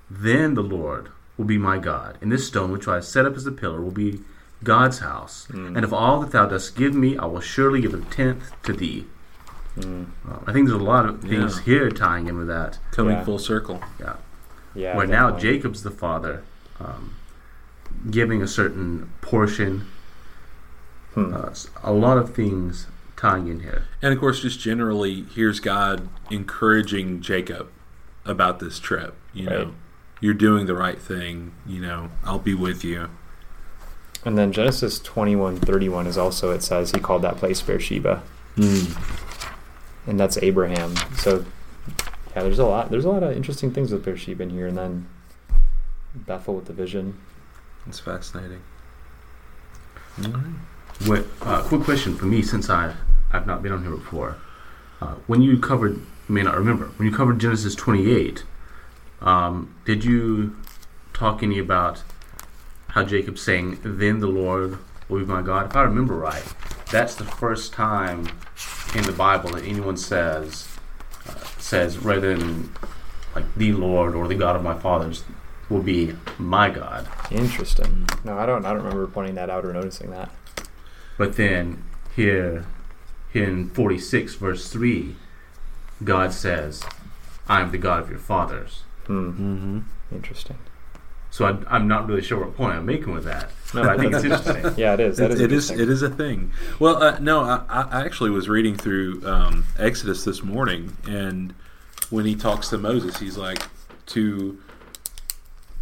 then 0.09 0.55
the 0.55 0.63
Lord 0.63 1.09
will 1.37 1.45
be 1.45 1.57
my 1.57 1.77
God. 1.77 2.17
And 2.21 2.31
this 2.31 2.47
stone 2.47 2.71
which 2.71 2.87
I 2.87 2.95
have 2.95 3.05
set 3.05 3.25
up 3.25 3.35
as 3.35 3.45
a 3.47 3.51
pillar 3.51 3.81
will 3.81 3.91
be 3.91 4.19
God's 4.63 4.99
house. 4.99 5.47
Mm. 5.51 5.75
And 5.75 5.85
of 5.85 5.93
all 5.93 6.19
that 6.19 6.31
thou 6.31 6.47
dost 6.47 6.75
give 6.75 6.93
me, 6.93 7.17
I 7.17 7.25
will 7.25 7.39
surely 7.39 7.81
give 7.81 7.93
a 7.93 8.01
tenth 8.01 8.51
to 8.63 8.73
thee. 8.73 9.05
Mm. 9.77 10.05
Uh, 10.29 10.37
I 10.47 10.53
think 10.53 10.67
there's 10.67 10.79
a 10.81 10.83
lot 10.83 11.05
of 11.05 11.21
things 11.21 11.57
Yeah. 11.57 11.63
here 11.63 11.89
tying 11.91 12.27
in 12.27 12.37
with 12.37 12.47
that. 12.47 12.79
Coming 12.91 13.17
Yeah. 13.17 13.23
full 13.23 13.39
circle. 13.39 13.81
Yeah. 13.99 14.13
Yeah. 14.75 14.95
where 14.95 15.07
now 15.07 15.31
definitely. 15.31 15.57
Jacob's 15.57 15.81
the 15.83 15.89
father, 15.91 16.43
um, 16.79 17.13
giving 18.11 18.43
a 18.43 18.47
certain 18.47 19.09
portion. 19.21 19.87
Hmm. 21.15 21.33
Uh, 21.33 21.47
s- 21.49 21.69
a 21.83 21.91
lot 21.91 22.17
of 22.19 22.35
things 22.35 22.85
tying 23.15 23.47
in 23.47 23.61
here. 23.61 23.85
And 24.03 24.13
of 24.13 24.19
course, 24.19 24.39
just 24.41 24.59
generally, 24.59 25.25
here's 25.33 25.59
God 25.59 26.07
encouraging 26.29 27.21
Jacob 27.21 27.69
about 28.23 28.59
this 28.59 28.77
trip. 28.77 29.15
You 29.33 29.45
know, 29.49 29.71
you're 30.19 30.35
doing 30.35 30.67
the 30.67 30.75
right 30.75 30.99
thing. 31.01 31.53
You 31.65 31.81
know, 31.81 32.11
I'll 32.23 32.37
be 32.37 32.53
with 32.53 32.83
you. 32.83 33.09
And 34.25 34.37
then 34.37 34.51
Genesis 34.51 34.99
twenty 34.99 35.35
one 35.35 35.55
thirty 35.57 35.89
one 35.89 36.05
is 36.05 36.17
also 36.19 36.51
it 36.51 36.61
says 36.61 36.91
he 36.91 36.99
called 36.99 37.23
that 37.23 37.37
place 37.37 37.61
Beersheba, 37.61 38.21
and 40.07 40.19
that's 40.19 40.37
Abraham. 40.37 40.95
So 41.17 41.45
yeah, 42.35 42.43
there's 42.43 42.59
a 42.59 42.65
lot 42.65 42.89
there's 42.89 43.05
a 43.05 43.09
lot 43.09 43.23
of 43.23 43.35
interesting 43.35 43.71
things 43.71 43.91
with 43.91 44.03
Beersheba 44.03 44.43
in 44.43 44.49
here, 44.49 44.67
and 44.67 44.77
then 44.77 45.07
Bethel 46.15 46.55
with 46.55 46.65
the 46.65 46.73
vision. 46.73 47.19
It's 47.85 47.99
fascinating. 47.99 48.61
What, 51.05 51.25
uh, 51.41 51.61
quick 51.61 51.81
question 51.83 52.15
for 52.15 52.25
me, 52.25 52.41
since 52.41 52.69
I 52.69 52.95
I've 53.31 53.45
not 53.45 53.61
been 53.61 53.71
on 53.71 53.83
here 53.83 53.91
before. 53.91 54.37
Uh, 54.99 55.15
when 55.27 55.41
you 55.41 55.59
covered, 55.59 55.95
you 55.95 56.35
may 56.35 56.41
not 56.41 56.57
remember, 56.57 56.85
when 56.97 57.07
you 57.07 57.15
covered 57.15 57.39
Genesis 57.39 57.75
28, 57.75 58.43
um, 59.21 59.75
did 59.85 60.03
you 60.03 60.55
talk 61.13 61.43
any 61.43 61.59
about 61.59 62.03
how 62.89 63.03
Jacob's 63.03 63.41
saying, 63.41 63.79
"Then 63.83 64.19
the 64.19 64.27
Lord 64.27 64.79
will 65.07 65.19
be 65.19 65.25
my 65.25 65.41
God"? 65.41 65.67
If 65.67 65.75
I 65.75 65.83
remember 65.83 66.15
right, 66.15 66.43
that's 66.89 67.15
the 67.15 67.25
first 67.25 67.73
time 67.73 68.27
in 68.95 69.03
the 69.03 69.11
Bible 69.11 69.51
that 69.51 69.63
anyone 69.63 69.97
says 69.97 70.67
uh, 71.27 71.33
says 71.57 71.97
rather 71.97 72.35
than 72.35 72.71
like 73.35 73.45
the 73.55 73.73
Lord 73.73 74.15
or 74.15 74.27
the 74.27 74.35
God 74.35 74.55
of 74.55 74.63
my 74.63 74.77
fathers 74.77 75.23
will 75.69 75.81
be 75.81 76.13
my 76.37 76.69
God. 76.69 77.07
Interesting. 77.29 78.07
No, 78.23 78.37
I 78.37 78.45
don't. 78.45 78.65
I 78.65 78.69
don't 78.69 78.83
remember 78.83 79.07
pointing 79.07 79.35
that 79.35 79.49
out 79.49 79.65
or 79.65 79.73
noticing 79.73 80.11
that. 80.11 80.31
But 81.17 81.35
then 81.35 81.83
here, 82.15 82.65
here 83.33 83.43
in 83.43 83.69
46 83.69 84.35
verse 84.35 84.69
3, 84.69 85.15
God 86.03 86.31
says, 86.31 86.83
I 87.47 87.61
am 87.61 87.71
the 87.71 87.77
God 87.77 88.03
of 88.03 88.09
your 88.09 88.19
fathers. 88.19 88.83
Hmm. 89.07 89.29
Mm-hmm. 89.29 89.79
Interesting. 90.11 90.57
So 91.31 91.45
I, 91.45 91.75
I'm 91.75 91.87
not 91.87 92.07
really 92.07 92.21
sure 92.21 92.39
what 92.39 92.55
point 92.55 92.75
I'm 92.75 92.85
making 92.85 93.13
with 93.13 93.25
that. 93.25 93.49
No, 93.73 93.83
I 93.83 93.97
think 93.97 94.13
it's 94.13 94.23
interesting. 94.25 94.73
Yeah, 94.77 94.93
it 94.93 94.99
is. 94.99 95.17
That 95.17 95.31
is 95.31 95.41
it 95.41 95.51
is 95.51 95.69
interesting. 95.69 95.79
it 95.79 95.89
is 95.91 96.01
a 96.01 96.09
thing. 96.09 96.51
Well, 96.79 97.01
uh, 97.01 97.19
no, 97.19 97.41
I, 97.41 97.63
I 97.69 98.05
actually 98.05 98.29
was 98.29 98.47
reading 98.47 98.75
through 98.75 99.21
um, 99.25 99.65
Exodus 99.77 100.23
this 100.23 100.43
morning, 100.43 100.95
and 101.07 101.53
when 102.09 102.25
he 102.25 102.35
talks 102.35 102.69
to 102.69 102.77
Moses, 102.77 103.17
he's 103.19 103.37
like, 103.37 103.61
"To 104.07 104.57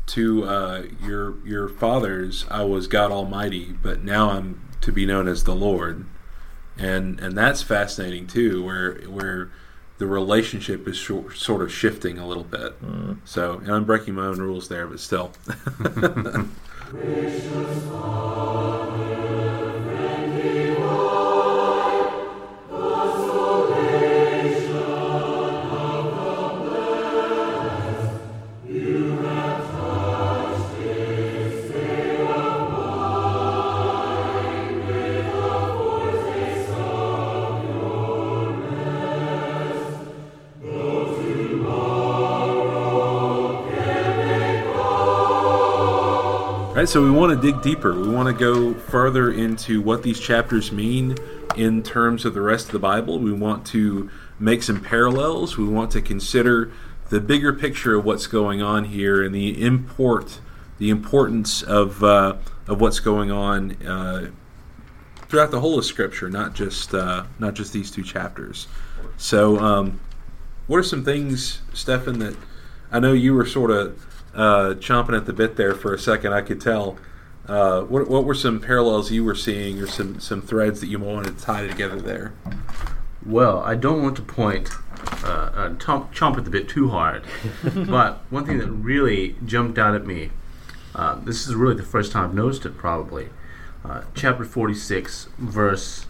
to 0.07 0.45
uh, 0.45 0.83
your 1.03 1.45
your 1.45 1.69
fathers, 1.69 2.45
I 2.49 2.63
was 2.63 2.87
God 2.87 3.11
Almighty, 3.11 3.73
but 3.81 4.03
now 4.03 4.31
I'm 4.31 4.61
to 4.81 4.91
be 4.91 5.05
known 5.05 5.27
as 5.27 5.43
the 5.43 5.55
Lord," 5.55 6.05
and 6.77 7.19
and 7.19 7.37
that's 7.37 7.61
fascinating 7.61 8.27
too, 8.27 8.63
where 8.63 8.95
where 9.07 9.51
the 9.97 10.07
relationship 10.07 10.87
is 10.87 10.97
shor- 10.97 11.33
sort 11.33 11.61
of 11.61 11.71
shifting 11.71 12.17
a 12.17 12.27
little 12.27 12.43
bit. 12.43 12.81
Mm. 12.83 13.17
So, 13.23 13.59
and 13.59 13.71
I'm 13.71 13.85
breaking 13.85 14.15
my 14.15 14.25
own 14.25 14.39
rules 14.39 14.67
there, 14.67 14.87
but 14.87 14.99
still. 14.99 15.31
Gracious 16.91 17.87
Father. 17.89 19.44
Right, 46.85 46.91
so 46.91 47.01
we 47.01 47.09
want 47.09 47.41
to 47.41 47.51
dig 47.51 47.63
deeper. 47.63 47.99
We 47.99 48.09
want 48.09 48.27
to 48.27 48.33
go 48.39 48.75
further 48.75 49.31
into 49.31 49.81
what 49.81 50.03
these 50.03 50.19
chapters 50.19 50.71
mean 50.71 51.17
in 51.55 51.81
terms 51.81 52.25
of 52.25 52.35
the 52.35 52.41
rest 52.41 52.67
of 52.67 52.73
the 52.73 52.79
Bible. 52.79 53.17
We 53.17 53.33
want 53.33 53.65
to 53.69 54.11
make 54.37 54.61
some 54.61 54.79
parallels. 54.81 55.57
We 55.57 55.65
want 55.65 55.89
to 55.93 56.01
consider 56.03 56.71
the 57.09 57.19
bigger 57.19 57.53
picture 57.53 57.95
of 57.95 58.05
what's 58.05 58.27
going 58.27 58.61
on 58.61 58.83
here 58.83 59.23
and 59.23 59.33
the 59.33 59.63
import, 59.63 60.39
the 60.77 60.91
importance 60.91 61.63
of 61.63 62.03
uh, 62.03 62.35
of 62.67 62.79
what's 62.79 62.99
going 62.99 63.31
on 63.31 63.81
uh, 63.83 64.29
throughout 65.27 65.49
the 65.49 65.61
whole 65.61 65.79
of 65.79 65.85
Scripture, 65.85 66.29
not 66.29 66.53
just 66.53 66.93
uh, 66.93 67.23
not 67.39 67.55
just 67.55 67.73
these 67.73 67.89
two 67.89 68.03
chapters. 68.03 68.67
So, 69.17 69.57
um, 69.57 69.99
what 70.67 70.77
are 70.77 70.83
some 70.83 71.03
things, 71.03 71.63
Stefan, 71.73 72.19
that 72.19 72.35
I 72.91 72.99
know 72.99 73.13
you 73.13 73.33
were 73.33 73.47
sort 73.47 73.71
of 73.71 74.05
uh, 74.35 74.75
chomping 74.75 75.17
at 75.17 75.25
the 75.25 75.33
bit 75.33 75.55
there 75.55 75.73
for 75.73 75.93
a 75.93 75.99
second. 75.99 76.33
I 76.33 76.41
could 76.41 76.61
tell. 76.61 76.97
Uh, 77.47 77.81
what, 77.81 78.09
what 78.09 78.25
were 78.25 78.33
some 78.33 78.59
parallels 78.59 79.11
you 79.11 79.23
were 79.23 79.35
seeing, 79.35 79.79
or 79.79 79.85
some, 79.85 80.19
some 80.19 80.41
threads 80.41 80.81
that 80.81 80.87
you 80.87 80.97
wanted 80.97 81.37
to 81.37 81.43
tie 81.43 81.67
together 81.67 82.01
there? 82.01 82.33
Well, 83.23 83.59
I 83.59 83.75
don't 83.75 84.01
want 84.01 84.15
to 84.15 84.23
point 84.23 84.71
uh, 85.23 85.51
uh, 85.53 85.69
chomp, 85.75 86.11
chomp 86.11 86.37
at 86.37 86.43
the 86.43 86.49
bit 86.49 86.67
too 86.67 86.89
hard, 86.89 87.23
but 87.63 88.21
one 88.31 88.45
thing 88.47 88.57
that 88.57 88.67
really 88.67 89.35
jumped 89.45 89.77
out 89.77 89.93
at 89.93 90.07
me, 90.07 90.31
uh, 90.95 91.15
this 91.19 91.47
is 91.47 91.53
really 91.53 91.75
the 91.75 91.83
first 91.83 92.11
time 92.11 92.29
I've 92.29 92.33
noticed 92.33 92.65
it 92.65 92.77
probably, 92.77 93.29
uh, 93.83 94.01
chapter 94.15 94.43
46, 94.43 95.27
verse 95.37 96.07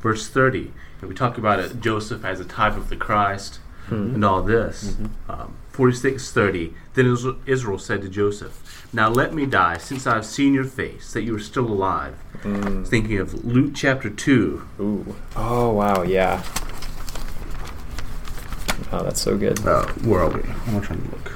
verse 0.00 0.28
30. 0.28 0.72
We 1.02 1.14
talk 1.14 1.38
about 1.38 1.60
it, 1.60 1.80
Joseph 1.80 2.24
as 2.24 2.40
a 2.40 2.44
type 2.44 2.76
of 2.76 2.88
the 2.88 2.96
Christ 2.96 3.58
and 3.88 4.24
all 4.24 4.42
this. 4.42 4.96
Um, 5.28 5.56
46, 5.80 6.30
30. 6.32 6.74
Then 6.92 7.16
Israel 7.46 7.78
said 7.78 8.02
to 8.02 8.08
Joseph, 8.10 8.86
Now 8.92 9.08
let 9.08 9.32
me 9.32 9.46
die, 9.46 9.78
since 9.78 10.06
I 10.06 10.16
have 10.16 10.26
seen 10.26 10.52
your 10.52 10.64
face, 10.64 11.14
that 11.14 11.22
you 11.22 11.34
are 11.34 11.40
still 11.40 11.66
alive. 11.66 12.16
Mm. 12.42 12.86
Thinking 12.86 13.16
of 13.16 13.46
Luke 13.46 13.72
chapter 13.74 14.10
2, 14.10 14.62
Ooh. 14.78 15.16
Oh 15.36 15.70
wow. 15.70 16.02
Yeah. 16.02 16.44
Oh, 18.92 19.02
that's 19.04 19.22
so 19.22 19.38
good. 19.38 19.66
Uh, 19.66 19.86
where 20.04 20.20
are 20.20 20.28
we? 20.28 20.42
I'm 20.66 20.82
trying 20.82 21.02
to 21.02 21.10
look. 21.12 21.32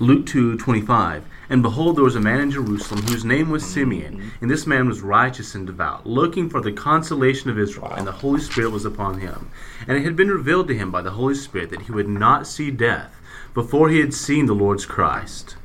Luke 0.00 0.26
two 0.26 0.56
twenty 0.56 0.80
five. 0.80 1.24
And 1.48 1.62
behold, 1.62 1.96
there 1.96 2.04
was 2.04 2.16
a 2.16 2.20
man 2.20 2.40
in 2.40 2.50
Jerusalem 2.50 3.02
whose 3.02 3.24
name 3.24 3.50
was 3.50 3.64
Simeon, 3.64 4.32
and 4.40 4.50
this 4.50 4.66
man 4.66 4.88
was 4.88 5.02
righteous 5.02 5.54
and 5.54 5.66
devout, 5.66 6.06
looking 6.06 6.48
for 6.48 6.60
the 6.60 6.72
consolation 6.72 7.50
of 7.50 7.58
Israel, 7.58 7.92
and 7.92 8.06
the 8.06 8.12
Holy 8.12 8.40
Spirit 8.40 8.70
was 8.70 8.84
upon 8.84 9.20
him. 9.20 9.50
And 9.86 9.96
it 9.96 10.04
had 10.04 10.16
been 10.16 10.30
revealed 10.30 10.68
to 10.68 10.76
him 10.76 10.90
by 10.90 11.02
the 11.02 11.10
Holy 11.10 11.34
Spirit 11.34 11.70
that 11.70 11.82
he 11.82 11.92
would 11.92 12.08
not 12.08 12.46
see 12.46 12.70
death 12.70 13.14
before 13.52 13.88
he 13.88 14.00
had 14.00 14.14
seen 14.14 14.46
the 14.46 14.54
Lord's 14.54 14.86
Christ. 14.86 15.56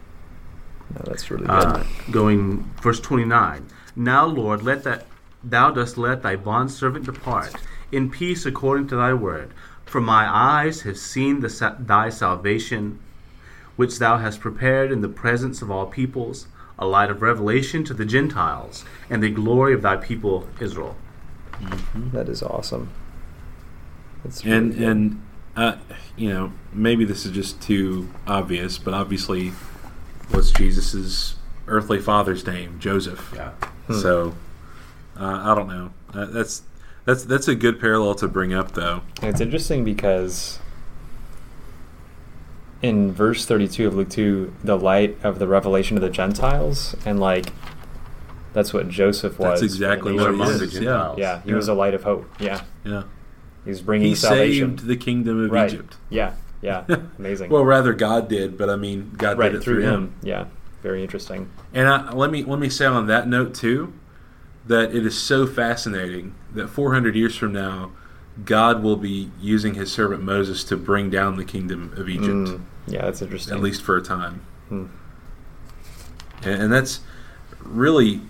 No, 0.94 1.02
that's 1.06 1.30
really 1.30 1.46
good. 1.46 1.52
Uh, 1.52 1.84
going 2.10 2.64
verse 2.82 3.00
29 3.00 3.68
now 3.96 4.26
lord 4.26 4.64
let 4.64 4.84
that 4.84 5.06
thou 5.44 5.70
dost 5.70 5.98
let 5.98 6.24
thy 6.24 6.36
bondservant 6.36 7.06
depart 7.06 7.54
in 7.92 8.10
peace 8.10 8.46
according 8.46 8.88
to 8.88 8.96
thy 8.96 9.14
word 9.14 9.54
for 9.86 10.02
my 10.02 10.28
eyes 10.28 10.82
have 10.82 10.98
seen 10.98 11.48
sa- 11.48 11.76
thy 11.80 12.10
salvation 12.10 13.00
which 13.80 13.98
thou 13.98 14.18
hast 14.18 14.42
prepared 14.42 14.92
in 14.92 15.00
the 15.02 15.08
presence 15.08 15.62
of 15.62 15.72
all 15.72 15.86
peoples 15.86 16.48
a 16.78 16.86
light 16.86 17.10
of 17.10 17.22
revelation 17.22 17.84
to 17.84 17.94
the 17.94 18.06
gentiles 18.06 18.84
and 19.10 19.24
the 19.24 19.30
glory 19.30 19.74
of 19.74 19.82
thy 19.82 19.96
people 19.96 20.48
israel 20.60 20.96
that 22.14 22.28
is 22.30 22.42
awesome. 22.44 22.90
That's 24.24 24.42
And 24.44 24.74
good. 24.74 24.82
and 24.90 25.22
uh, 25.56 25.76
you 26.18 26.30
know 26.34 26.54
maybe 26.74 27.04
this 27.06 27.26
is 27.26 27.32
just 27.32 27.62
too 27.62 28.08
obvious, 28.28 28.78
but 28.78 28.94
obviously, 28.94 29.50
what's 30.32 30.52
Jesus's 30.52 31.36
earthly 31.68 32.00
father's 32.00 32.46
name? 32.46 32.80
Joseph. 32.80 33.32
yeah 33.36 33.52
Hmm. 33.88 33.94
So 34.06 34.36
uh, 35.20 35.42
I 35.52 35.56
don't 35.56 35.68
know. 35.68 35.92
Uh, 36.14 36.26
that's 36.26 36.62
that's 37.06 37.24
that's 37.26 37.48
a 37.50 37.56
good 37.56 37.80
parallel 37.80 38.16
to 38.16 38.28
bring 38.28 38.54
up, 38.54 38.72
though. 38.74 39.02
And 39.22 39.30
it's 39.32 39.42
interesting 39.42 39.84
because 39.84 40.60
in 42.82 43.12
verse 43.12 43.46
32 43.46 43.88
of 43.88 43.96
Luke 43.96 44.10
2, 44.10 44.54
the 44.64 44.78
light 44.78 45.18
of 45.24 45.40
the 45.40 45.48
revelation 45.48 45.98
of 45.98 46.02
the 46.02 46.10
Gentiles, 46.10 46.96
and 47.06 47.20
like 47.20 47.52
that's 48.54 48.74
what 48.74 48.90
Joseph 48.90 49.38
was. 49.38 49.60
That's 49.60 49.74
exactly 49.74 50.14
what 50.14 50.30
among 50.30 50.58
the. 50.58 50.66
Yeah, 50.82 51.14
Yeah, 51.18 51.42
he 51.44 51.50
Yeah. 51.52 51.56
was 51.56 51.68
a 51.68 51.74
light 51.74 51.94
of 51.94 52.04
hope. 52.04 52.30
Yeah, 52.40 52.62
yeah. 52.84 53.04
he 53.64 53.70
was 53.70 53.82
bringing 53.82 54.10
He 54.10 54.16
salvation. 54.16 54.78
saved 54.78 54.88
the 54.88 54.96
kingdom 54.98 55.46
of 55.46 55.52
Right. 55.52 55.72
Egypt. 55.72 55.98
Yeah, 56.10 56.34
yeah, 56.62 56.86
amazing. 57.20 57.50
Well, 57.52 57.66
rather 57.66 57.94
God 57.94 58.28
did, 58.30 58.58
but 58.58 58.70
I 58.70 58.76
mean 58.76 59.12
God 59.18 59.38
right 59.38 59.52
did 59.52 59.62
it 59.62 59.64
through 59.64 59.82
him. 59.82 60.14
Yeah, 60.24 60.46
very 60.82 61.02
interesting. 61.04 61.50
And 61.74 61.88
I, 61.88 62.12
let 62.14 62.32
me 62.32 62.44
let 62.44 62.60
me 62.60 62.70
say 62.70 62.86
on 62.86 63.08
that 63.08 63.28
note 63.28 63.54
too, 63.54 63.94
that 64.66 64.96
it 64.96 65.06
is 65.06 65.18
so 65.18 65.46
fascinating 65.46 66.34
that 66.54 66.70
400 66.70 67.16
years 67.16 67.36
from 67.36 67.52
now, 67.54 67.92
God 68.46 68.84
will 68.84 68.96
be 68.96 69.32
using 69.40 69.74
His 69.76 69.92
servant 69.92 70.24
Moses 70.24 70.64
to 70.66 70.78
bring 70.78 71.10
down 71.10 71.36
the 71.36 71.46
kingdom 71.46 71.94
of 71.98 72.10
Egypt, 72.10 72.28
Mm, 72.28 72.62
yeah, 72.88 73.02
that's 73.02 73.22
interesting. 73.22 73.54
at 73.54 73.62
least 73.62 73.82
for 73.82 73.98
a 73.98 74.02
time. 74.02 74.42
Hmm. 74.70 74.86
And, 76.44 76.64
and 76.64 76.74
that's 76.74 77.02
really 77.64 78.22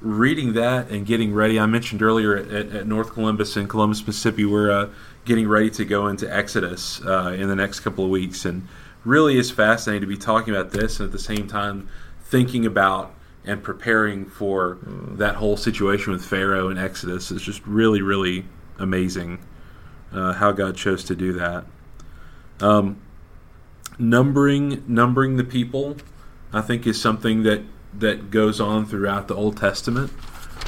reading 0.00 0.52
that 0.52 0.90
and 0.90 1.06
getting 1.06 1.32
ready. 1.32 1.58
I 1.58 1.66
mentioned 1.66 2.02
earlier 2.02 2.36
at, 2.36 2.50
at, 2.50 2.86
North 2.86 3.12
Columbus 3.12 3.56
in 3.56 3.66
Columbus, 3.68 4.06
Mississippi, 4.06 4.44
we're 4.44 4.70
uh, 4.70 4.90
getting 5.24 5.48
ready 5.48 5.70
to 5.70 5.84
go 5.84 6.08
into 6.08 6.32
Exodus 6.32 7.00
uh, 7.04 7.34
in 7.36 7.48
the 7.48 7.56
next 7.56 7.80
couple 7.80 8.04
of 8.04 8.10
weeks, 8.10 8.44
and 8.44 8.68
really 9.04 9.38
is 9.38 9.50
fascinating 9.50 10.02
to 10.02 10.06
be 10.06 10.16
talking 10.16 10.54
about 10.54 10.72
this 10.72 11.00
and 11.00 11.06
at 11.06 11.12
the 11.12 11.18
same 11.18 11.46
time 11.46 11.88
thinking 12.22 12.66
about 12.66 13.14
and 13.46 13.62
preparing 13.62 14.24
for 14.24 14.78
that 14.82 15.36
whole 15.36 15.56
situation 15.56 16.12
with 16.12 16.24
Pharaoh 16.24 16.68
and 16.68 16.78
Exodus. 16.78 17.30
It's 17.30 17.42
just 17.42 17.64
really, 17.66 18.00
really 18.00 18.46
amazing 18.78 19.38
uh, 20.12 20.34
how 20.34 20.52
God 20.52 20.76
chose 20.76 21.04
to 21.04 21.16
do 21.16 21.32
that. 21.34 21.64
Um, 22.60 23.00
numbering 23.98 24.84
numbering 24.86 25.36
the 25.36 25.44
people, 25.44 25.96
I 26.52 26.60
think, 26.60 26.86
is 26.86 27.00
something 27.00 27.42
that 27.42 27.62
that 27.92 28.30
goes 28.30 28.60
on 28.60 28.86
throughout 28.86 29.28
the 29.28 29.34
Old 29.34 29.56
Testament. 29.56 30.12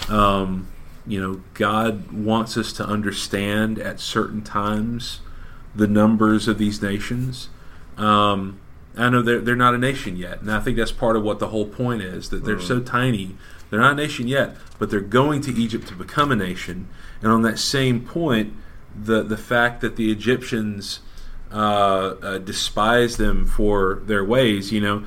Um, 0.09 0.68
you 1.07 1.20
know, 1.20 1.42
God 1.54 2.12
wants 2.12 2.57
us 2.57 2.72
to 2.74 2.84
understand 2.84 3.78
at 3.78 4.00
certain 4.00 4.42
times 4.42 5.20
the 5.74 5.86
numbers 5.86 6.48
of 6.48 6.59
these 6.59 6.82
nations. 6.82 7.48
Um, 7.96 8.61
I 8.96 9.11
know 9.11 9.22
they're, 9.22 9.40
they're 9.40 9.57
not 9.57 9.74
a 9.74 9.78
nation 9.78 10.16
yet, 10.16 10.40
and 10.40 10.50
I 10.50 10.61
think 10.61 10.76
that's 10.76 10.92
part 10.92 11.16
of 11.16 11.22
what 11.22 11.38
the 11.38 11.48
whole 11.48 11.66
point 11.66 12.02
is 12.02 12.30
that 12.30 12.44
they're 12.44 12.61
so 12.61 12.80
tiny. 12.80 13.36
They're 13.71 13.81
not 13.81 13.93
a 13.93 13.97
nation 13.97 14.29
yet, 14.29 14.57
but 14.79 14.91
they're 14.91 15.01
going 15.01 15.41
to 15.43 15.53
Egypt 15.55 15.89
to 15.89 15.95
become 15.95 16.31
a 16.31 16.37
nation. 16.37 16.89
And 17.21 17.33
on 17.33 17.43
that 17.43 17.59
same 17.59 18.05
point, 18.05 18.55
the 18.95 19.23
the 19.23 19.37
fact 19.37 19.81
that 19.81 19.97
the 19.97 20.11
Egyptians 20.11 21.01
uh, 21.53 22.14
uh, 22.23 22.39
despise 22.39 23.17
them 23.17 23.47
for 23.47 24.03
their 24.07 24.25
ways, 24.25 24.73
you 24.73 24.81
know, 24.81 25.05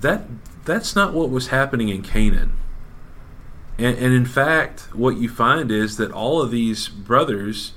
that 0.00 0.22
that's 0.64 0.94
not 0.94 1.12
what 1.12 1.30
was 1.30 1.48
happening 1.48 1.88
in 1.88 2.02
Canaan. 2.02 2.52
And, 3.78 3.96
and 3.96 4.14
in 4.14 4.26
fact, 4.26 4.94
what 4.94 5.16
you 5.16 5.28
find 5.28 5.70
is 5.70 5.96
that 5.96 6.12
all 6.12 6.42
of 6.42 6.50
these 6.50 6.88
brothers, 6.88 7.72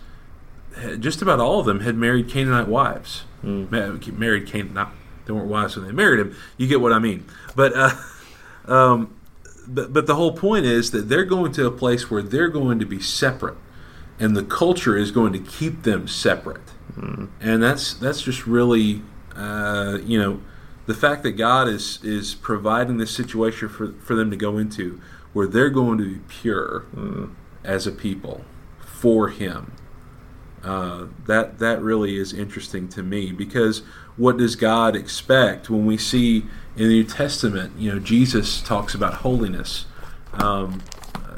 just 1.00 1.22
about 1.22 1.39
all 1.39 1.62
of 1.62 1.66
them, 1.66 1.80
had 1.80 1.96
married 1.96 2.28
Canaanite 2.28 2.68
wives. 2.68 3.24
Ma- 3.41 3.98
Married 4.12 4.48
Canaan, 4.48 4.74
not 4.74 4.94
they 5.26 5.34
weren't 5.34 5.48
wives 5.48 5.76
when 5.76 5.86
they 5.86 5.94
married 5.94 6.20
him. 6.20 6.36
You 6.58 6.68
get 6.68 6.82
what 6.82 6.91
I 6.91 7.00
mean. 7.00 7.26
But 7.56 7.74
uh, 7.76 7.91
um, 8.72 9.16
but, 9.68 9.93
but 9.93 10.07
the 10.07 10.16
whole 10.16 10.34
point 10.34 10.66
is 10.66 10.91
that 10.91 11.09
they're 11.09 11.26
going 11.26 11.51
to 11.53 11.66
a 11.66 11.72
place 11.72 12.09
where 12.09 12.22
they're 12.22 12.49
going 12.49 12.80
to 12.80 12.86
be 12.86 12.99
separate 12.99 13.57
and 14.20 14.38
the 14.38 14.43
culture 14.43 14.97
is 14.97 15.11
going 15.11 15.34
to 15.34 15.39
keep 15.39 15.84
them 15.84 16.07
separate. 16.07 16.74
And 17.41 17.64
that's 17.64 17.93
that's 17.93 18.22
just 18.22 18.45
really 18.45 19.01
uh, 19.36 19.97
you 20.03 20.20
know 20.20 20.41
the 20.86 20.93
fact 20.93 21.24
that 21.24 21.32
god 21.32 21.68
is 21.68 21.99
is 22.03 22.36
providing 22.36 22.97
this 22.97 23.09
situation 23.09 23.70
for, 23.70 23.93
for 23.93 24.16
them 24.16 24.30
to 24.30 24.38
go 24.38 24.57
into 24.57 25.01
where 25.32 25.47
they're 25.47 25.72
going 25.72 25.97
to 25.97 26.16
be 26.16 26.20
pure 26.28 26.86
as 27.64 27.88
a 27.88 27.91
people 27.91 28.43
for 28.80 29.30
him 29.30 29.72
uh, 30.64 31.07
that 31.26 31.59
that 31.59 31.82
really 31.82 32.18
is 32.18 32.34
interesting 32.34 32.88
to 32.88 33.03
me 33.03 33.32
because 33.32 33.82
what 34.16 34.38
does 34.38 34.55
God 34.55 34.95
expect 34.95 35.70
when 35.70 35.86
we 35.86 35.97
see 35.97 36.45
in 36.76 36.88
the 36.88 36.93
New 36.93 37.03
Testament? 37.03 37.74
You 37.78 37.93
know, 37.93 37.99
Jesus 37.99 38.61
talks 38.61 38.93
about 38.95 39.15
holiness. 39.15 39.86
Um, 40.34 40.82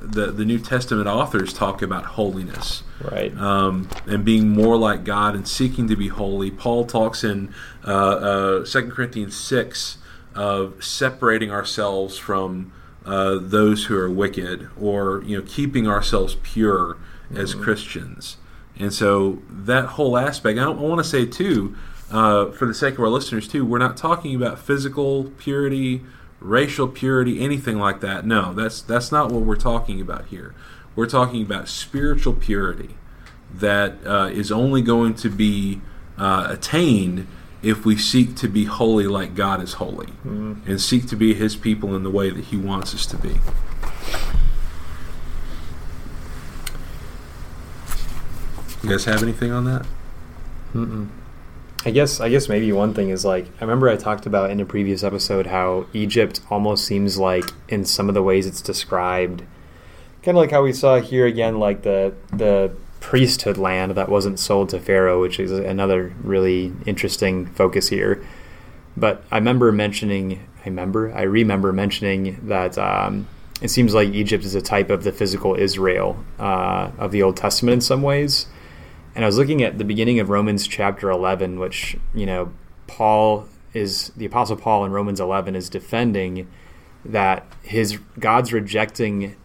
the 0.02 0.32
the 0.32 0.46
New 0.46 0.60
Testament 0.60 1.08
authors 1.08 1.52
talk 1.54 1.82
about 1.82 2.06
holiness 2.06 2.84
Right. 3.02 3.36
um, 3.38 3.90
and 4.06 4.24
being 4.24 4.50
more 4.50 4.78
like 4.78 5.04
God 5.04 5.36
and 5.36 5.48
seeking 5.48 5.88
to 5.88 5.96
be 5.96 6.10
holy. 6.10 6.52
Paul 6.52 6.86
talks 6.86 7.24
in 7.24 7.54
uh, 7.86 8.62
uh, 8.62 8.66
2 8.66 8.90
Corinthians 8.90 9.36
6 9.36 9.98
of 10.36 10.84
separating 10.84 11.50
ourselves 11.52 12.18
from 12.18 12.72
uh, 13.06 13.38
those 13.42 13.86
who 13.86 13.98
are 13.98 14.10
wicked 14.10 14.70
or 14.80 15.24
you 15.26 15.38
know 15.38 15.44
keeping 15.48 15.88
ourselves 15.88 16.38
pure 16.44 16.98
as 17.34 17.56
Christians. 17.56 18.38
And 18.78 18.94
so 18.94 19.40
that 19.50 19.86
whole 19.86 20.18
aspect, 20.18 20.60
I, 20.60 20.66
I 20.66 20.70
want 20.70 21.00
to 21.00 21.10
say 21.10 21.26
too, 21.26 21.76
uh, 22.12 22.52
for 22.52 22.66
the 22.66 22.74
sake 22.74 22.96
of 22.96 23.00
our 23.00 23.10
listeners 23.10 23.48
too, 23.48 23.66
we're 23.66 23.80
not 23.80 23.98
talking 23.98 24.36
about 24.36 24.60
physical 24.60 25.32
purity, 25.38 26.02
racial 26.40 26.88
purity, 26.88 27.44
anything 27.44 27.80
like 27.80 28.02
that. 28.02 28.26
No, 28.26 28.54
that's 28.54 28.82
that's 28.82 29.12
not 29.12 29.32
what 29.32 29.42
we're 29.42 29.56
talking 29.56 30.00
about 30.00 30.28
here. 30.28 30.54
We're 30.96 31.08
talking 31.08 31.42
about 31.42 31.68
spiritual 31.68 32.34
purity 32.34 32.96
that 33.54 33.96
uh, 34.06 34.30
is 34.32 34.52
only 34.52 34.82
going 34.82 35.16
to 35.16 35.30
be 35.30 35.82
uh, 36.18 36.48
attained 36.50 37.28
if 37.62 37.84
we 37.84 37.98
seek 37.98 38.36
to 38.36 38.48
be 38.48 38.66
holy 38.66 39.08
like 39.08 39.34
God 39.34 39.62
is 39.62 39.74
holy 39.74 40.10
and 40.24 40.80
seek 40.80 41.08
to 41.08 41.16
be 41.16 41.34
His 41.34 41.56
people 41.56 41.96
in 41.96 42.04
the 42.04 42.12
way 42.12 42.30
that 42.30 42.46
He 42.46 42.58
wants 42.58 42.94
us 42.94 43.06
to 43.08 43.18
be. 43.18 43.40
You 48.84 48.92
guys 48.92 49.06
have 49.06 49.24
anything 49.24 49.52
on 49.52 49.66
that? 49.66 49.88
Mm-mm. 50.76 51.10
I 51.86 51.92
guess 51.92 52.20
I 52.20 52.30
guess 52.30 52.50
maybe 52.50 52.72
one 52.72 52.96
thing 52.96 53.10
is 53.10 53.24
like 53.24 53.46
I 53.62 53.64
remember 53.64 53.88
I 53.90 53.96
talked 53.96 54.26
about 54.26 54.50
in 54.50 54.60
a 54.60 54.66
previous 54.66 55.04
episode 55.04 55.46
how 55.48 55.86
Egypt 55.94 56.42
almost 56.50 56.84
seems 56.84 57.20
like 57.20 57.46
in 57.70 57.86
some 57.86 58.10
of 58.10 58.16
the 58.16 58.24
ways 58.24 58.48
it's 58.48 58.62
described 58.62 59.44
kind 60.24 60.36
of 60.36 60.42
like 60.42 60.50
how 60.50 60.64
we 60.64 60.74
saw 60.74 61.00
here 61.00 61.28
again 61.28 61.60
like 61.60 61.84
the 61.84 62.16
the 62.34 62.76
priesthood 63.00 63.58
land 63.58 63.92
that 63.92 64.10
wasn't 64.10 64.40
sold 64.40 64.70
to 64.70 64.80
Pharaoh 64.80 65.22
which 65.22 65.40
is 65.40 65.52
another 65.52 66.12
really 66.24 66.74
interesting 66.88 67.46
focus 67.46 67.90
here. 67.90 68.26
But 68.98 69.24
I 69.32 69.38
remember 69.38 69.72
mentioning 69.72 70.40
I 70.62 70.70
remember 70.70 71.14
I 71.14 71.22
remember 71.22 71.72
mentioning 71.72 72.40
that 72.48 72.80
um, 72.80 73.28
it 73.62 73.70
seems 73.70 73.94
like 73.94 74.10
Egypt 74.10 74.44
is 74.44 74.56
a 74.56 74.62
type 74.62 74.90
of 74.90 75.04
the 75.04 75.12
physical 75.12 75.54
Israel 75.54 76.18
uh, 76.40 76.90
of 76.98 77.12
the 77.12 77.22
Old 77.22 77.38
Testament 77.38 77.76
in 77.76 77.82
some 77.82 78.02
ways 78.02 78.48
and 79.16 79.24
I 79.24 79.28
was 79.28 79.38
looking 79.38 79.64
at 79.64 79.78
the 79.78 79.86
beginning 79.86 80.20
of 80.20 80.30
Romans 80.30 80.68
chapter 80.68 81.10
11, 81.10 81.58
which, 81.58 81.96
you 82.14 82.26
know, 82.26 82.52
Paul 82.88 83.48
is, 83.74 84.12
the 84.18 84.26
Apostle 84.26 84.58
Paul 84.58 84.84
in 84.86 84.92
Romans 84.92 85.22
11 85.22 85.56
is 85.56 85.70
defending 85.70 86.48
that 87.06 87.46
his, 87.64 87.98
God's 88.20 88.52
rejecting 88.52 89.36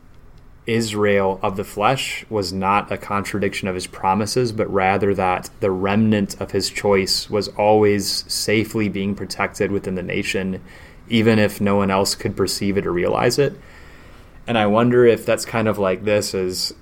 Israel 0.66 1.39
of 1.43 1.57
the 1.57 1.64
flesh 1.64 2.25
was 2.29 2.53
not 2.53 2.91
a 2.91 2.99
contradiction 2.99 3.68
of 3.68 3.75
his 3.75 3.87
promises, 3.87 4.53
but 4.53 4.73
rather 4.73 5.14
that 5.14 5.51
the 5.61 5.71
remnant 5.71 6.41
of 6.41 6.51
his 6.51 6.68
choice 6.68 7.31
was 7.31 7.49
always 7.49 8.25
safely 8.33 8.89
being 8.89 9.14
protected 9.14 9.71
within 9.71 9.95
the 9.95 10.03
nation, 10.03 10.61
even 11.09 11.39
if 11.39 11.61
no 11.61 11.77
one 11.77 11.91
else 11.91 12.14
could 12.14 12.37
perceive 12.37 12.77
it 12.77 12.87
or 12.87 12.93
realize 12.93 13.39
it. 13.39 13.55
And 14.47 14.59
I 14.59 14.66
wonder 14.66 15.07
if 15.07 15.25
that's 15.25 15.45
kind 15.45 15.68
of 15.68 15.79
like 15.79 16.05
this 16.05 16.35
is 16.35 16.75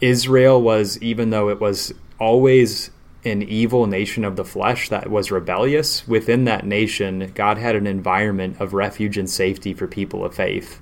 Israel 0.00 0.60
was, 0.60 1.00
even 1.02 1.30
though 1.30 1.48
it 1.48 1.60
was 1.60 1.92
always 2.18 2.90
an 3.24 3.42
evil 3.42 3.86
nation 3.86 4.24
of 4.24 4.36
the 4.36 4.44
flesh 4.44 4.88
that 4.88 5.10
was 5.10 5.30
rebellious, 5.30 6.08
within 6.08 6.44
that 6.44 6.66
nation, 6.66 7.32
God 7.34 7.58
had 7.58 7.76
an 7.76 7.86
environment 7.86 8.60
of 8.60 8.72
refuge 8.72 9.18
and 9.18 9.28
safety 9.28 9.74
for 9.74 9.86
people 9.86 10.24
of 10.24 10.34
faith. 10.34 10.80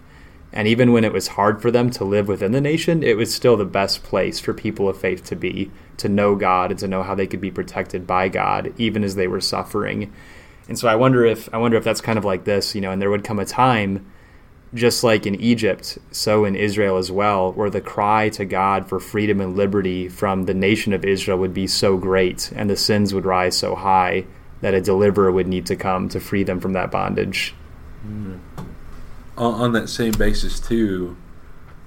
And 0.53 0.67
even 0.67 0.93
when 0.93 1.05
it 1.05 1.13
was 1.13 1.29
hard 1.29 1.61
for 1.61 1.71
them 1.71 1.91
to 1.91 2.05
live 2.05 2.29
within 2.29 2.53
the 2.53 2.61
nation, 2.61 3.03
it 3.03 3.17
was 3.17 3.35
still 3.35 3.57
the 3.57 3.65
best 3.65 4.03
place 4.03 4.41
for 4.41 4.55
people 4.55 4.89
of 4.89 4.99
faith 4.99 5.25
to 5.25 5.37
be, 5.37 5.71
to 5.99 6.09
know 6.09 6.37
God 6.37 6.71
and 6.71 6.81
to 6.81 6.89
know 6.89 7.03
how 7.03 7.15
they 7.15 7.27
could 7.27 7.41
be 7.41 7.51
protected 7.51 8.07
by 8.07 8.29
God, 8.29 8.73
even 8.79 9.05
as 9.05 9.15
they 9.15 9.29
were 9.29 9.41
suffering. 9.41 10.13
And 10.69 10.79
so 10.79 10.89
I 10.89 10.97
wonder 10.97 11.25
if 11.27 11.53
I 11.53 11.59
wonder 11.59 11.77
if 11.77 11.85
that's 11.85 12.01
kind 12.01 12.19
of 12.19 12.25
like 12.25 12.45
this, 12.45 12.75
you 12.75 12.81
know, 12.81 12.93
and 12.93 13.01
there 13.01 13.11
would 13.11 13.25
come 13.25 13.39
a 13.39 13.45
time 13.45 14.11
just 14.75 15.03
like 15.03 15.27
in 15.27 15.35
Egypt, 15.37 15.99
so 16.11 16.45
in 16.45 16.55
Israel 16.55 16.97
as 16.97 17.11
well, 17.11 17.53
where 17.53 17.71
the 17.71 17.81
cry 17.81 18.29
to 18.31 18.45
God 18.45 18.89
for 18.89 19.01
freedom 19.01 19.41
and 19.41 19.57
liberty 19.57 20.09
from 20.09 20.45
the 20.45 20.55
nation 20.55 20.93
of 20.93 21.05
Israel 21.05 21.39
would 21.39 21.55
be 21.55 21.67
so 21.67 21.97
great 21.97 22.53
and 22.55 22.69
the 22.69 22.77
sins 22.77 23.15
would 23.15 23.25
rise 23.25 23.57
so 23.57 23.75
high 23.75 24.25
that 24.61 24.75
a 24.75 24.81
deliverer 24.81 25.31
would 25.33 25.47
need 25.47 25.67
to 25.67 25.77
come 25.77 26.09
to 26.11 26.21
free 26.21 26.43
them 26.43 26.61
from 26.61 26.73
that 26.75 26.91
bondage. 26.91 27.55
On, 28.05 28.41
on 29.37 29.73
that 29.73 29.89
same 29.89 30.13
basis, 30.13 30.61
too, 30.61 31.17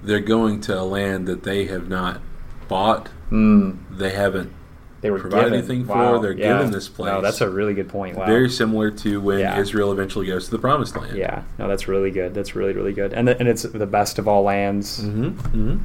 they're 0.02 0.20
going 0.20 0.62
to 0.62 0.80
a 0.80 0.84
land 0.84 1.28
that 1.28 1.44
they 1.44 1.66
have 1.66 1.88
not 1.88 2.22
bought. 2.68 3.10
Mm, 3.30 3.78
They 3.92 4.12
haven't. 4.12 4.54
They 5.02 5.10
were 5.12 5.20
Provide 5.20 5.46
given. 5.46 5.54
anything 5.56 5.86
for, 5.86 5.96
Wow, 5.96 6.20
they're 6.20 6.32
yeah. 6.32 6.58
given 6.58 6.72
this 6.72 6.88
place. 6.88 7.12
No, 7.12 7.22
that's 7.22 7.42
a 7.42 7.50
really 7.50 7.74
good 7.74 7.90
point. 7.90 8.16
Wow. 8.18 8.26
Very 8.28 8.50
similar 8.50 8.92
to 8.92 9.20
when 9.20 9.40
Yeah. 9.40 9.60
Israel 9.60 9.92
eventually 9.92 10.28
goes 10.28 10.46
to 10.46 10.52
the 10.52 10.60
Promised 10.60 10.96
Land. 10.96 11.18
yeah, 11.18 11.44
no, 11.58 11.68
that's 11.68 11.88
really 11.88 12.12
good. 12.12 12.34
That's 12.34 12.56
really 12.56 12.74
really 12.74 12.94
good, 12.94 13.12
and 13.14 13.28
the, 13.28 13.38
and 13.40 13.48
it's 13.50 13.64
the 13.64 13.88
best 13.88 14.20
of 14.20 14.28
all 14.28 14.44
lands. 14.44 15.02
Mm-hmm. 15.04 15.30
hmm 15.30 15.78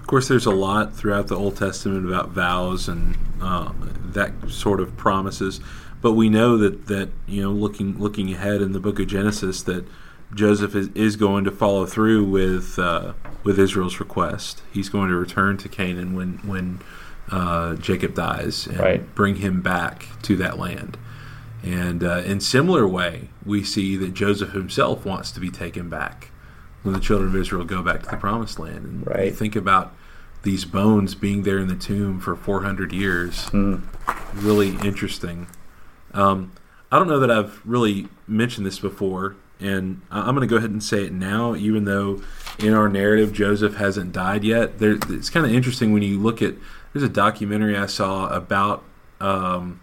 Of 0.00 0.06
course, 0.06 0.26
there's 0.28 0.46
a 0.46 0.50
lot 0.50 0.94
throughout 0.96 1.28
the 1.28 1.36
Old 1.36 1.56
Testament 1.56 2.06
about 2.06 2.30
vows 2.30 2.88
and 2.88 3.16
uh, 3.42 3.72
that 4.12 4.32
sort 4.48 4.80
of 4.80 4.96
promises, 4.96 5.60
but 6.02 6.12
we 6.12 6.28
know 6.28 6.56
that 6.56 6.86
that 6.86 7.10
you 7.28 7.42
know, 7.42 7.50
looking 7.52 7.98
looking 7.98 8.32
ahead 8.32 8.60
in 8.62 8.72
the 8.72 8.80
Book 8.80 8.98
of 8.98 9.06
Genesis, 9.06 9.62
that 9.64 9.84
Joseph 10.34 10.74
is, 10.74 10.88
is 10.94 11.16
going 11.16 11.44
to 11.44 11.50
follow 11.50 11.84
through 11.86 12.24
with 12.24 12.78
uh, 12.78 13.12
with 13.44 13.58
Israel's 13.58 14.00
request. 14.00 14.62
He's 14.72 14.88
going 14.88 15.10
to 15.10 15.16
return 15.16 15.58
to 15.58 15.68
Canaan 15.68 16.14
when 16.16 16.38
when 16.38 16.80
uh, 17.30 17.74
Jacob 17.76 18.14
dies 18.14 18.66
and 18.66 18.78
Right. 18.78 19.14
bring 19.14 19.36
him 19.36 19.60
back 19.60 20.06
to 20.22 20.36
that 20.36 20.58
land. 20.58 20.96
And 21.62 22.02
uh, 22.02 22.22
in 22.24 22.40
similar 22.40 22.88
way, 22.88 23.28
we 23.44 23.62
see 23.62 23.96
that 23.96 24.14
Joseph 24.14 24.52
himself 24.52 25.04
wants 25.04 25.30
to 25.32 25.40
be 25.40 25.50
taken 25.50 25.88
back 25.88 26.30
when 26.82 26.94
the 26.94 27.00
children 27.00 27.28
of 27.28 27.36
Israel 27.36 27.64
go 27.64 27.82
back 27.82 28.02
to 28.04 28.10
the 28.10 28.16
promised 28.16 28.58
land. 28.58 28.84
And 28.84 29.06
Right. 29.06 29.34
think 29.34 29.54
about 29.54 29.92
these 30.42 30.64
bones 30.64 31.14
being 31.14 31.42
there 31.42 31.58
in 31.58 31.68
the 31.68 31.74
tomb 31.74 32.18
for 32.18 32.34
400 32.34 32.92
years. 32.92 33.46
Mm. 33.50 33.82
Really 34.34 34.70
interesting. 34.82 35.48
Um, 36.14 36.52
I 36.90 36.98
don't 36.98 37.08
know 37.08 37.20
that 37.20 37.30
I've 37.30 37.60
really 37.64 38.08
mentioned 38.26 38.64
this 38.66 38.78
before, 38.78 39.36
and 39.60 40.00
I'm 40.10 40.34
going 40.34 40.40
to 40.40 40.46
go 40.50 40.56
ahead 40.56 40.70
and 40.70 40.82
say 40.82 41.04
it 41.04 41.12
now, 41.12 41.54
even 41.54 41.84
though 41.84 42.22
in 42.58 42.72
our 42.72 42.88
narrative 42.88 43.32
Joseph 43.34 43.76
hasn't 43.76 44.12
died 44.12 44.42
yet. 44.44 44.78
There, 44.78 44.96
it's 45.10 45.28
kind 45.30 45.44
of 45.44 45.52
interesting 45.52 45.92
when 45.92 46.02
you 46.02 46.18
look 46.18 46.40
at. 46.42 46.54
There's 46.92 47.02
a 47.04 47.08
documentary 47.08 47.76
I 47.76 47.86
saw 47.86 48.28
about. 48.28 48.82
Um, 49.20 49.80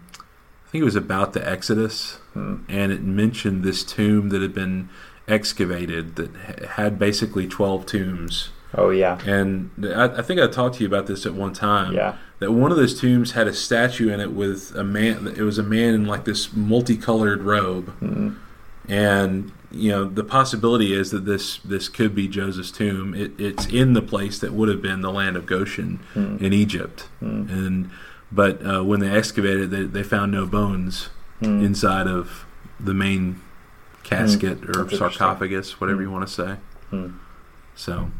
I 0.66 0.70
think 0.70 0.82
it 0.82 0.84
was 0.84 0.96
about 0.96 1.32
the 1.32 1.48
Exodus, 1.48 2.18
Hmm. 2.34 2.56
and 2.68 2.92
it 2.92 3.02
mentioned 3.02 3.62
this 3.64 3.82
tomb 3.84 4.28
that 4.30 4.42
had 4.42 4.52
been 4.54 4.88
excavated 5.26 6.16
that 6.16 6.34
had 6.70 6.98
basically 6.98 7.46
12 7.46 7.86
tombs. 7.86 8.50
Oh 8.74 8.90
yeah, 8.90 9.18
And 9.24 9.70
I, 9.82 10.04
I 10.18 10.22
think 10.22 10.40
I 10.40 10.46
talked 10.46 10.74
to 10.76 10.82
you 10.82 10.86
about 10.86 11.06
this 11.06 11.24
at 11.24 11.32
one 11.34 11.54
time. 11.54 11.94
yeah. 11.94 12.16
That 12.40 12.52
one 12.52 12.70
of 12.70 12.76
those 12.76 13.00
tombs 13.00 13.32
had 13.32 13.48
a 13.48 13.52
statue 13.54 14.10
in 14.10 14.20
it 14.20 14.32
with 14.32 14.74
a 14.76 14.84
man. 14.84 15.26
It 15.36 15.40
was 15.42 15.56
a 15.58 15.62
man 15.62 15.94
in 15.94 16.04
like 16.06 16.24
this 16.26 16.52
multicolored 16.54 17.42
robe, 17.42 17.92
Mm. 18.02 18.34
and 18.88 19.52
you 19.70 19.90
know 19.90 20.04
the 20.06 20.24
possibility 20.24 20.94
is 20.94 21.10
that 21.10 21.24
this 21.24 21.58
this 21.58 21.88
could 21.88 22.14
be 22.14 22.26
Joseph's 22.28 22.70
tomb. 22.70 23.14
It, 23.14 23.32
it's 23.38 23.66
in 23.66 23.92
the 23.92 24.02
place 24.02 24.38
that 24.38 24.52
would 24.52 24.68
have 24.68 24.80
been 24.82 25.00
the 25.02 25.12
land 25.12 25.36
of 25.36 25.46
Goshen 25.46 26.00
Mm. 26.14 26.40
in 26.40 26.52
Egypt, 26.52 27.08
Mm. 27.22 27.50
and 27.50 27.90
but 28.32 28.64
uh, 28.64 28.82
when 28.84 29.00
they 29.00 29.10
excavated, 29.10 29.70
they, 29.70 29.82
they 29.84 30.02
found 30.02 30.32
no 30.32 30.46
bones 30.46 31.10
Mm. 31.42 31.62
inside 31.64 32.06
of 32.06 32.44
the 32.80 32.92
main 32.94 33.40
casket 34.02 34.58
or 34.76 34.88
sarcophagus, 34.90 35.80
whatever 35.80 36.02
you 36.02 36.10
want 36.10 36.26
to 36.26 36.32
say. 36.32 36.56
Mm. 36.92 37.14
So 37.76 38.10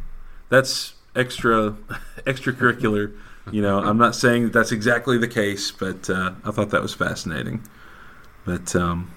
that's 0.51 0.95
extra 1.17 1.77
extracurricular. 2.27 3.13
You 3.51 3.63
know, 3.63 3.79
I'm 3.79 3.97
not 3.97 4.15
saying 4.15 4.45
that 4.45 4.53
that's 4.53 4.73
exactly 4.73 5.17
the 5.17 5.27
case, 5.29 5.71
but 5.71 6.11
uh, 6.11 6.33
I 6.45 6.51
thought 6.51 6.69
that 6.71 6.83
was 6.83 6.93
fascinating. 6.95 7.63
But 8.45 8.77
um, 8.77 9.11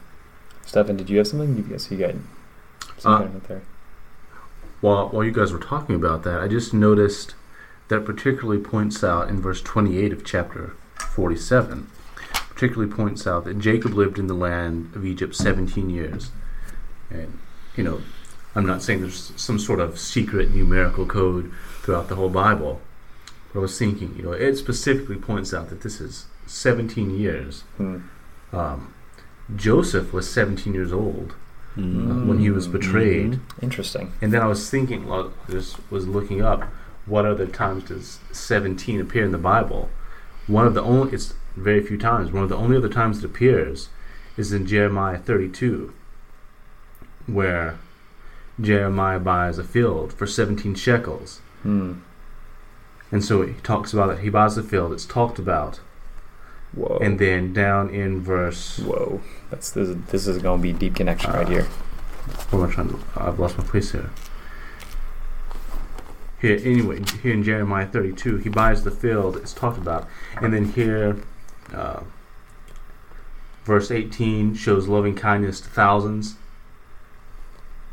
Stefan, 0.72 0.96
did 0.96 1.10
you 1.10 1.18
have 1.18 1.28
something? 1.28 1.58
You 1.58 1.64
guess 1.64 1.92
you 1.92 1.98
got 1.98 2.16
some 2.98 3.14
Uh, 3.14 3.28
there. 3.46 3.62
While, 4.80 5.10
while 5.10 5.26
you 5.26 5.34
guys 5.34 5.52
were 5.52 5.60
talking 5.60 5.96
about 5.96 6.24
that, 6.24 6.40
I 6.40 6.48
just 6.48 6.74
noticed 6.74 7.36
that 7.90 8.06
particularly 8.06 8.62
points 8.62 9.04
out 9.04 9.28
in 9.28 9.42
verse 9.42 9.62
28 9.62 10.14
of 10.14 10.24
chapter 10.24 10.72
47, 10.96 11.88
particularly 12.52 12.90
points 12.90 13.28
out 13.28 13.44
that 13.44 13.60
Jacob 13.60 13.96
lived 13.96 14.18
in 14.18 14.28
the 14.28 14.34
land 14.34 14.96
of 14.96 15.06
Egypt 15.06 15.36
17 15.36 15.90
years. 15.90 16.32
And, 17.10 17.40
you 17.76 17.84
know, 17.84 18.02
I'm 18.56 18.66
not 18.66 18.82
saying 18.82 19.02
there's 19.02 19.34
some 19.36 19.60
sort 19.60 19.82
of 19.82 20.00
secret 20.00 20.56
numerical 20.56 21.06
code 21.06 21.52
throughout 21.82 22.08
the 22.08 22.16
whole 22.16 22.30
Bible, 22.30 22.80
but 23.52 23.60
I 23.60 23.62
was 23.62 23.78
thinking, 23.78 24.16
you 24.16 24.24
know, 24.24 24.32
it 24.32 24.56
specifically 24.56 25.18
points 25.18 25.54
out 25.54 25.68
that 25.68 25.82
this 25.82 26.00
is 26.00 26.28
17 26.48 27.20
years. 27.20 27.66
Hmm. 27.76 27.98
Um, 28.54 28.94
Joseph 29.56 30.14
was 30.14 30.32
17 30.32 30.74
years 30.74 30.94
old 30.94 31.36
mm, 31.76 32.10
uh, 32.10 32.26
when 32.26 32.40
he 32.40 32.50
was 32.50 32.68
betrayed. 32.68 33.40
Interesting. 33.62 34.14
And 34.22 34.34
then 34.34 34.42
I 34.42 34.48
was 34.48 34.70
thinking, 34.70 35.08
well, 35.08 35.34
I 35.48 35.52
just 35.52 35.78
was 35.92 36.08
looking 36.08 36.42
up 36.42 36.64
what 37.06 37.26
other 37.26 37.48
times 37.48 37.86
does 37.86 38.20
17 38.32 39.02
appear 39.02 39.24
in 39.24 39.32
the 39.32 39.38
Bible. 39.38 39.90
One 40.48 40.68
of 40.68 40.74
the 40.74 40.84
only, 40.84 41.14
it's 41.14 41.34
very 41.56 41.84
few 41.84 41.98
times, 41.98 42.32
one 42.32 42.44
of 42.44 42.50
the 42.50 42.56
only 42.56 42.78
other 42.78 42.90
times 42.90 43.20
it 43.20 43.26
appears 43.26 43.90
is 44.38 44.54
in 44.54 44.66
Jeremiah 44.66 45.18
32, 45.18 45.94
where 47.28 47.78
Jeremiah 48.60 49.20
buys 49.20 49.58
a 49.58 49.64
field 49.64 50.14
for 50.14 50.26
17 50.26 50.76
shekels. 50.76 51.42
Hmm. 51.64 52.00
And 53.12 53.24
so 53.24 53.42
he 53.42 53.54
talks 53.56 53.92
about 53.92 54.10
it. 54.10 54.20
He 54.20 54.30
buys 54.30 54.56
the 54.56 54.64
field, 54.64 54.94
it's 54.94 55.06
talked 55.06 55.38
about. 55.38 55.80
Whoa. 56.74 57.00
And 57.02 57.20
then 57.20 57.54
down 57.54 57.90
in 57.90 58.22
verse, 58.22 58.80
Whoa. 58.80 59.22
That's 59.50 59.72
this. 59.72 59.90
Is, 59.90 59.98
this 60.06 60.28
is 60.28 60.38
going 60.42 60.60
to 60.60 60.64
be 60.64 60.72
deep 60.74 60.96
connection 60.96 61.32
right 61.32 61.46
Uh, 61.46 61.50
here. 61.50 61.64
What 62.50 62.64
am 62.64 62.70
I 62.70 62.74
trying 62.74 62.90
to? 62.90 63.00
I've 63.18 63.40
lost 63.40 63.58
my 63.58 63.64
place 63.64 63.92
here. 63.92 64.10
Here, 66.40 66.60
anyway, 66.64 67.02
here 67.22 67.34
in 67.34 67.44
Jeremiah 67.44 67.86
32, 67.86 68.38
he 68.38 68.50
buys 68.50 68.84
the 68.84 68.92
field. 68.92 69.38
It's 69.38 69.54
talked 69.54 69.78
about, 69.78 70.08
and 70.42 70.52
then 70.54 70.72
here, 70.72 71.18
uh, 71.74 72.02
verse 73.64 73.92
18 73.92 74.56
shows 74.56 74.88
loving 74.88 75.14
kindness 75.16 75.62
to 75.62 75.70
thousands. 75.70 76.36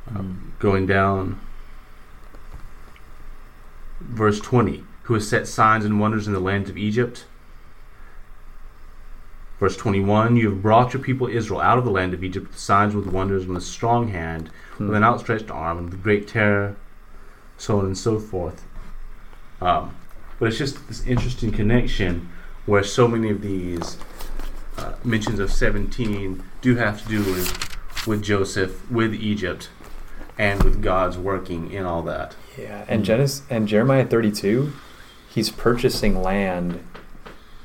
Um, 0.08 0.54
going 0.58 0.86
down, 0.86 1.38
verse 4.00 4.40
20, 4.40 4.84
who 5.02 5.14
has 5.14 5.28
set 5.28 5.46
signs 5.46 5.84
and 5.84 6.00
wonders 6.00 6.26
in 6.26 6.32
the 6.32 6.40
land 6.40 6.70
of 6.70 6.78
Egypt. 6.78 7.26
Verse 9.60 9.76
21 9.76 10.36
You 10.36 10.50
have 10.50 10.62
brought 10.62 10.92
your 10.94 11.02
people 11.02 11.26
Israel 11.26 11.60
out 11.60 11.78
of 11.78 11.84
the 11.84 11.90
land 11.90 12.14
of 12.14 12.22
Egypt 12.22 12.48
with 12.48 12.58
signs, 12.58 12.94
with 12.94 13.06
wonders, 13.06 13.44
and 13.44 13.56
a 13.56 13.60
strong 13.60 14.08
hand, 14.08 14.50
Hmm. 14.76 14.86
with 14.88 14.96
an 14.96 15.02
outstretched 15.04 15.50
arm, 15.50 15.78
and 15.78 15.90
with 15.90 16.02
great 16.02 16.28
terror, 16.28 16.76
so 17.56 17.78
on 17.80 17.86
and 17.86 17.98
so 17.98 18.18
forth. 18.20 18.64
Um, 19.60 19.94
but 20.38 20.46
it's 20.48 20.58
just 20.58 20.86
this 20.86 21.04
interesting 21.06 21.50
connection 21.50 22.28
where 22.66 22.84
so 22.84 23.08
many 23.08 23.30
of 23.30 23.40
these 23.42 23.96
uh, 24.76 24.92
mentions 25.02 25.40
of 25.40 25.50
17 25.50 26.42
do 26.60 26.76
have 26.76 27.02
to 27.02 27.08
do 27.08 27.18
with, 27.24 28.06
with 28.06 28.22
Joseph, 28.22 28.88
with 28.88 29.12
Egypt, 29.14 29.70
and 30.38 30.62
with 30.62 30.80
God's 30.80 31.18
working 31.18 31.72
in 31.72 31.84
all 31.84 32.02
that. 32.02 32.36
Yeah, 32.56 32.84
and 32.86 33.04
Genesis 33.04 33.42
and 33.50 33.66
Jeremiah 33.66 34.06
32, 34.06 34.72
he's 35.28 35.50
purchasing 35.50 36.22
land 36.22 36.80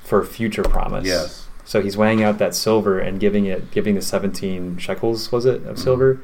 for 0.04 0.24
future 0.26 0.64
promise. 0.64 1.43
So 1.66 1.82
he's 1.82 1.96
weighing 1.98 2.22
out 2.24 2.38
that 2.40 2.54
silver 2.56 3.00
and 3.00 3.20
giving 3.20 3.46
it, 3.46 3.72
giving 3.72 3.96
the 3.96 4.02
17 4.02 4.78
shekels, 4.78 5.32
was 5.32 5.46
it, 5.46 5.66
of 5.66 5.78
Mhm. 5.78 5.80
silver? 5.80 6.20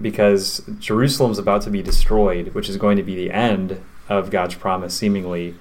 Because 0.00 0.62
Jerusalem's 0.78 1.38
about 1.38 1.62
to 1.62 1.70
be 1.70 1.82
destroyed, 1.82 2.54
which 2.54 2.68
is 2.68 2.76
going 2.76 2.96
to 2.96 3.02
be 3.02 3.16
the 3.16 3.30
end 3.32 3.80
of 4.08 4.30
God's 4.30 4.54
promise, 4.54 4.94
seemingly. 4.94 5.54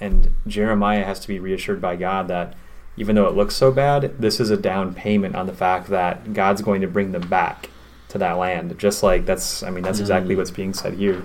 And 0.00 0.30
Jeremiah 0.46 1.04
has 1.04 1.18
to 1.20 1.28
be 1.28 1.38
reassured 1.40 1.80
by 1.80 1.96
God 1.96 2.28
that 2.28 2.54
even 2.96 3.16
though 3.16 3.26
it 3.26 3.34
looks 3.34 3.56
so 3.56 3.70
bad, 3.72 4.12
this 4.18 4.38
is 4.40 4.50
a 4.50 4.56
down 4.56 4.94
payment 4.94 5.34
on 5.34 5.46
the 5.46 5.52
fact 5.52 5.88
that 5.88 6.32
God's 6.32 6.62
going 6.62 6.80
to 6.82 6.86
bring 6.86 7.12
them 7.12 7.28
back 7.28 7.68
to 8.08 8.18
that 8.18 8.38
land. 8.38 8.78
Just 8.78 9.02
like 9.02 9.26
that's, 9.26 9.62
I 9.62 9.70
mean, 9.70 9.82
that's 9.82 10.00
exactly 10.00 10.34
Mm. 10.34 10.38
what's 10.38 10.50
being 10.50 10.72
said 10.74 10.94
here. 10.94 11.22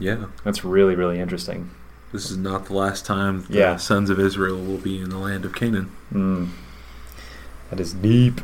yeah, 0.00 0.26
That's 0.44 0.64
really, 0.64 0.94
really 0.94 1.18
interesting. 1.18 1.70
This 2.12 2.30
is 2.30 2.36
not 2.36 2.66
the 2.66 2.74
last 2.74 3.04
time 3.04 3.44
the 3.48 3.58
Yeah. 3.58 3.76
sons 3.76 4.10
of 4.10 4.18
Israel 4.18 4.56
will 4.58 4.78
be 4.78 5.00
in 5.00 5.10
the 5.10 5.18
land 5.18 5.44
of 5.44 5.54
Canaan. 5.54 5.90
Mm. 6.12 6.48
That 7.70 7.80
is 7.80 7.92
deep. 7.92 8.40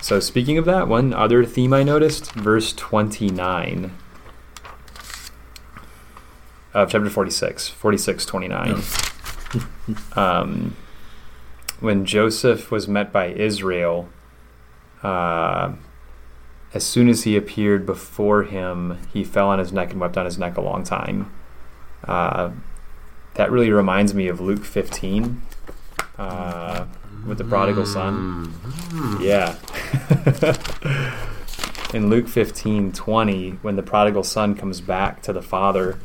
So, 0.00 0.20
speaking 0.20 0.56
of 0.56 0.64
that, 0.66 0.88
one 0.88 1.12
other 1.12 1.44
theme 1.44 1.72
I 1.72 1.82
noticed, 1.82 2.32
verse 2.32 2.72
29 2.72 3.92
of 6.74 6.90
chapter 6.90 7.08
46, 7.10 7.68
46 7.68 8.26
29. 8.26 8.82
um, 10.16 10.76
when 11.80 12.04
Joseph 12.04 12.70
was 12.70 12.86
met 12.88 13.12
by 13.12 13.28
Israel, 13.28 14.08
uh, 15.02 15.72
as 16.74 16.84
soon 16.84 17.08
as 17.08 17.22
he 17.24 17.36
appeared 17.36 17.86
before 17.86 18.44
him, 18.44 18.98
he 19.12 19.24
fell 19.24 19.48
on 19.48 19.58
his 19.58 19.72
neck 19.72 19.92
and 19.92 20.00
wept 20.00 20.16
on 20.16 20.24
his 20.24 20.38
neck 20.38 20.56
a 20.56 20.60
long 20.60 20.84
time. 20.84 21.32
Uh, 22.04 22.50
that 23.36 23.50
really 23.50 23.70
reminds 23.70 24.14
me 24.14 24.28
of 24.28 24.40
Luke 24.40 24.64
15 24.64 25.42
uh, 26.18 26.86
with 27.26 27.38
the 27.38 27.44
prodigal 27.44 27.86
son. 27.86 28.52
Mm. 28.90 29.20
Yeah. 29.20 29.56
In 31.94 32.10
Luke 32.10 32.28
15 32.28 32.92
20, 32.92 33.50
when 33.62 33.76
the 33.76 33.82
prodigal 33.82 34.24
son 34.24 34.54
comes 34.54 34.80
back 34.80 35.22
to 35.22 35.32
the 35.32 35.42
father, 35.42 35.90
it 35.90 35.98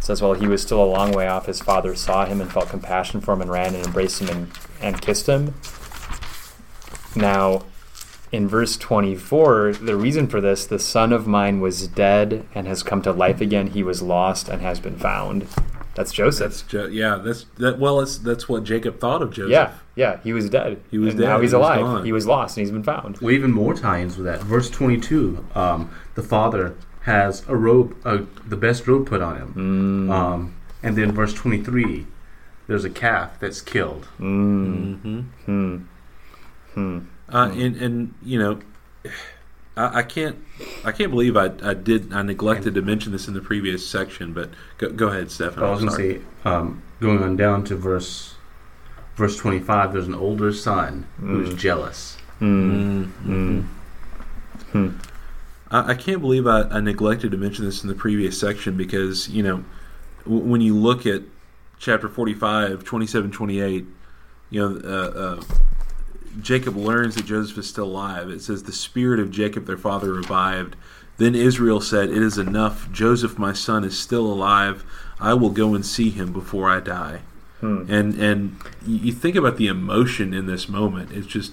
says, 0.00 0.20
While 0.20 0.34
he 0.34 0.46
was 0.46 0.62
still 0.62 0.82
a 0.82 0.86
long 0.86 1.12
way 1.12 1.28
off, 1.28 1.46
his 1.46 1.60
father 1.60 1.94
saw 1.94 2.24
him 2.24 2.40
and 2.40 2.50
felt 2.50 2.68
compassion 2.68 3.20
for 3.20 3.34
him 3.34 3.42
and 3.42 3.50
ran 3.50 3.74
and 3.74 3.84
embraced 3.86 4.20
him 4.20 4.28
and, 4.28 4.50
and 4.80 5.00
kissed 5.00 5.26
him. 5.26 5.54
Now, 7.14 7.64
in 8.32 8.48
verse 8.48 8.76
24, 8.76 9.74
the 9.74 9.96
reason 9.96 10.26
for 10.26 10.40
this, 10.40 10.66
the 10.66 10.78
son 10.78 11.12
of 11.12 11.26
mine 11.26 11.60
was 11.60 11.88
dead 11.88 12.46
and 12.54 12.66
has 12.66 12.82
come 12.82 13.02
to 13.02 13.12
life 13.12 13.40
again. 13.40 13.68
He 13.68 13.82
was 13.82 14.02
lost 14.02 14.48
and 14.48 14.60
has 14.60 14.80
been 14.80 14.98
found. 14.98 15.46
That's 15.98 16.12
Joseph. 16.12 16.50
That's 16.52 16.62
jo- 16.62 16.86
yeah. 16.86 17.16
That's 17.16 17.44
that. 17.58 17.78
Well, 17.78 18.00
it's, 18.00 18.18
that's 18.18 18.48
what 18.48 18.64
Jacob 18.64 19.00
thought 19.00 19.20
of 19.20 19.32
Joseph. 19.32 19.50
yeah, 19.50 19.72
yeah, 19.96 20.20
he 20.22 20.32
was 20.32 20.48
dead. 20.48 20.80
He 20.90 20.98
was 20.98 21.10
and 21.14 21.20
dead, 21.22 21.28
Now 21.28 21.40
he's 21.40 21.50
he 21.50 21.56
alive. 21.56 21.80
gone. 21.80 22.04
he 22.04 22.12
was 22.12 22.26
lost 22.26 22.56
and 22.56 22.64
he's 22.64 22.70
been 22.72 22.82
found. 22.82 23.18
Well, 23.18 23.32
even 23.32 23.52
more 23.52 23.74
tie-ins 23.74 24.16
with 24.16 24.26
that. 24.26 24.40
Verse 24.42 24.70
22, 24.70 25.44
um, 25.54 25.90
the 26.14 26.22
father 26.22 26.74
has 27.02 27.42
a 27.48 27.56
robe, 27.56 27.96
uh, 28.04 28.18
the 28.46 28.56
best 28.56 28.86
robe 28.86 29.06
put 29.08 29.20
on 29.22 29.36
him. 29.36 30.08
Mm. 30.08 30.12
Um, 30.12 30.54
and 30.82 30.96
then 30.96 31.12
verse 31.12 31.32
23, 31.34 32.06
there's 32.68 32.84
a 32.84 32.90
calf 32.90 33.40
that's 33.40 33.60
killed. 33.60 34.06
Mm. 34.20 35.00
hmm 35.00 35.20
Hmm. 35.46 35.76
Hmm. 36.74 36.98
Uh, 37.30 37.50
and 37.54 37.76
and 37.76 38.14
you 38.22 38.38
know, 38.38 38.60
I, 39.78 39.98
I 39.98 40.02
can't 40.02 40.36
I 40.84 40.92
can't 40.92 41.10
believe 41.10 41.36
I, 41.36 41.50
I 41.62 41.74
did 41.74 42.12
I 42.12 42.22
neglected 42.22 42.74
to 42.74 42.82
mention 42.82 43.12
this 43.12 43.28
in 43.28 43.34
the 43.34 43.40
previous 43.40 43.86
section. 43.86 44.32
But 44.32 44.50
go, 44.78 44.90
go 44.90 45.08
ahead, 45.08 45.30
Stefan. 45.30 45.62
I 45.62 45.70
was 45.70 45.80
going 45.84 45.90
to 45.90 45.96
say, 46.18 46.20
um, 46.44 46.82
going 47.00 47.22
on 47.22 47.36
down 47.36 47.64
to 47.64 47.76
verse 47.76 48.34
verse 49.16 49.36
25, 49.36 49.92
there's 49.92 50.06
an 50.06 50.14
older 50.14 50.52
son 50.52 51.06
who's 51.20 51.50
Mm. 51.50 51.56
jealous. 51.58 52.16
Hmm. 52.38 53.02
Mm, 53.02 53.06
Hmm. 53.06 53.60
Hmm. 54.72 54.88
I, 55.70 55.90
I 55.90 55.94
can't 55.94 56.20
believe 56.20 56.46
I, 56.46 56.62
I 56.62 56.80
neglected 56.80 57.30
to 57.32 57.36
mention 57.36 57.64
this 57.64 57.82
in 57.82 57.88
the 57.88 57.94
previous 57.96 58.38
section 58.38 58.76
because, 58.76 59.28
you 59.28 59.42
know, 59.42 59.64
w- 60.24 60.44
when 60.44 60.60
you 60.60 60.76
look 60.76 61.04
at 61.04 61.22
chapter 61.80 62.08
45, 62.08 62.84
27, 62.84 63.32
28, 63.32 63.86
you 64.50 64.60
know, 64.60 64.80
uh, 64.84 65.18
uh, 65.18 65.42
Jacob 66.40 66.76
learns 66.76 67.14
that 67.14 67.26
Joseph 67.26 67.58
is 67.58 67.68
still 67.68 67.86
alive, 67.86 68.28
it 68.30 68.42
says, 68.42 68.62
The 68.62 68.72
spirit 68.72 69.20
of 69.20 69.30
Jacob 69.30 69.66
their 69.66 69.78
father 69.78 70.12
revived. 70.12 70.76
Then 71.16 71.34
Israel 71.34 71.80
said, 71.80 72.10
It 72.10 72.22
is 72.22 72.38
enough. 72.38 72.90
Joseph, 72.92 73.38
my 73.38 73.52
son, 73.52 73.84
is 73.84 73.98
still 73.98 74.26
alive. 74.26 74.84
I 75.20 75.34
will 75.34 75.50
go 75.50 75.74
and 75.74 75.84
see 75.84 76.10
him 76.10 76.32
before 76.32 76.70
I 76.70 76.80
die. 76.80 77.20
Hmm. 77.60 77.84
And 77.88 78.14
and 78.20 78.56
you 78.86 79.12
think 79.12 79.34
about 79.34 79.56
the 79.56 79.66
emotion 79.66 80.32
in 80.32 80.46
this 80.46 80.68
moment. 80.68 81.10
It's 81.10 81.26
just 81.26 81.52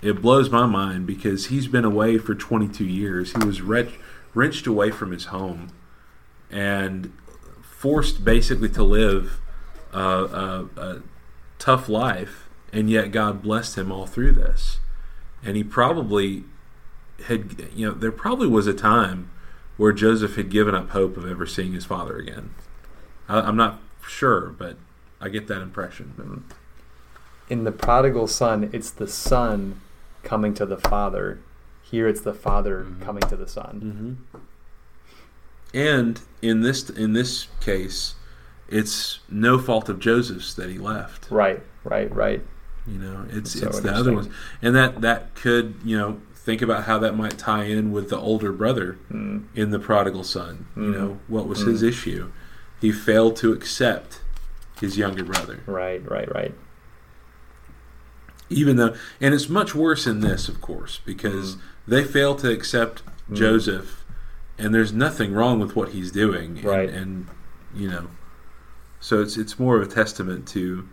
it 0.00 0.22
blows 0.22 0.50
my 0.50 0.66
mind 0.66 1.06
because 1.06 1.46
he's 1.46 1.66
been 1.66 1.84
away 1.84 2.18
for 2.18 2.34
22 2.34 2.84
years. 2.84 3.32
He 3.32 3.44
was 3.44 3.60
wretch, 3.60 3.94
wrenched 4.34 4.66
away 4.66 4.90
from 4.90 5.12
his 5.12 5.26
home 5.26 5.70
and 6.50 7.12
forced 7.62 8.24
basically 8.24 8.68
to 8.68 8.82
live 8.82 9.40
a, 9.92 9.98
a, 9.98 10.68
a 10.76 11.02
tough 11.58 11.88
life, 11.88 12.48
and 12.72 12.88
yet 12.90 13.10
God 13.12 13.42
blessed 13.42 13.76
him 13.76 13.92
all 13.92 14.06
through 14.06 14.32
this. 14.32 14.78
And 15.44 15.56
he 15.56 15.64
probably 15.64 16.44
had, 17.26 17.68
you 17.74 17.86
know, 17.86 17.92
there 17.94 18.12
probably 18.12 18.46
was 18.48 18.66
a 18.66 18.72
time 18.74 19.30
where 19.76 19.92
Joseph 19.92 20.36
had 20.36 20.50
given 20.50 20.74
up 20.74 20.90
hope 20.90 21.16
of 21.16 21.26
ever 21.28 21.46
seeing 21.46 21.72
his 21.72 21.84
father 21.84 22.16
again. 22.16 22.50
I, 23.28 23.40
I'm 23.40 23.56
not 23.56 23.80
sure, 24.06 24.48
but 24.50 24.76
I 25.20 25.28
get 25.28 25.46
that 25.48 25.60
impression. 25.62 26.44
In 27.48 27.64
the 27.64 27.72
prodigal 27.72 28.26
son, 28.26 28.70
it's 28.72 28.90
the 28.90 29.08
son 29.08 29.80
coming 30.22 30.54
to 30.54 30.64
the 30.66 30.76
father. 30.78 31.40
Here, 31.82 32.08
it's 32.08 32.20
the 32.22 32.32
father 32.34 32.84
Mhm. 32.88 33.02
coming 33.02 33.22
to 33.28 33.36
the 33.36 33.48
son. 33.48 34.16
Mm-hmm. 34.34 34.38
And 35.74 36.20
in 36.42 36.60
this 36.62 36.88
in 36.90 37.12
this 37.12 37.48
case, 37.60 38.14
it's 38.68 39.20
no 39.30 39.58
fault 39.58 39.88
of 39.88 39.98
Joseph's 39.98 40.54
that 40.54 40.68
he 40.70 40.78
left. 40.78 41.30
Right, 41.30 41.62
right, 41.84 42.14
right. 42.14 42.42
You 42.86 42.98
know, 42.98 43.24
it's 43.30 43.58
So 43.58 43.66
it's 43.68 43.80
the 43.80 43.92
other 43.92 44.12
ones, 44.12 44.28
and 44.60 44.74
that 44.74 45.00
that 45.02 45.34
could 45.34 45.74
you 45.84 45.96
know 45.96 46.20
think 46.34 46.60
about 46.62 46.84
how 46.84 46.98
that 46.98 47.16
might 47.16 47.38
tie 47.38 47.64
in 47.64 47.92
with 47.92 48.10
the 48.10 48.18
older 48.18 48.50
brother 48.50 48.98
Mm. 49.12 49.44
in 49.54 49.70
the 49.70 49.78
prodigal 49.78 50.24
son. 50.24 50.66
You 50.76 50.82
Mhm. 50.82 50.92
know, 50.92 51.20
what 51.28 51.46
was 51.46 51.60
his 51.60 51.82
Mhm. 51.82 51.88
issue? 51.88 52.26
He 52.80 52.90
failed 52.90 53.36
to 53.36 53.52
accept 53.52 54.20
his 54.80 54.98
younger 54.98 55.22
brother, 55.22 55.60
Right, 55.66 56.02
right, 56.10 56.28
right. 56.34 56.52
even 58.50 58.74
though, 58.76 58.94
and 59.20 59.32
it's 59.34 59.48
much 59.48 59.72
worse 59.74 60.06
in 60.06 60.18
this, 60.20 60.48
of 60.48 60.60
course, 60.60 61.00
because 61.04 61.54
Mhm. 61.54 61.60
they 61.86 62.04
fail 62.04 62.34
to 62.36 62.50
accept 62.50 63.02
Mhm. 63.30 63.36
Joseph, 63.36 64.04
and 64.58 64.74
there's 64.74 64.92
nothing 64.92 65.32
wrong 65.32 65.60
with 65.60 65.76
what 65.76 65.90
he's 65.90 66.10
doing, 66.10 66.56
and, 66.58 66.64
Right. 66.64 66.90
and 66.90 67.26
you 67.74 67.88
know, 67.88 68.08
so 69.00 69.20
it's 69.22 69.36
it's 69.36 69.58
more 69.60 69.76
of 69.76 69.82
a 69.82 69.90
testament 69.90 70.46
to 70.48 70.88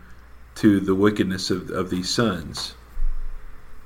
to 0.60 0.80
the 0.80 0.96
wickedness 0.96 1.50
of 1.50 1.70
of 1.70 1.90
these 1.90 2.10
sons. 2.10 2.74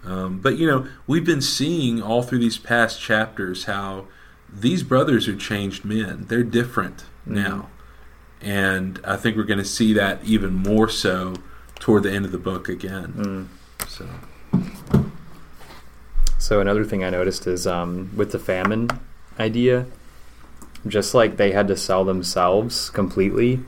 Um, 0.06 0.40
but 0.40 0.58
you 0.58 0.68
know, 0.68 0.88
we've 1.08 1.26
been 1.26 1.42
seeing 1.42 2.02
all 2.02 2.24
through 2.24 2.40
these 2.40 2.58
past 2.58 3.00
chapters 3.02 3.66
how 3.66 4.06
these 4.52 4.84
brothers 4.84 5.28
are 5.28 5.36
changed 5.36 5.86
men. 5.86 6.26
They're 6.28 6.44
different 6.44 7.06
Mhm. 7.28 7.34
now, 7.34 7.70
and 8.42 9.00
I 9.06 9.16
think 9.16 9.38
we're 9.38 9.44
going 9.44 9.60
to 9.60 9.66
see 9.66 9.94
that 9.94 10.20
even 10.26 10.54
more 10.54 10.90
so 10.90 11.36
toward 11.80 12.04
the 12.04 12.12
end 12.12 12.26
of 12.26 12.32
the 12.32 12.38
book 12.38 12.68
again. 12.70 13.50
Mm. 13.82 13.88
So. 13.90 14.06
So 16.38 16.60
another 16.60 16.84
thing 16.84 17.04
I 17.04 17.10
noticed 17.10 17.48
is 17.48 17.66
um, 17.66 18.10
with 18.16 18.32
the 18.34 18.40
famine 18.40 18.90
idea, 19.40 19.86
just 20.86 21.14
like 21.14 21.38
they 21.38 21.52
had 21.52 21.68
to 21.70 21.78
sell 21.78 22.04
themselves 22.04 22.90
completely, 22.90 23.62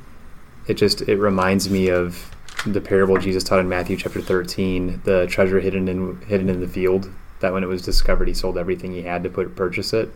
it 0.68 0.74
just 0.74 1.02
it 1.04 1.18
reminds 1.18 1.70
me 1.70 1.88
of 1.90 2.35
the 2.66 2.82
parable 2.82 3.18
Jesus 3.18 3.44
taught 3.44 3.60
in 3.60 3.70
Matthew 3.70 3.98
chapter 3.98 4.22
thirteen, 4.22 5.02
the 5.04 5.28
treasure 5.28 5.60
hidden 5.60 5.88
in 5.88 6.22
hidden 6.22 6.50
in 6.50 6.60
the 6.60 6.68
field. 6.68 7.10
That 7.42 7.54
when 7.54 7.64
it 7.64 7.68
was 7.68 7.82
discovered, 7.82 8.28
he 8.28 8.34
sold 8.34 8.58
everything 8.58 8.92
he 8.92 9.04
had 9.04 9.24
to 9.24 9.30
put 9.30 9.56
purchase 9.56 9.94
it. 9.94 10.10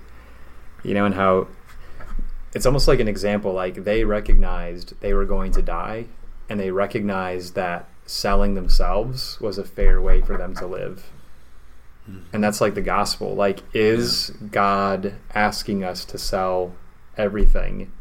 You 0.84 0.94
know, 0.94 1.06
and 1.06 1.16
how 1.16 1.48
it's 2.54 2.66
almost 2.66 2.88
like 2.88 3.00
an 3.00 3.08
example. 3.08 3.54
Like 3.54 3.84
they 3.84 4.04
recognized 4.04 5.00
they 5.02 5.14
were 5.14 5.26
going 5.26 5.52
to 5.54 5.62
die, 5.62 6.06
and 6.50 6.60
they 6.60 6.72
recognized 6.72 7.56
that 7.56 7.88
selling 8.10 8.56
themselves 8.56 9.40
was 9.40 9.60
a 9.60 9.64
fair 9.64 10.02
way 10.02 10.20
for 10.20 10.36
them 10.36 10.56
to 10.56 10.66
live 10.66 11.12
mm-hmm. 12.10 12.22
and 12.34 12.44
that's 12.44 12.60
like 12.60 12.74
the 12.74 12.82
gospel 12.82 13.36
like 13.36 13.62
is 13.72 14.32
god 14.52 15.14
asking 15.36 15.84
us 15.84 16.04
to 16.04 16.18
sell 16.18 16.74
everything 17.18 17.92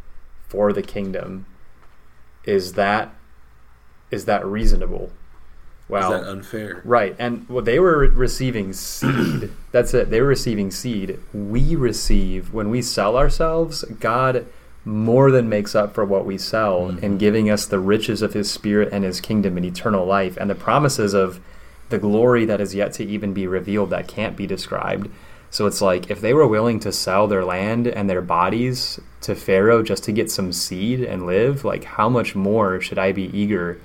for 0.48 0.72
the 0.72 0.82
kingdom 0.82 1.44
is 2.44 2.72
that 2.72 3.14
is 4.10 4.24
that 4.24 4.44
reasonable 4.46 5.10
well 5.88 6.12
Is 6.12 6.20
that 6.20 6.30
unfair? 6.30 6.82
right 6.84 7.14
and 7.18 7.46
well 7.48 7.64
they 7.64 7.78
were 7.78 7.98
receiving 8.08 8.72
seed 8.72 9.50
that's 9.72 9.94
it 9.94 10.10
they 10.10 10.20
were 10.20 10.28
receiving 10.28 10.70
seed 10.70 11.18
we 11.32 11.74
receive 11.76 12.52
when 12.52 12.70
we 12.70 12.82
sell 12.82 13.16
ourselves 13.16 13.84
god 14.00 14.46
more 14.84 15.30
than 15.30 15.48
makes 15.48 15.74
up 15.74 15.94
for 15.94 16.04
what 16.04 16.24
we 16.24 16.38
sell 16.38 16.88
Mhm. 16.92 17.02
in 17.02 17.18
giving 17.18 17.50
us 17.50 17.66
the 17.66 17.78
riches 17.78 18.22
of 18.22 18.32
his 18.32 18.50
spirit 18.50 18.88
and 18.92 19.04
his 19.04 19.20
kingdom 19.20 19.56
and 19.56 19.66
eternal 19.66 20.06
life 20.06 20.36
and 20.40 20.48
the 20.48 20.54
promises 20.54 21.12
of 21.14 21.40
the 21.90 21.98
glory 21.98 22.44
that 22.46 22.60
is 22.60 22.74
yet 22.74 22.92
to 22.94 23.04
even 23.04 23.32
be 23.34 23.46
revealed 23.46 23.90
that 23.90 24.06
can't 24.08 24.36
be 24.36 24.46
described. 24.46 25.10
So 25.50 25.66
it's 25.66 25.80
like 25.80 26.10
if 26.10 26.20
they 26.20 26.32
were 26.34 26.46
willing 26.46 26.78
to 26.80 26.92
sell 26.92 27.26
their 27.26 27.44
land 27.44 27.86
and 27.86 28.08
their 28.10 28.20
bodies 28.20 29.00
to 29.22 29.34
Pharaoh 29.34 29.82
just 29.82 30.04
to 30.04 30.12
get 30.12 30.30
some 30.30 30.52
seed 30.52 31.00
and 31.00 31.24
live, 31.26 31.64
like 31.64 31.84
how 31.84 32.08
much 32.10 32.34
more 32.34 32.78
should 32.80 32.98
I 32.98 33.12
be 33.12 33.30
eager 33.36 33.78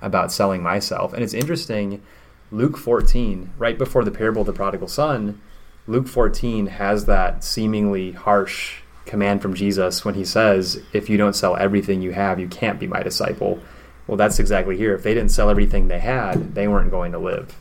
about 0.00 0.32
selling 0.32 0.62
myself? 0.62 1.12
And 1.12 1.22
it's 1.22 1.34
interesting, 1.34 2.02
Luke 2.50 2.76
14, 2.76 3.52
right 3.58 3.76
before 3.76 4.04
the 4.04 4.10
parable 4.10 4.42
of 4.42 4.46
the 4.46 4.52
prodigal 4.52 4.88
son, 4.88 5.40
Luke 5.86 6.08
14 6.08 6.66
has 6.66 7.06
that 7.06 7.44
seemingly 7.44 8.12
harsh 8.12 8.80
command 9.04 9.40
from 9.40 9.54
Jesus 9.54 10.04
when 10.04 10.14
he 10.14 10.24
says, 10.24 10.82
If 10.92 11.08
you 11.08 11.16
don't 11.16 11.36
sell 11.36 11.56
everything 11.56 12.02
you 12.02 12.12
have, 12.12 12.40
you 12.40 12.48
can't 12.48 12.80
be 12.80 12.86
my 12.86 13.02
disciple. 13.02 13.60
Well, 14.06 14.16
that's 14.16 14.38
exactly 14.38 14.76
here. 14.76 14.94
If 14.94 15.02
they 15.02 15.14
didn't 15.14 15.30
sell 15.30 15.50
everything 15.50 15.88
they 15.88 16.00
had, 16.00 16.54
they 16.54 16.68
weren't 16.68 16.90
going 16.90 17.12
to 17.12 17.18
live. 17.18 17.56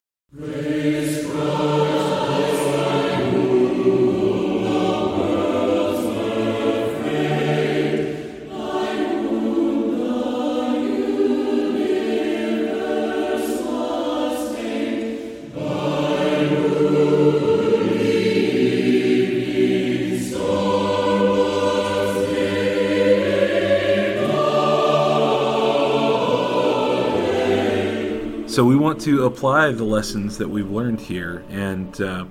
So 28.56 28.64
we 28.64 28.78
want 28.78 29.02
to 29.02 29.26
apply 29.26 29.74
the 29.74 29.84
lessons 29.84 30.38
that 30.38 30.48
we've 30.48 30.72
learned 30.72 31.02
here, 31.02 31.44
and 31.50 32.00
uh, 32.00 32.24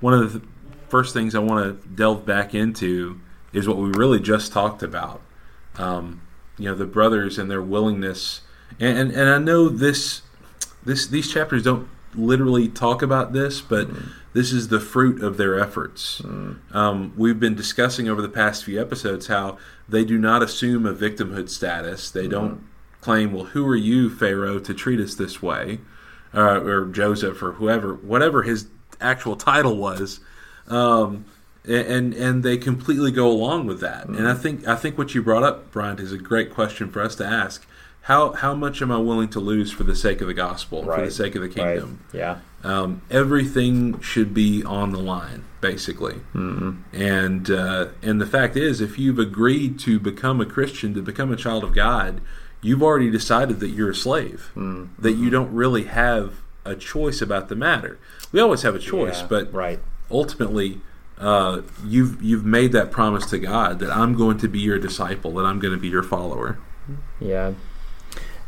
one 0.00 0.12
of 0.12 0.34
the 0.34 0.42
first 0.90 1.14
things 1.14 1.34
I 1.34 1.38
want 1.38 1.82
to 1.82 1.88
delve 1.88 2.26
back 2.26 2.54
into 2.54 3.18
is 3.54 3.66
what 3.66 3.78
we 3.78 3.88
really 3.88 4.20
just 4.20 4.52
talked 4.52 4.82
about. 4.82 5.22
Um, 5.76 6.20
you 6.58 6.66
know, 6.66 6.74
the 6.74 6.84
brothers 6.84 7.38
and 7.38 7.50
their 7.50 7.62
willingness, 7.62 8.42
and, 8.78 8.98
and 8.98 9.12
and 9.12 9.30
I 9.30 9.38
know 9.38 9.70
this 9.70 10.20
this 10.84 11.06
these 11.06 11.32
chapters 11.32 11.62
don't 11.62 11.88
literally 12.14 12.68
talk 12.68 13.00
about 13.00 13.32
this, 13.32 13.62
but 13.62 13.88
this 14.34 14.52
is 14.52 14.68
the 14.68 14.80
fruit 14.80 15.22
of 15.22 15.38
their 15.38 15.58
efforts. 15.58 16.20
Um, 16.72 17.14
we've 17.16 17.40
been 17.40 17.54
discussing 17.54 18.06
over 18.06 18.20
the 18.20 18.28
past 18.28 18.66
few 18.66 18.78
episodes 18.78 19.28
how 19.28 19.56
they 19.88 20.04
do 20.04 20.18
not 20.18 20.42
assume 20.42 20.84
a 20.84 20.92
victimhood 20.92 21.48
status. 21.48 22.10
They 22.10 22.28
don't 22.28 22.66
claim, 23.00 23.32
"Well, 23.32 23.46
who 23.46 23.66
are 23.68 23.76
you, 23.76 24.10
Pharaoh, 24.10 24.58
to 24.58 24.74
treat 24.74 25.00
us 25.00 25.14
this 25.14 25.42
way?" 25.42 25.80
Uh, 26.32 26.60
or 26.60 26.86
Joseph, 26.86 27.42
or 27.42 27.52
whoever, 27.52 27.94
whatever 27.94 28.42
his 28.42 28.68
actual 29.00 29.34
title 29.36 29.76
was. 29.76 30.20
Um, 30.68 31.24
and 31.68 32.14
and 32.14 32.42
they 32.42 32.56
completely 32.56 33.10
go 33.10 33.30
along 33.30 33.66
with 33.66 33.80
that. 33.80 34.06
And 34.06 34.26
I 34.26 34.34
think 34.34 34.66
I 34.66 34.76
think 34.76 34.96
what 34.96 35.14
you 35.14 35.22
brought 35.22 35.42
up, 35.42 35.70
Bryant, 35.72 36.00
is 36.00 36.12
a 36.12 36.18
great 36.18 36.50
question 36.50 36.90
for 36.90 37.02
us 37.02 37.14
to 37.16 37.26
ask. 37.26 37.66
How 38.02 38.32
how 38.32 38.54
much 38.54 38.80
am 38.80 38.90
I 38.90 38.98
willing 38.98 39.28
to 39.30 39.40
lose 39.40 39.70
for 39.70 39.84
the 39.84 39.94
sake 39.94 40.20
of 40.20 40.26
the 40.26 40.34
gospel, 40.34 40.82
for 40.84 41.04
the 41.04 41.10
sake 41.10 41.34
of 41.34 41.42
the 41.42 41.48
kingdom? 41.48 42.00
Right. 42.12 42.18
Yeah. 42.18 42.38
Um, 42.62 43.02
everything 43.10 44.00
should 44.00 44.34
be 44.34 44.62
on 44.64 44.92
the 44.92 44.98
line, 44.98 45.44
basically. 45.60 46.20
mm 46.34 46.78
And 46.92 47.50
uh, 47.50 47.88
and 48.02 48.20
the 48.20 48.26
fact 48.26 48.56
is, 48.56 48.80
if 48.80 48.98
you've 48.98 49.18
agreed 49.18 49.78
to 49.80 50.00
become 50.00 50.40
a 50.40 50.46
Christian, 50.46 50.94
to 50.94 51.02
become 51.02 51.30
a 51.30 51.36
child 51.36 51.62
of 51.62 51.74
God, 51.74 52.22
you've 52.62 52.82
already 52.82 53.10
decided 53.10 53.60
that 53.60 53.68
you're 53.70 53.90
a 53.90 53.94
slave. 53.94 54.50
Mm. 54.56 54.88
That 54.98 55.12
you 55.12 55.30
don't 55.30 55.52
really 55.52 55.84
have 55.84 56.34
a 56.64 56.74
choice 56.74 57.20
about 57.22 57.48
the 57.48 57.56
matter. 57.56 57.98
We 58.32 58.40
always 58.40 58.62
have 58.62 58.74
a 58.74 58.78
choice, 58.78 59.20
Yeah, 59.20 59.26
but 59.28 59.52
right. 59.52 59.80
ultimately, 60.10 60.80
uh, 61.18 61.62
you've 61.84 62.22
you've 62.22 62.44
made 62.44 62.72
that 62.72 62.90
promise 62.90 63.26
to 63.30 63.38
God 63.38 63.78
that 63.80 63.90
I'm 63.90 64.14
going 64.14 64.38
to 64.38 64.48
be 64.48 64.60
your 64.60 64.78
disciple, 64.78 65.32
that 65.34 65.44
I'm 65.46 65.58
going 65.58 65.74
to 65.74 65.80
be 65.80 65.88
your 65.88 66.02
follower. 66.02 66.58
Yeah. 67.18 67.52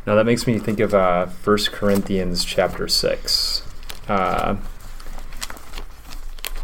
Now 0.05 0.15
that 0.15 0.25
makes 0.25 0.45
me 0.47 0.59
think 0.59 0.79
of 0.79 0.93
uh, 0.93 1.27
1 1.27 1.57
Corinthians 1.71 2.43
chapter 2.43 2.87
6. 2.87 3.61
uh, 4.09 4.55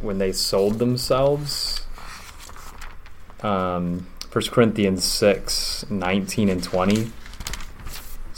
when 0.01 0.17
they 0.17 0.31
sold 0.31 0.79
themselves. 0.79 1.81
Um, 3.41 4.07
1 4.31 4.45
Corinthians 4.51 5.03
6 5.05 5.85
19 5.89 6.49
and 6.49 6.63
20 6.63 7.11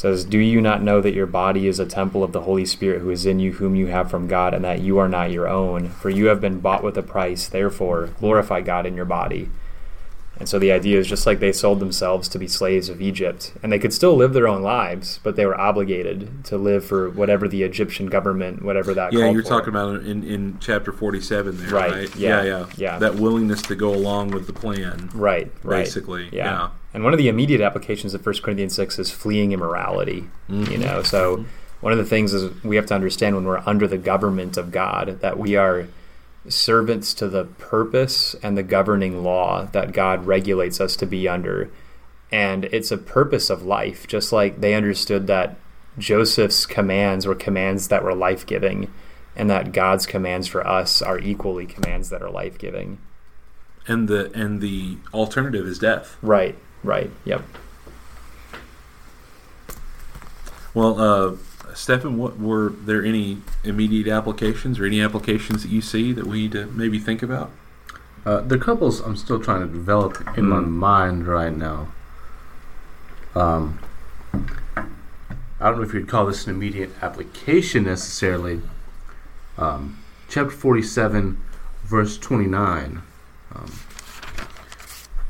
says, 0.02 0.26
Do 0.26 0.40
you 0.40 0.62
not 0.62 0.82
know 0.82 1.00
that 1.00 1.14
your 1.14 1.28
body 1.28 1.68
is 1.68 1.80
a 1.80 1.86
temple 1.86 2.24
of 2.24 2.32
the 2.32 2.42
Holy 2.42 2.66
Spirit 2.66 3.02
who 3.02 3.12
is 3.12 3.28
in 3.28 3.40
you, 3.40 3.52
whom 3.54 3.76
you 3.76 3.86
have 3.86 4.10
from 4.10 4.28
God, 4.28 4.56
and 4.56 4.66
that 4.66 4.82
you 4.82 4.98
are 4.98 5.08
not 5.08 5.30
your 5.30 5.48
own? 5.48 5.90
For 5.90 6.10
you 6.10 6.26
have 6.26 6.42
been 6.42 6.60
bought 6.60 6.84
with 6.84 6.98
a 6.98 7.04
price. 7.04 7.48
Therefore, 7.48 8.08
glorify 8.20 8.62
God 8.62 8.88
in 8.88 8.96
your 8.96 9.06
body. 9.06 9.52
And 10.42 10.50
so 10.50 10.58
the 10.58 10.72
idea 10.72 10.98
is 10.98 11.06
just 11.06 11.28
like 11.28 11.40
they 11.40 11.52
sold 11.52 11.80
themselves 11.80 12.28
to 12.30 12.40
be 12.40 12.48
slaves 12.48 12.90
of 12.90 13.00
Egypt, 13.00 13.54
and 13.62 13.72
they 13.72 13.78
could 13.78 13.94
still 13.94 14.16
live 14.16 14.34
their 14.34 14.48
own 14.48 14.64
lives, 14.64 15.20
but 15.22 15.36
they 15.36 15.46
were 15.46 15.56
obligated 15.56 16.44
to 16.46 16.58
live 16.58 16.84
for 16.84 17.12
whatever 17.12 17.48
the 17.48 17.62
Egyptian 17.62 18.08
government, 18.08 18.64
whatever 18.64 18.96
that. 18.96 19.12
Was. 19.12 19.22
Yeah, 19.22 19.30
you're 19.30 19.44
for. 19.44 19.50
talking 19.50 19.70
about 19.70 20.02
in, 20.04 20.24
in 20.24 20.58
chapter 20.60 20.92
47 20.92 21.58
there, 21.58 21.70
Right, 21.70 21.92
right? 21.92 22.16
yeah, 22.16 22.42
yeah, 22.42 22.66
yeah. 22.76 22.98
That 22.98 23.18
willingness 23.18 23.62
to 23.62 23.76
go 23.76 23.94
along 23.94 24.32
with 24.32 24.48
the 24.48 24.54
plan, 24.54 25.12
Right, 25.14 25.52
right. 25.62 25.84
basically. 25.84 26.28
Yeah. 26.32 26.46
Yeah. 26.46 26.70
And 26.96 27.04
one 27.04 27.14
of 27.14 27.20
the 27.20 27.30
immediate 27.30 27.62
applications 27.62 28.16
of 28.16 28.26
1 28.26 28.36
Corinthians 28.42 28.74
6 28.74 28.98
is 28.98 29.12
fleeing 29.12 29.52
immorality. 29.52 30.28
You 30.50 30.66
mm-hmm. 30.66 30.82
know, 30.82 31.04
so 31.04 31.38
mm-hmm. 31.38 31.50
one 31.82 31.94
of 31.94 32.00
the 32.00 32.06
things 32.06 32.34
is 32.34 32.52
we 32.64 32.78
have 32.78 32.88
to 32.88 32.96
understand 32.96 33.36
when 33.36 33.46
we're 33.46 33.62
under 33.68 33.88
the 33.88 34.00
government 34.00 34.58
of 34.58 34.72
God 34.72 35.20
that 35.22 35.38
we 35.38 35.56
are 35.56 35.88
servants 36.48 37.14
to 37.16 37.28
the 37.28 37.46
purpose 37.46 38.36
and 38.42 38.58
the 38.58 38.64
governing 38.64 39.24
law 39.24 39.66
that 39.72 39.92
God 39.92 40.26
regulates 40.26 40.82
us 40.82 40.96
to 40.98 41.06
be 41.06 41.28
under. 41.28 41.70
And 42.32 42.66
it's 42.66 42.92
a 42.92 42.98
purpose 42.98 43.50
of 43.50 43.64
life, 43.64 44.08
just 44.08 44.32
like 44.32 44.62
they 44.62 44.74
understood 44.74 45.28
that 45.28 45.58
Joseph's 45.98 46.66
commands 46.66 47.28
were 47.28 47.36
commands 47.36 47.90
that 47.90 48.04
were 48.04 48.16
life 48.16 48.46
giving, 48.46 48.92
and 49.36 49.50
that 49.50 49.74
God's 49.74 50.06
commands 50.06 50.48
for 50.48 50.66
us 50.66 51.02
are 51.02 51.20
equally 51.20 51.66
commands 51.66 52.10
that 52.10 52.22
are 52.22 52.30
life 52.30 52.58
giving. 52.58 52.98
And 53.88 54.08
the 54.08 54.32
and 54.34 54.62
the 54.62 54.98
alternative 55.14 55.68
is 55.68 55.80
death. 55.80 56.18
Right, 56.22 56.56
right, 56.84 57.12
yep. 57.26 57.44
Well, 60.74 61.00
uh, 61.02 61.36
Stefan, 61.74 62.18
what 62.18 62.40
were 62.40 62.70
there 62.70 63.04
any 63.04 63.38
immediate 63.64 64.08
applications 64.08 64.80
or 64.80 64.86
any 64.86 65.02
applications 65.02 65.64
that 65.64 65.70
you 65.72 65.82
see 65.82 66.12
that 66.14 66.26
we 66.28 66.44
need 66.44 66.52
to 66.54 66.66
maybe 66.68 67.00
think 67.00 67.22
about? 67.24 67.52
Uh, 68.26 68.42
the 68.42 68.58
couples 68.58 69.00
I'm 69.00 69.16
still 69.16 69.40
trying 69.40 69.62
to 69.62 69.68
develop 69.68 70.38
in 70.38 70.48
my 70.48 70.58
Mm. 70.60 70.70
mind 70.70 71.28
right 71.28 71.56
now. 71.56 71.88
Um, 73.36 73.80
I 74.76 75.70
don't 75.70 75.78
know 75.78 75.84
if 75.84 75.94
you'd 75.94 76.08
call 76.08 76.26
this 76.26 76.46
an 76.48 76.54
immediate 76.54 76.92
application 77.02 77.84
necessarily. 77.86 78.62
Um, 79.58 79.98
chapter 80.28 80.52
47, 80.52 81.38
verse 81.84 82.18
29. 82.18 83.02
Um, 83.56 83.72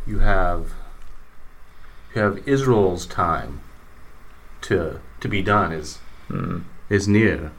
you 0.08 0.20
have 0.20 0.72
you 2.16 2.22
have 2.22 2.48
Israel's 2.48 3.06
time 3.06 3.62
to 4.62 5.00
to 5.22 5.28
be 5.28 5.42
done 5.42 5.72
is 5.72 6.00
Mm. 6.32 6.64
is 6.90 7.08
near, 7.08 7.52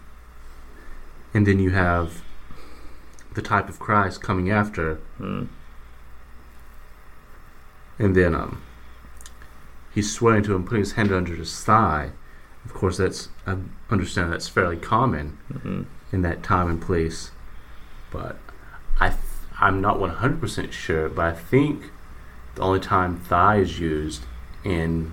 and 1.34 1.46
then 1.46 1.58
you 1.58 1.70
have 1.70 2.22
the 3.34 3.42
type 3.42 3.68
of 3.68 3.78
Christ 3.78 4.22
coming 4.22 4.50
after 4.50 4.98
Mm. 5.20 5.48
And 7.98 8.16
then 8.16 8.34
um, 8.34 8.62
he's 9.94 10.12
swearing 10.12 10.42
to 10.44 10.54
him, 10.54 10.64
putting 10.64 10.80
his 10.80 10.92
hand 10.92 11.12
under 11.12 11.34
his 11.34 11.62
thigh. 11.62 12.10
Of 12.64 12.72
course, 12.74 12.96
that's 12.96 13.28
I 13.46 13.56
understand 13.90 14.32
that's 14.32 14.48
fairly 14.48 14.76
common 14.76 15.38
Mhm. 15.52 15.84
in 16.12 16.22
that 16.22 16.42
time 16.42 16.68
and 16.68 16.80
place, 16.80 17.30
but 18.10 18.38
I 19.00 19.08
th- 19.10 19.20
I'm 19.60 19.80
not 19.80 19.98
100% 20.00 20.72
sure. 20.72 21.08
But 21.08 21.24
I 21.26 21.32
think 21.32 21.90
the 22.54 22.62
only 22.62 22.80
time 22.80 23.16
thigh 23.16 23.56
is 23.56 23.78
used 23.78 24.24
in 24.64 25.12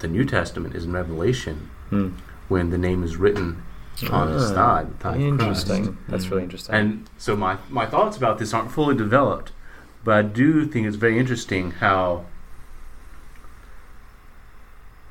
the 0.00 0.08
New 0.08 0.24
Testament 0.24 0.74
is 0.74 0.84
in 0.84 0.92
Revelation 0.92 1.70
Mm. 1.90 2.14
When 2.52 2.70
the 2.70 2.78
name 2.88 3.02
is 3.02 3.16
written 3.16 3.62
on 4.10 4.28
his 4.32 4.50
Ah, 4.50 4.54
thigh. 4.54 4.84
The 4.84 4.94
thigh 5.04 5.16
of 5.16 5.38
Christ. 5.38 5.68
Interesting. 5.70 5.98
That's 6.08 6.26
really 6.28 6.42
interesting. 6.44 6.74
And 6.74 7.10
so 7.18 7.30
my 7.36 7.56
my 7.68 7.86
thoughts 7.86 8.16
about 8.16 8.38
this 8.38 8.52
aren't 8.54 8.70
fully 8.70 8.96
developed, 8.96 9.52
but 10.04 10.14
I 10.14 10.22
do 10.22 10.66
think 10.66 10.86
it's 10.86 10.96
very 11.06 11.18
interesting 11.18 11.64
how 11.84 12.24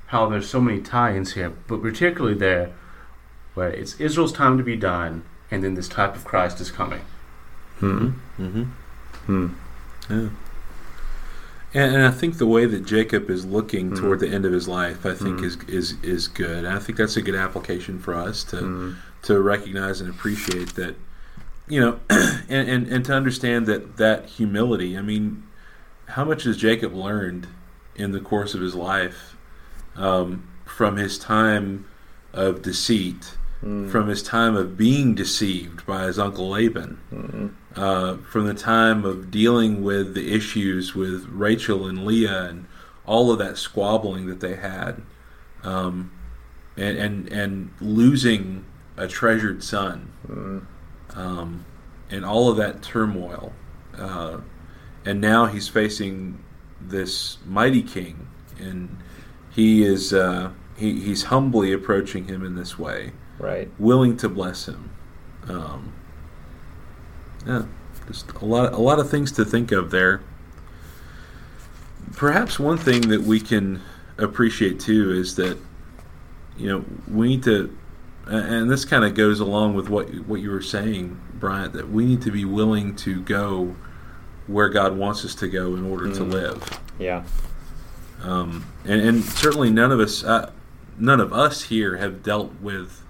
how 0.07 0.27
there's 0.29 0.49
so 0.49 0.59
many 0.59 0.79
tie-ins 0.81 1.33
here, 1.33 1.51
but 1.67 1.81
particularly 1.81 2.37
there 2.37 2.73
where 3.53 3.69
it's 3.69 3.99
Israel's 3.99 4.33
time 4.33 4.57
to 4.57 4.63
be 4.63 4.75
done, 4.75 5.23
and 5.49 5.63
then 5.63 5.73
this 5.75 5.87
type 5.87 6.15
of 6.15 6.23
Christ 6.25 6.59
is 6.61 6.69
coming. 6.71 7.01
Hmm. 7.79 8.09
Mm-hmm. 8.39 8.63
Hmm. 9.27 9.47
Yeah. 10.09 10.29
And, 11.73 11.95
and 11.95 12.03
I 12.05 12.11
think 12.11 12.37
the 12.37 12.45
way 12.47 12.65
that 12.65 12.85
Jacob 12.85 13.29
is 13.29 13.45
looking 13.45 13.91
Mhm. 13.91 13.99
toward 13.99 14.19
the 14.19 14.27
end 14.29 14.45
of 14.45 14.51
his 14.53 14.67
life, 14.67 15.05
I 15.05 15.13
think 15.13 15.39
Mhm. 15.39 15.43
is 15.45 15.57
is 15.67 15.93
is 16.03 16.27
good. 16.27 16.59
And 16.65 16.67
I 16.67 16.79
think 16.79 16.97
that's 16.97 17.17
a 17.17 17.21
good 17.21 17.35
application 17.35 17.99
for 17.99 18.13
us 18.13 18.43
to 18.45 18.57
Hmm. 18.57 18.91
to 19.23 19.39
recognize 19.39 20.01
and 20.01 20.09
appreciate 20.09 20.75
that, 20.75 20.95
you 21.69 21.79
know, 21.79 21.99
and, 22.09 22.67
and 22.69 22.87
and 22.87 23.05
to 23.05 23.13
understand 23.13 23.67
that 23.67 23.97
that 23.97 24.25
humility. 24.25 24.97
I 24.97 25.01
mean, 25.01 25.43
how 26.07 26.25
much 26.25 26.43
has 26.43 26.57
Jacob 26.57 26.93
learned 26.93 27.47
in 27.95 28.11
the 28.11 28.19
course 28.19 28.53
of 28.55 28.61
his 28.61 28.75
life 28.75 29.35
um, 29.95 30.43
from 30.65 30.95
his 30.97 31.17
time 31.19 31.85
of 32.33 32.61
deceit, 32.61 33.37
Hmm. 33.61 33.87
from 33.89 34.07
his 34.07 34.23
time 34.23 34.55
of 34.55 34.75
being 34.77 35.13
deceived 35.15 35.85
by 35.85 36.05
his 36.07 36.17
uncle 36.19 36.49
Laban? 36.49 36.97
Uh, 37.75 38.17
from 38.17 38.45
the 38.45 38.53
time 38.53 39.05
of 39.05 39.31
dealing 39.31 39.81
with 39.81 40.13
the 40.13 40.33
issues 40.33 40.93
with 40.93 41.25
Rachel 41.29 41.87
and 41.87 42.05
Leah 42.05 42.43
and 42.49 42.65
all 43.05 43.31
of 43.31 43.39
that 43.39 43.57
squabbling 43.57 44.25
that 44.27 44.41
they 44.41 44.55
had, 44.57 45.01
um, 45.63 46.11
and, 46.75 46.97
and 46.97 47.27
and 47.31 47.69
losing 47.79 48.65
a 48.97 49.07
treasured 49.07 49.63
son, 49.63 50.11
Hmm. 50.27 50.59
um, 51.15 51.65
and 52.09 52.25
all 52.25 52.49
of 52.49 52.57
that 52.57 52.81
turmoil, 52.81 53.53
uh, 53.97 54.37
and 55.05 55.21
now 55.21 55.45
he's 55.45 55.69
facing 55.69 56.43
this 56.81 57.37
mighty 57.45 57.81
king, 57.83 58.27
and 58.59 58.97
he 59.49 59.83
is 59.83 60.11
uh, 60.13 60.51
he, 60.75 60.99
he's 60.99 61.23
humbly 61.23 61.71
approaching 61.71 62.25
him 62.27 62.45
in 62.45 62.55
this 62.55 62.77
way 62.77 63.11
Right. 63.39 63.69
willing 63.79 64.17
to 64.17 64.27
bless 64.29 64.67
him. 64.67 64.89
Um, 65.47 65.93
yeah, 67.45 67.63
just 68.07 68.31
a 68.33 68.45
lot, 68.45 68.73
a 68.73 68.77
lot 68.77 68.99
of 68.99 69.09
things 69.09 69.31
to 69.33 69.45
think 69.45 69.71
of 69.71 69.91
there. 69.91 70.21
Perhaps 72.15 72.59
one 72.59 72.77
thing 72.77 73.01
that 73.09 73.21
we 73.21 73.39
can 73.39 73.81
appreciate 74.17 74.79
too 74.79 75.11
is 75.11 75.35
that 75.37 75.57
you 76.57 76.67
know 76.67 76.85
we 77.07 77.29
need 77.29 77.43
to, 77.43 77.75
and 78.27 78.69
this 78.69 78.85
kind 78.85 79.03
of 79.05 79.15
goes 79.15 79.39
along 79.39 79.75
with 79.75 79.89
what 79.89 80.07
what 80.27 80.41
you 80.41 80.51
were 80.51 80.61
saying, 80.61 81.19
Bryant, 81.39 81.73
that 81.73 81.89
we 81.89 82.05
need 82.05 82.21
to 82.23 82.31
be 82.31 82.45
willing 82.45 82.95
to 82.97 83.21
go 83.21 83.75
where 84.47 84.69
God 84.69 84.97
wants 84.97 85.23
us 85.23 85.33
to 85.35 85.47
go 85.47 85.75
in 85.75 85.85
order 85.89 86.11
to 86.13 86.21
Mm. 86.21 86.31
live. 86.33 86.79
Yeah. 86.99 87.23
Um, 88.23 88.65
and, 88.85 89.01
and 89.01 89.23
certainly 89.23 89.71
none 89.71 89.91
of 89.91 89.99
us, 89.99 90.23
uh, 90.23 90.51
none 90.99 91.19
of 91.19 91.31
us 91.33 91.63
here 91.63 91.97
have 91.97 92.21
dealt 92.21 92.51
with 92.61 93.03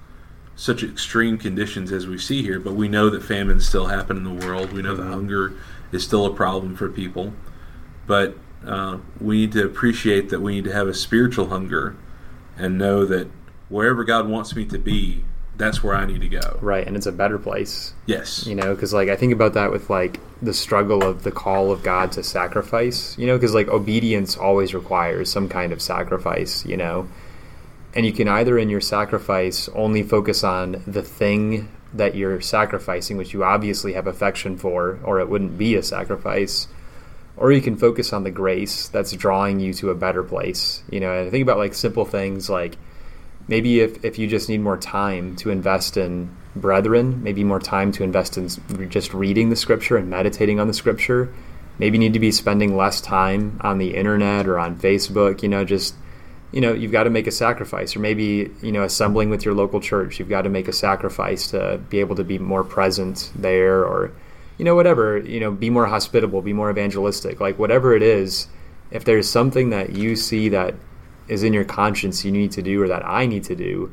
such 0.55 0.83
extreme 0.83 1.37
conditions 1.37 1.91
as 1.91 2.07
we 2.07 2.17
see 2.17 2.41
here. 2.41 2.59
But 2.59 2.73
we 2.73 2.87
know 2.87 3.09
that 3.09 3.23
famines 3.23 3.67
still 3.67 3.87
happen 3.87 4.17
in 4.17 4.23
the 4.23 4.45
world. 4.45 4.71
We 4.73 4.81
know 4.81 4.95
that 4.95 5.03
Mhm. 5.03 5.09
hunger 5.13 5.53
is 5.91 6.03
still 6.03 6.25
a 6.25 6.33
problem 6.33 6.75
for 6.75 6.87
people. 6.89 7.33
But 8.07 8.35
uh, 8.65 8.97
we 9.19 9.37
need 9.37 9.51
to 9.53 9.65
appreciate 9.65 10.29
that 10.29 10.39
we 10.41 10.53
need 10.53 10.65
to 10.65 10.73
have 10.73 10.87
a 10.87 10.93
spiritual 10.93 11.47
hunger 11.47 11.95
and 12.57 12.77
know 12.77 13.05
that 13.05 13.27
wherever 13.69 14.03
God 14.03 14.27
wants 14.27 14.55
me 14.55 14.65
to 14.65 14.77
be, 14.77 15.23
that's 15.57 15.83
where 15.83 15.95
I 15.95 16.05
need 16.05 16.21
to 16.21 16.27
go. 16.29 16.57
Right. 16.61 16.85
And 16.85 16.95
it's 16.95 17.05
a 17.05 17.11
better 17.11 17.37
place. 17.39 17.93
Yes. 18.05 18.45
You 18.45 18.55
know, 18.55 18.73
because 18.75 18.93
like 18.93 19.09
I 19.09 19.15
think 19.15 19.33
about 19.33 19.53
that 19.53 19.71
with 19.71 19.89
like 19.89 20.19
the 20.41 20.53
struggle 20.53 21.03
of 21.03 21.23
the 21.23 21.31
call 21.31 21.71
of 21.71 21.81
God 21.83 22.11
to 22.13 22.23
sacrifice. 22.23 23.15
You 23.17 23.27
know, 23.27 23.35
because 23.37 23.53
like 23.55 23.67
obedience 23.67 24.37
always 24.37 24.73
requires 24.73 25.31
some 25.31 25.47
kind 25.49 25.71
of 25.71 25.81
sacrifice. 25.81 26.65
You 26.65 26.77
know, 26.77 27.07
and 27.93 28.05
you 28.05 28.13
can 28.13 28.27
either 28.27 28.57
in 28.57 28.69
your 28.69 28.81
sacrifice 28.81 29.69
only 29.69 30.03
focus 30.03 30.43
on 30.43 30.81
the 30.87 31.01
thing 31.01 31.69
that 31.93 32.15
you're 32.15 32.39
sacrificing, 32.39 33.17
which 33.17 33.33
you 33.33 33.43
obviously 33.43 33.93
have 33.93 34.07
affection 34.07 34.57
for, 34.57 34.99
or 35.03 35.19
it 35.19 35.29
wouldn't 35.29 35.57
be 35.57 35.75
a 35.75 35.83
sacrifice. 35.83 36.67
Or 37.35 37.51
you 37.51 37.61
can 37.61 37.75
focus 37.75 38.13
on 38.13 38.23
the 38.23 38.31
grace 38.31 38.87
that's 38.87 39.11
drawing 39.13 39.59
you 39.59 39.73
to 39.75 39.89
a 39.89 39.95
better 39.95 40.23
place. 40.23 40.83
You 40.89 40.99
know, 40.99 41.11
and 41.11 41.27
I 41.27 41.29
think 41.29 41.43
about 41.43 41.57
like 41.57 41.73
simple 41.73 42.05
things 42.05 42.49
like 42.49 42.77
maybe 43.47 43.81
if, 43.81 44.05
if 44.05 44.17
you 44.17 44.27
just 44.27 44.47
need 44.47 44.61
more 44.61 44.77
time 44.77 45.35
to 45.37 45.49
invest 45.49 45.97
in 45.97 46.35
brethren, 46.55 47.23
maybe 47.23 47.43
more 47.43 47.59
time 47.59 47.91
to 47.93 48.03
invest 48.03 48.37
in 48.37 48.47
just 48.89 49.13
reading 49.13 49.49
the 49.49 49.55
scripture 49.55 49.97
and 49.97 50.09
meditating 50.09 50.59
on 50.59 50.67
the 50.67 50.73
scripture. 50.73 51.33
Maybe 51.77 51.97
you 51.97 51.99
need 51.99 52.13
to 52.13 52.19
be 52.19 52.31
spending 52.31 52.77
less 52.77 53.01
time 53.01 53.59
on 53.61 53.79
the 53.79 53.95
internet 53.95 54.47
or 54.47 54.59
on 54.59 54.77
Facebook, 54.77 55.41
you 55.41 55.49
know, 55.49 55.65
just 55.65 55.95
you 56.51 56.61
know, 56.61 56.73
you've 56.73 56.91
got 56.91 57.03
to 57.03 57.09
make 57.09 57.27
a 57.27 57.31
sacrifice, 57.31 57.95
or 57.95 57.99
maybe 57.99 58.51
you 58.61 58.71
know, 58.71 58.83
assembling 58.83 59.29
with 59.29 59.45
your 59.45 59.53
local 59.53 59.79
church, 59.79 60.19
you've 60.19 60.29
got 60.29 60.41
to 60.41 60.49
make 60.49 60.67
a 60.67 60.73
sacrifice 60.73 61.51
to 61.51 61.79
be 61.89 61.99
able 61.99 62.15
to 62.15 62.23
be 62.23 62.37
more 62.37 62.63
present 62.63 63.31
there, 63.35 63.85
or 63.85 64.11
you 64.57 64.65
know, 64.65 64.75
whatever, 64.75 65.17
you 65.19 65.39
know, 65.39 65.51
be 65.51 65.69
more 65.69 65.87
hospitable, 65.87 66.41
be 66.41 66.53
more 66.53 66.69
evangelistic, 66.69 67.39
like 67.39 67.57
whatever 67.57 67.95
it 67.95 68.03
is. 68.03 68.47
If 68.91 69.05
there's 69.05 69.29
something 69.29 69.69
that 69.69 69.95
you 69.95 70.15
see 70.15 70.49
that 70.49 70.75
is 71.27 71.43
in 71.43 71.53
your 71.53 71.63
conscience 71.63 72.25
you 72.25 72.31
need 72.31 72.51
to 72.51 72.61
do, 72.61 72.83
or 72.83 72.89
that 72.89 73.05
I 73.05 73.25
need 73.25 73.45
to 73.45 73.55
do, 73.55 73.91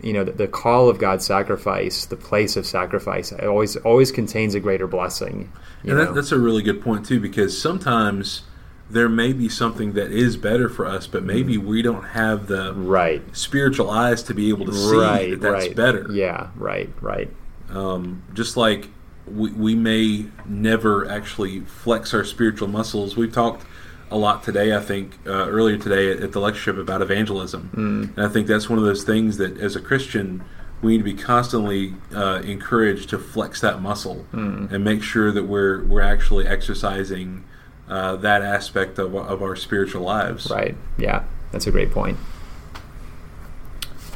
you 0.00 0.12
know, 0.14 0.24
the, 0.24 0.32
the 0.32 0.48
call 0.48 0.88
of 0.88 0.98
God's 0.98 1.26
sacrifice, 1.26 2.06
the 2.06 2.16
place 2.16 2.56
of 2.56 2.66
sacrifice, 2.66 3.32
it 3.32 3.44
always 3.44 3.76
always 3.76 4.10
contains 4.10 4.54
a 4.54 4.60
greater 4.60 4.86
blessing. 4.86 5.52
you 5.82 5.90
And 5.90 5.98
know? 5.98 6.06
that, 6.06 6.14
that's 6.14 6.32
a 6.32 6.38
really 6.38 6.62
good 6.62 6.80
point 6.80 7.04
too, 7.04 7.20
because 7.20 7.60
sometimes 7.60 8.42
there 8.90 9.08
may 9.08 9.32
be 9.32 9.48
something 9.48 9.92
that 9.92 10.10
is 10.10 10.36
better 10.36 10.68
for 10.68 10.86
us, 10.86 11.06
but 11.06 11.22
maybe 11.22 11.58
we 11.58 11.82
don't 11.82 12.04
have 12.04 12.46
the 12.46 12.72
right, 12.74 13.22
spiritual 13.36 13.90
eyes 13.90 14.22
to 14.24 14.34
be 14.34 14.48
able 14.48 14.66
to 14.66 14.72
see 14.72 14.96
right, 14.96 15.30
that 15.30 15.40
that's 15.40 15.66
right. 15.66 15.76
better. 15.76 16.06
Yeah, 16.10 16.48
right, 16.56 16.90
right. 17.00 17.30
Um, 17.68 18.22
just 18.32 18.56
like 18.56 18.88
we, 19.26 19.52
we 19.52 19.74
may 19.74 20.26
never 20.46 21.08
actually 21.08 21.60
flex 21.60 22.14
our 22.14 22.24
spiritual 22.24 22.68
muscles. 22.68 23.16
We've 23.16 23.32
talked 23.32 23.66
a 24.10 24.16
lot 24.16 24.42
today, 24.42 24.74
I 24.74 24.80
think, 24.80 25.18
uh, 25.26 25.48
earlier 25.48 25.76
today 25.76 26.10
at, 26.10 26.20
at 26.20 26.32
the 26.32 26.40
lectureship 26.40 26.78
about 26.78 27.02
evangelism. 27.02 27.70
And 28.16 28.24
I 28.24 28.28
think 28.28 28.46
that's 28.46 28.70
one 28.70 28.78
of 28.78 28.84
those 28.86 29.04
things 29.04 29.36
that 29.36 29.58
as 29.58 29.76
a 29.76 29.80
Christian, 29.80 30.42
we 30.80 30.92
need 30.92 30.98
to 30.98 31.04
be 31.04 31.14
constantly 31.14 31.94
uh, 32.14 32.40
encouraged 32.42 33.10
to 33.10 33.18
flex 33.18 33.60
that 33.60 33.82
muscle 33.82 34.24
and 34.72 34.82
make 34.82 35.02
sure 35.02 35.30
that 35.30 35.44
we're, 35.44 35.84
we're 35.84 36.00
actually 36.00 36.46
exercising 36.46 37.44
uh, 37.88 38.16
that 38.16 38.42
aspect 38.42 38.98
of, 38.98 39.14
of 39.14 39.42
our 39.42 39.56
spiritual 39.56 40.02
lives. 40.02 40.50
Right. 40.50 40.76
Yeah, 40.96 41.24
that's 41.52 41.66
a 41.66 41.70
great 41.70 41.90
point. 41.90 42.18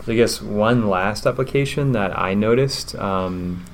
So 0.05 0.13
I 0.13 0.17
guess 0.17 0.43
one 0.43 0.89
last 0.89 1.27
application 1.27 1.93
that 1.93 2.19
I 2.19 2.35
noticed, 2.35 2.95
um, 2.97 3.65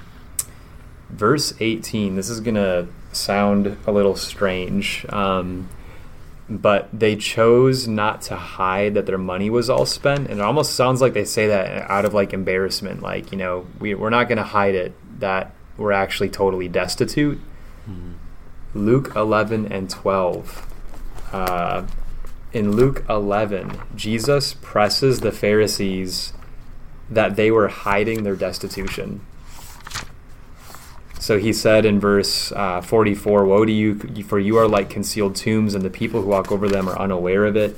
verse 1.11 1.55
18. 1.59 2.17
This 2.17 2.29
is 2.29 2.41
gonna 2.41 2.87
sound 3.13 3.79
a 3.87 3.93
little 3.93 4.15
strange, 4.15 5.07
um, 5.09 5.69
but 6.51 6.89
they 6.93 7.17
chose 7.17 7.89
not 7.89 8.23
to 8.23 8.37
hide 8.37 8.95
that 8.95 9.07
their 9.07 9.19
money 9.19 9.49
was 9.51 9.71
all 9.71 9.87
spent, 9.87 10.29
and 10.29 10.39
it 10.39 10.43
almost 10.43 10.75
sounds 10.75 11.01
like 11.01 11.15
they 11.15 11.25
say 11.25 11.47
that 11.49 11.91
out 11.91 12.05
of 12.05 12.13
like 12.15 12.33
embarrassment, 12.33 13.03
like 13.03 13.33
you 13.33 13.39
know, 13.39 13.67
we, 13.81 13.95
we're 13.95 14.11
not 14.11 14.29
gonna 14.29 14.43
hide 14.43 14.75
it 14.75 14.93
that 15.21 15.55
we're 15.79 15.93
actually 15.93 16.29
totally 16.29 16.69
destitute. 16.69 17.41
Luke 18.87 19.13
11 19.15 19.71
and 19.73 19.91
12. 19.91 20.67
Uh, 21.33 21.87
in 22.53 22.73
Luke 22.73 23.05
11, 23.09 23.79
Jesus 23.95 24.55
presses 24.55 25.21
the 25.21 25.33
Pharisees 25.33 26.33
that 27.11 27.37
they 27.37 27.51
were 27.51 27.69
hiding 27.69 28.23
their 28.23 28.37
destitution. 28.37 29.21
So 31.19 31.39
he 31.39 31.53
said 31.53 31.85
in 31.85 32.01
verse 32.01 32.53
uh, 32.53 32.81
44 32.81 33.45
Woe 33.45 33.65
to 33.65 33.73
you, 33.73 33.97
for 34.25 34.39
you 34.39 34.57
are 34.57 34.69
like 34.69 34.89
concealed 34.89 35.37
tombs, 35.37 35.75
and 35.75 35.85
the 35.85 35.91
people 35.91 36.23
who 36.23 36.29
walk 36.29 36.51
over 36.51 36.69
them 36.69 36.89
are 36.89 36.99
unaware 36.99 37.45
of 37.45 37.57
it. 37.57 37.77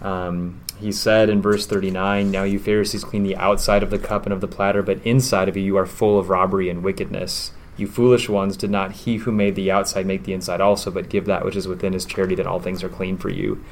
Um, 0.00 0.60
he 0.78 0.92
said 0.92 1.28
in 1.28 1.42
verse 1.42 1.66
39 1.66 2.30
Now 2.30 2.44
you 2.44 2.58
Pharisees 2.58 3.04
clean 3.04 3.24
the 3.24 3.36
outside 3.36 3.82
of 3.82 3.90
the 3.90 3.98
cup 3.98 4.24
and 4.24 4.32
of 4.32 4.40
the 4.40 4.48
platter, 4.48 4.82
but 4.82 5.04
inside 5.04 5.48
of 5.48 5.56
you 5.56 5.62
you 5.62 5.76
are 5.76 5.86
full 5.86 6.18
of 6.18 6.30
robbery 6.30 6.70
and 6.70 6.82
wickedness. 6.82 7.52
You 7.78 7.86
foolish 7.86 8.28
ones, 8.28 8.56
did 8.56 8.70
not 8.70 8.92
he 8.92 9.16
who 9.16 9.32
made 9.32 9.54
the 9.54 9.70
outside 9.70 10.04
make 10.04 10.24
the 10.24 10.34
inside 10.34 10.60
also, 10.60 10.90
but 10.90 11.08
give 11.08 11.24
that 11.26 11.44
which 11.44 11.56
is 11.56 11.66
within 11.66 11.94
his 11.94 12.04
charity, 12.04 12.34
that 12.34 12.46
all 12.46 12.60
things 12.60 12.82
are 12.82 12.88
clean 12.88 13.16
for 13.16 13.30
you. 13.30 13.64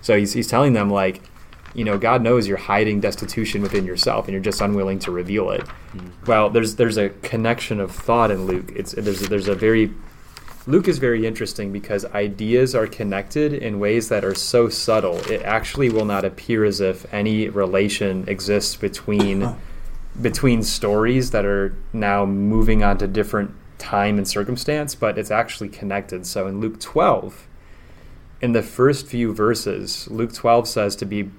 So 0.00 0.18
he's, 0.18 0.32
he's 0.32 0.48
telling 0.48 0.72
them, 0.72 0.90
like, 0.90 1.22
you 1.74 1.84
know, 1.84 1.98
God 1.98 2.22
knows 2.22 2.48
you're 2.48 2.56
hiding 2.56 3.00
destitution 3.00 3.62
within 3.62 3.84
yourself, 3.84 4.26
and 4.26 4.32
you're 4.32 4.42
just 4.42 4.60
unwilling 4.60 4.98
to 5.00 5.10
reveal 5.10 5.50
it. 5.50 5.62
Hmm. 5.62 6.08
Well, 6.26 6.50
there's 6.50 6.76
there's 6.76 6.96
a 6.96 7.10
connection 7.10 7.80
of 7.80 7.90
thought 7.90 8.30
in 8.30 8.46
Luke. 8.46 8.72
It's 8.74 8.92
there's 8.92 9.20
there's 9.20 9.48
a 9.48 9.54
very 9.54 9.92
Luke 10.66 10.86
is 10.86 10.98
very 10.98 11.26
interesting 11.26 11.72
because 11.72 12.04
ideas 12.06 12.74
are 12.74 12.86
connected 12.86 13.52
in 13.52 13.80
ways 13.80 14.08
that 14.10 14.24
are 14.24 14.34
so 14.34 14.68
subtle. 14.68 15.16
It 15.30 15.42
actually 15.42 15.90
will 15.90 16.04
not 16.04 16.24
appear 16.24 16.64
as 16.64 16.80
if 16.80 17.12
any 17.12 17.48
relation 17.48 18.28
exists 18.28 18.76
between 18.76 19.56
between 20.20 20.62
stories 20.62 21.30
that 21.30 21.44
are 21.44 21.74
now 21.92 22.24
moving 22.24 22.82
on 22.82 22.98
to 22.98 23.06
different 23.06 23.54
time 23.78 24.18
and 24.18 24.28
circumstance, 24.28 24.94
but 24.94 25.18
it's 25.18 25.30
actually 25.30 25.68
connected. 25.68 26.26
So 26.26 26.46
in 26.46 26.60
Luke 26.60 26.78
12, 26.80 27.46
in 28.40 28.52
the 28.52 28.62
first 28.62 29.06
few 29.06 29.32
verses, 29.32 30.08
Luke 30.10 30.32
12 30.32 30.68
says 30.68 30.96
to 30.96 31.04
be, 31.04 31.30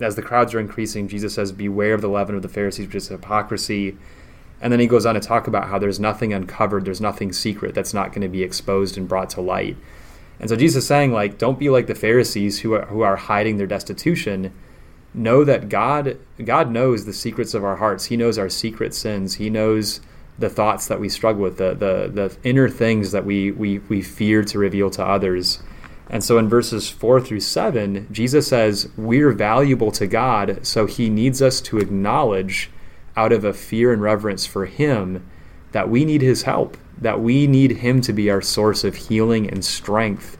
as 0.00 0.16
the 0.16 0.22
crowds 0.22 0.54
are 0.54 0.60
increasing, 0.60 1.08
Jesus 1.08 1.34
says, 1.34 1.50
Beware 1.50 1.94
of 1.94 2.00
the 2.00 2.08
leaven 2.08 2.36
of 2.36 2.42
the 2.42 2.48
Pharisees, 2.48 2.86
which 2.86 2.96
is 2.96 3.08
hypocrisy. 3.08 3.96
And 4.60 4.72
then 4.72 4.78
he 4.78 4.86
goes 4.86 5.06
on 5.06 5.14
to 5.14 5.20
talk 5.20 5.46
about 5.48 5.68
how 5.68 5.78
there's 5.78 5.98
nothing 5.98 6.32
uncovered, 6.32 6.84
there's 6.84 7.00
nothing 7.00 7.32
secret 7.32 7.74
that's 7.74 7.94
not 7.94 8.10
going 8.10 8.22
to 8.22 8.28
be 8.28 8.42
exposed 8.42 8.96
and 8.96 9.08
brought 9.08 9.30
to 9.30 9.40
light. 9.40 9.76
And 10.38 10.48
so 10.48 10.56
Jesus 10.56 10.84
is 10.84 10.88
saying, 10.88 11.12
like, 11.12 11.38
don't 11.38 11.58
be 11.58 11.70
like 11.70 11.86
the 11.86 11.94
Pharisees 11.94 12.60
who 12.60 12.74
are, 12.74 12.86
who 12.86 13.00
are 13.00 13.16
hiding 13.16 13.56
their 13.56 13.66
destitution. 13.66 14.52
Know 15.14 15.44
that 15.44 15.68
God 15.68 16.18
God 16.44 16.70
knows 16.70 17.04
the 17.04 17.12
secrets 17.12 17.54
of 17.54 17.64
our 17.64 17.76
hearts. 17.76 18.06
He 18.06 18.16
knows 18.16 18.38
our 18.38 18.48
secret 18.48 18.94
sins. 18.94 19.34
He 19.34 19.50
knows 19.50 20.00
the 20.38 20.48
thoughts 20.48 20.86
that 20.88 21.00
we 21.00 21.08
struggle 21.08 21.42
with, 21.42 21.58
the 21.58 21.74
the, 21.74 22.10
the 22.12 22.36
inner 22.48 22.68
things 22.68 23.12
that 23.12 23.26
we, 23.26 23.50
we 23.50 23.78
we 23.78 24.00
fear 24.02 24.42
to 24.44 24.58
reveal 24.58 24.90
to 24.90 25.04
others. 25.04 25.62
And 26.10 26.22
so 26.22 26.36
in 26.36 26.48
verses 26.48 26.90
4 26.90 27.22
through 27.22 27.40
7, 27.40 28.06
Jesus 28.12 28.46
says, 28.46 28.90
We're 28.98 29.32
valuable 29.32 29.90
to 29.92 30.06
God, 30.06 30.66
so 30.66 30.84
he 30.84 31.08
needs 31.08 31.40
us 31.40 31.62
to 31.62 31.78
acknowledge 31.78 32.70
out 33.16 33.32
of 33.32 33.44
a 33.44 33.54
fear 33.54 33.92
and 33.92 34.02
reverence 34.02 34.44
for 34.44 34.66
him 34.66 35.26
that 35.72 35.88
we 35.88 36.04
need 36.04 36.20
his 36.20 36.42
help, 36.42 36.76
that 36.98 37.20
we 37.20 37.46
need 37.46 37.78
him 37.78 38.00
to 38.02 38.12
be 38.12 38.30
our 38.30 38.42
source 38.42 38.84
of 38.84 38.94
healing 38.94 39.48
and 39.48 39.64
strength. 39.64 40.36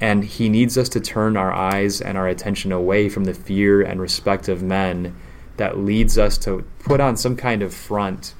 And 0.00 0.24
he 0.24 0.48
needs 0.48 0.78
us 0.78 0.88
to 0.90 1.00
turn 1.00 1.36
our 1.36 1.52
eyes 1.52 2.00
and 2.00 2.16
our 2.16 2.26
attention 2.26 2.72
away 2.72 3.08
from 3.08 3.24
the 3.24 3.34
fear 3.34 3.82
and 3.82 4.00
respect 4.00 4.48
of 4.48 4.62
men 4.62 5.14
that 5.58 5.76
leads 5.76 6.16
us 6.16 6.38
to 6.38 6.64
put 6.78 7.00
on 7.00 7.16
some 7.18 7.36
kind 7.36 7.62
of 7.62 7.74
front 7.74 8.34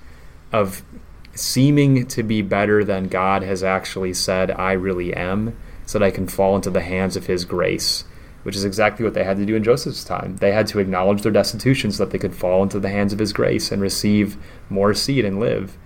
of 0.53 0.83
seeming 1.35 2.07
to 2.07 2.23
be 2.23 2.43
better 2.43 2.83
than 2.83 3.09
God 3.09 3.43
has 3.43 3.63
actually 3.63 4.15
said, 4.15 4.51
I 4.51 4.73
really 4.73 5.13
am, 5.15 5.57
so 5.87 5.99
that 5.99 6.07
I 6.07 6.11
can 6.11 6.27
fall 6.27 6.57
into 6.57 6.71
the 6.71 6.81
hands 6.81 7.17
of 7.17 7.27
his 7.27 7.45
grace, 7.45 8.05
which 8.43 8.57
is 8.57 8.65
exactly 8.65 9.05
what 9.05 9.15
they 9.15 9.25
had 9.25 9.37
to 9.37 9.47
do 9.47 9.55
in 9.55 9.63
Joseph's 9.63 10.03
time. 10.03 10.37
They 10.39 10.53
had 10.53 10.67
to 10.69 10.79
acknowledge 10.79 11.23
their 11.23 11.33
destitution 11.33 11.93
so 11.93 12.05
that 12.05 12.11
they 12.11 12.19
could 12.19 12.35
fall 12.35 12.63
into 12.63 12.81
the 12.81 12.89
hands 12.89 13.13
of 13.13 13.19
his 13.19 13.35
grace 13.35 13.71
and 13.71 13.83
receive 13.83 14.37
more 14.71 14.95
seed 14.95 15.25
and 15.25 15.39
live. 15.39 15.77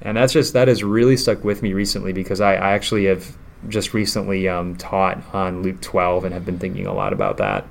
And 0.00 0.16
that's 0.16 0.32
just, 0.32 0.52
that 0.52 0.68
has 0.68 0.84
really 0.84 1.16
stuck 1.16 1.42
with 1.42 1.62
me 1.62 1.72
recently 1.72 2.12
because 2.12 2.40
I, 2.40 2.54
I 2.54 2.72
actually 2.72 3.06
have 3.06 3.36
just 3.68 3.94
recently 3.94 4.48
um, 4.48 4.76
taught 4.76 5.22
on 5.34 5.62
Luke 5.62 5.80
12 5.80 6.24
and 6.24 6.34
have 6.34 6.44
been 6.46 6.58
thinking 6.58 6.86
a 6.86 6.92
lot 6.94 7.12
about 7.12 7.36
that. 7.38 7.64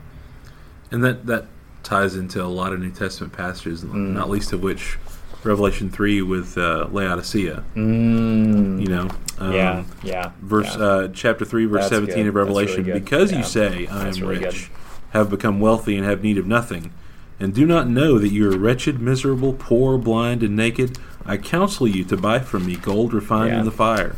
And 0.91 1.03
that, 1.03 1.25
that 1.25 1.45
ties 1.83 2.15
into 2.15 2.43
a 2.43 2.45
lot 2.47 2.73
of 2.73 2.79
New 2.79 2.91
Testament 2.91 3.33
passages, 3.33 3.83
Mm. 3.83 4.13
not 4.13 4.29
least 4.29 4.53
of 4.53 4.61
which 4.63 4.97
Revelation 5.43 5.89
3 5.89 6.21
with 6.23 6.57
uh, 6.57 6.87
Laodicea. 6.91 7.63
Mm, 7.75 8.81
You 8.81 8.87
know? 8.87 9.09
Um, 9.37 9.53
yeah, 9.53 9.83
yeah. 10.03 10.31
verse 10.41 10.75
yeah. 10.77 10.83
uh, 10.83 11.07
chapter 11.13 11.43
3 11.45 11.65
verse 11.65 11.81
That's 11.89 11.89
17 11.95 12.15
good. 12.15 12.27
of 12.29 12.35
revelation 12.35 12.85
really 12.85 12.99
because 13.01 13.31
Yeah. 13.33 13.39
you 13.39 13.43
say 13.43 13.87
i 13.87 14.05
That's 14.05 14.17
am 14.19 14.27
really 14.27 14.45
rich 14.45 14.69
good. 14.69 14.77
have 15.19 15.29
become 15.29 15.59
wealthy 15.59 15.97
and 15.97 16.05
have 16.05 16.23
need 16.23 16.37
of 16.37 16.47
nothing 16.47 16.93
and 17.37 17.53
do 17.53 17.65
not 17.65 17.89
know 17.89 18.17
that 18.17 18.29
you 18.29 18.49
are 18.49 18.57
wretched 18.57 19.01
miserable 19.01 19.51
poor 19.51 19.97
blind 19.97 20.41
and 20.41 20.55
naked 20.55 20.97
i 21.25 21.35
counsel 21.35 21.85
you 21.85 22.05
to 22.05 22.15
buy 22.15 22.39
from 22.39 22.65
me 22.65 22.77
gold 22.77 23.13
refined 23.13 23.51
Yeah. 23.51 23.59
in 23.59 23.65
the 23.65 23.71
fire 23.71 24.15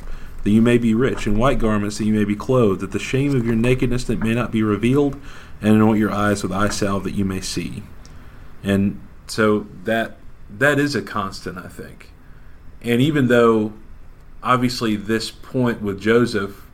that 0.48 0.54
you 0.54 0.62
may 0.62 0.78
be 0.78 0.94
rich 0.94 1.28
in 1.28 1.38
white 1.38 1.60
garments 1.60 1.98
that 1.98 2.06
you 2.06 2.14
may 2.14 2.24
be 2.24 2.36
clothed 2.36 2.80
that 2.80 2.92
the 2.92 3.00
shame 3.00 3.36
of 3.36 3.46
your 3.46 3.56
nakedness 3.56 4.06
that 4.06 4.20
may 4.20 4.34
not 4.34 4.50
be 4.50 4.64
revealed 4.64 5.20
and 5.62 5.76
anoint 5.76 6.00
your 6.00 6.12
eyes 6.12 6.42
with 6.42 6.54
eye 6.54 6.70
salve 6.70 7.04
that 7.04 7.14
you 7.14 7.26
may 7.26 7.42
see 7.42 7.84
and 8.64 9.00
so 9.28 9.68
that 9.84 10.18
that 10.50 10.80
is 10.80 10.96
a 10.96 11.02
constant 11.02 11.58
i 11.58 11.68
think 11.68 12.12
and 12.82 13.02
even 13.02 13.28
though 13.28 13.74
obviously 14.44 14.96
this 14.96 15.32
point 15.32 15.82
with 15.82 16.00
Joseph 16.00 16.70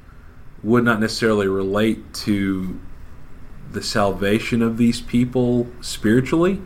would 0.62 0.84
not 0.84 1.00
necessarily 1.00 1.48
relate 1.48 2.14
to 2.14 2.80
the 3.72 3.82
salvation 3.82 4.62
of 4.62 4.78
these 4.78 5.02
people 5.02 5.68
spiritually. 5.82 6.62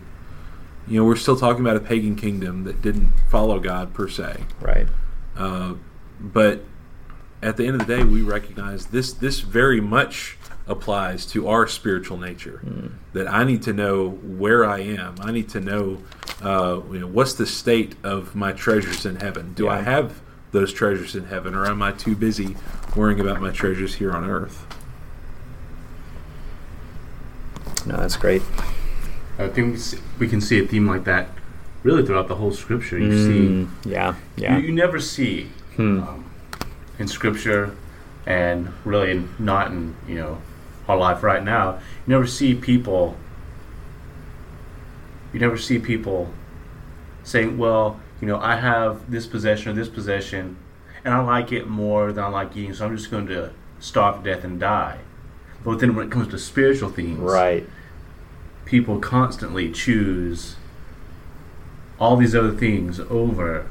You 0.87 0.99
know, 0.99 1.05
we're 1.05 1.15
still 1.15 1.37
talking 1.37 1.61
about 1.61 1.77
a 1.77 1.81
pagan 1.81 2.15
kingdom 2.15 2.63
that 2.65 2.81
didn't 2.81 3.13
follow 3.29 3.59
God 3.59 3.93
per 3.93 4.07
se. 4.07 4.43
Right. 4.59 4.87
Uh, 5.35 5.75
but 6.19 6.63
at 7.41 7.57
the 7.57 7.65
end 7.65 7.79
of 7.81 7.87
the 7.87 7.97
day, 7.97 8.03
we 8.03 8.21
recognize 8.21 8.87
this. 8.87 9.13
This 9.13 9.39
very 9.41 9.79
much 9.81 10.37
applies 10.67 11.25
to 11.27 11.47
our 11.47 11.65
spiritual 11.67 12.17
nature. 12.17 12.61
That 13.13 13.27
I 13.31 13.43
need 13.43 13.61
to 13.63 13.73
know 13.73 14.09
where 14.09 14.65
I 14.65 14.79
am. 14.79 15.15
I 15.21 15.31
need 15.31 15.47
to 15.49 15.59
know, 15.61 15.99
uh, 16.41 16.81
you 16.91 16.99
know, 16.99 17.07
what's 17.07 17.33
the 17.33 17.45
state 17.45 17.95
of 18.03 18.35
my 18.35 18.51
treasures 18.51 19.05
in 19.05 19.17
heaven. 19.17 19.53
Do 19.53 19.69
I 19.69 19.81
have 19.81 20.19
those 20.51 20.73
treasures 20.73 21.15
in 21.15 21.25
heaven, 21.25 21.53
or 21.55 21.65
am 21.65 21.81
I 21.81 21.91
too 21.91 22.15
busy 22.15 22.57
worrying 22.95 23.19
about 23.19 23.39
my 23.41 23.51
treasures 23.51 23.95
here 23.95 24.11
on 24.11 24.29
earth? 24.29 24.65
No, 27.85 27.97
that's 27.97 28.17
great. 28.17 28.41
I 29.39 29.47
think 29.47 29.79
we, 30.19 30.27
can 30.27 30.41
see 30.41 30.59
a 30.59 30.67
theme 30.67 30.87
like 30.87 31.03
that 31.03 31.29
really 31.83 32.03
throughout 32.05 32.27
the 32.27 32.35
whole 32.35 32.51
scripture. 32.51 32.97
You 32.97 33.09
Mm, 33.09 33.69
yeah, 33.85 34.13
see, 34.15 34.19
yeah. 34.41 34.57
you, 34.57 34.67
you 34.67 34.73
never 34.73 34.99
see 34.99 35.49
Hmm. 35.75 35.99
um, 35.99 36.25
in 36.99 37.07
scripture, 37.07 37.75
and 38.25 38.73
really 38.83 39.23
not 39.39 39.67
in 39.71 39.95
you 40.07 40.15
know 40.15 40.41
our 40.87 40.97
life 40.97 41.23
right 41.23 41.43
now. 41.43 41.73
You 42.05 42.13
never 42.13 42.27
see 42.27 42.55
people. 42.55 43.15
You 45.33 45.39
never 45.39 45.57
see 45.57 45.79
people 45.79 46.31
saying, 47.23 47.57
"Well, 47.57 47.99
you 48.21 48.27
know, 48.27 48.39
I 48.39 48.55
have 48.55 49.11
this 49.11 49.27
possession 49.27 49.71
or 49.71 49.75
this 49.75 49.89
possession, 49.89 50.57
and 51.03 51.13
I 51.13 51.19
like 51.19 51.51
it 51.51 51.67
more 51.67 52.11
than 52.11 52.23
I 52.23 52.27
like 52.27 52.55
eating, 52.55 52.73
so 52.73 52.85
I'm 52.85 52.95
just 52.95 53.11
going 53.11 53.27
to 53.27 53.51
starve 53.79 54.23
to 54.23 54.33
death 54.33 54.43
and 54.43 54.59
die." 54.59 54.99
But 55.63 55.79
then, 55.79 55.95
when 55.95 56.07
it 56.07 56.11
comes 56.11 56.29
to 56.29 56.37
spiritual 56.39 56.89
things, 56.89 57.19
Right. 57.19 57.67
people 58.65 58.99
constantly 58.99 59.69
choose 59.71 60.55
all 61.99 62.15
these 62.15 62.35
other 62.35 62.51
things 62.51 62.99
over 63.09 63.65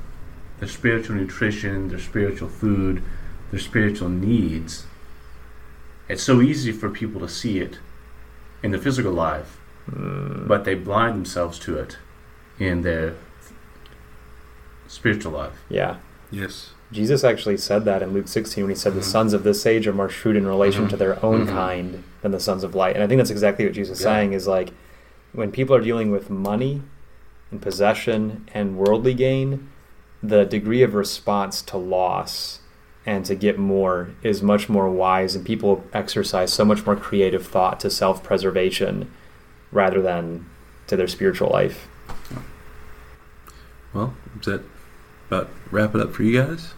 their 0.58 0.68
spiritual 0.68 1.16
nutrition, 1.16 1.88
their 1.88 1.98
spiritual 1.98 2.48
food, 2.48 3.02
their 3.50 3.60
spiritual 3.60 4.08
needs. 4.08 4.86
It's 6.08 6.22
so 6.22 6.40
easy 6.40 6.72
for 6.72 6.88
people 6.88 7.20
to 7.20 7.28
see 7.28 7.58
it 7.58 7.78
in 8.62 8.70
the 8.70 8.78
physical 8.78 9.12
life, 9.12 9.58
Mm, 9.90 10.48
but 10.48 10.64
they 10.64 10.74
blind 10.74 11.14
themselves 11.14 11.58
to 11.60 11.76
it 11.78 11.96
in 12.58 12.82
their 12.82 13.14
spiritual 14.88 15.32
life. 15.32 15.52
yeah. 15.68 15.96
Yes. 16.30 16.70
Jesus 16.92 17.22
actually 17.24 17.56
said 17.56 17.84
that 17.84 18.02
in 18.02 18.12
Luke 18.12 18.26
16 18.28 18.64
when 18.64 18.70
he 18.70 18.76
said, 18.76 18.94
The 18.94 19.00
Mhm. 19.00 19.04
sons 19.04 19.32
of 19.32 19.42
this 19.44 19.64
age 19.66 19.86
are 19.86 19.92
more 19.92 20.08
shrewd 20.08 20.36
in 20.36 20.46
relation 20.46 20.86
Mhm. 20.86 20.90
to 20.90 20.96
their 20.96 21.24
own 21.24 21.46
Mhm. 21.46 21.50
kind 21.50 22.04
than 22.22 22.32
the 22.32 22.40
sons 22.40 22.64
of 22.64 22.74
light. 22.74 22.94
And 22.94 23.02
I 23.02 23.06
think 23.06 23.18
that's 23.18 23.30
exactly 23.30 23.64
what 23.64 23.74
Jesus 23.74 23.98
is 23.98 24.04
Yeah. 24.04 24.12
saying 24.12 24.32
is 24.32 24.46
like, 24.48 24.70
when 25.32 25.50
people 25.52 25.74
are 25.76 25.80
dealing 25.80 26.10
with 26.10 26.30
money 26.30 26.82
and 27.50 27.60
possession 27.62 28.48
and 28.54 28.76
worldly 28.76 29.14
gain, 29.14 29.68
the 30.22 30.44
degree 30.44 30.82
of 30.82 30.94
response 30.94 31.62
to 31.62 31.76
loss 31.76 32.60
and 33.06 33.24
to 33.24 33.34
get 33.36 33.58
more 33.58 34.08
is 34.22 34.42
much 34.42 34.68
more 34.68 34.90
wise, 34.90 35.34
and 35.36 35.46
people 35.46 35.84
exercise 35.94 36.52
so 36.52 36.64
much 36.64 36.84
more 36.84 36.96
creative 36.96 37.46
thought 37.46 37.80
to 37.80 37.88
self 37.90 38.22
preservation 38.24 39.10
rather 39.72 40.02
than 40.02 40.44
to 40.88 40.96
their 40.96 41.08
spiritual 41.08 41.48
life. 41.50 41.88
Well, 43.94 44.14
is 44.40 44.46
that 44.46 44.62
about 45.28 45.48
wrap 45.70 45.94
it 45.94 46.00
up 46.00 46.12
for 46.12 46.22
you 46.22 46.40
guys? 46.42 46.74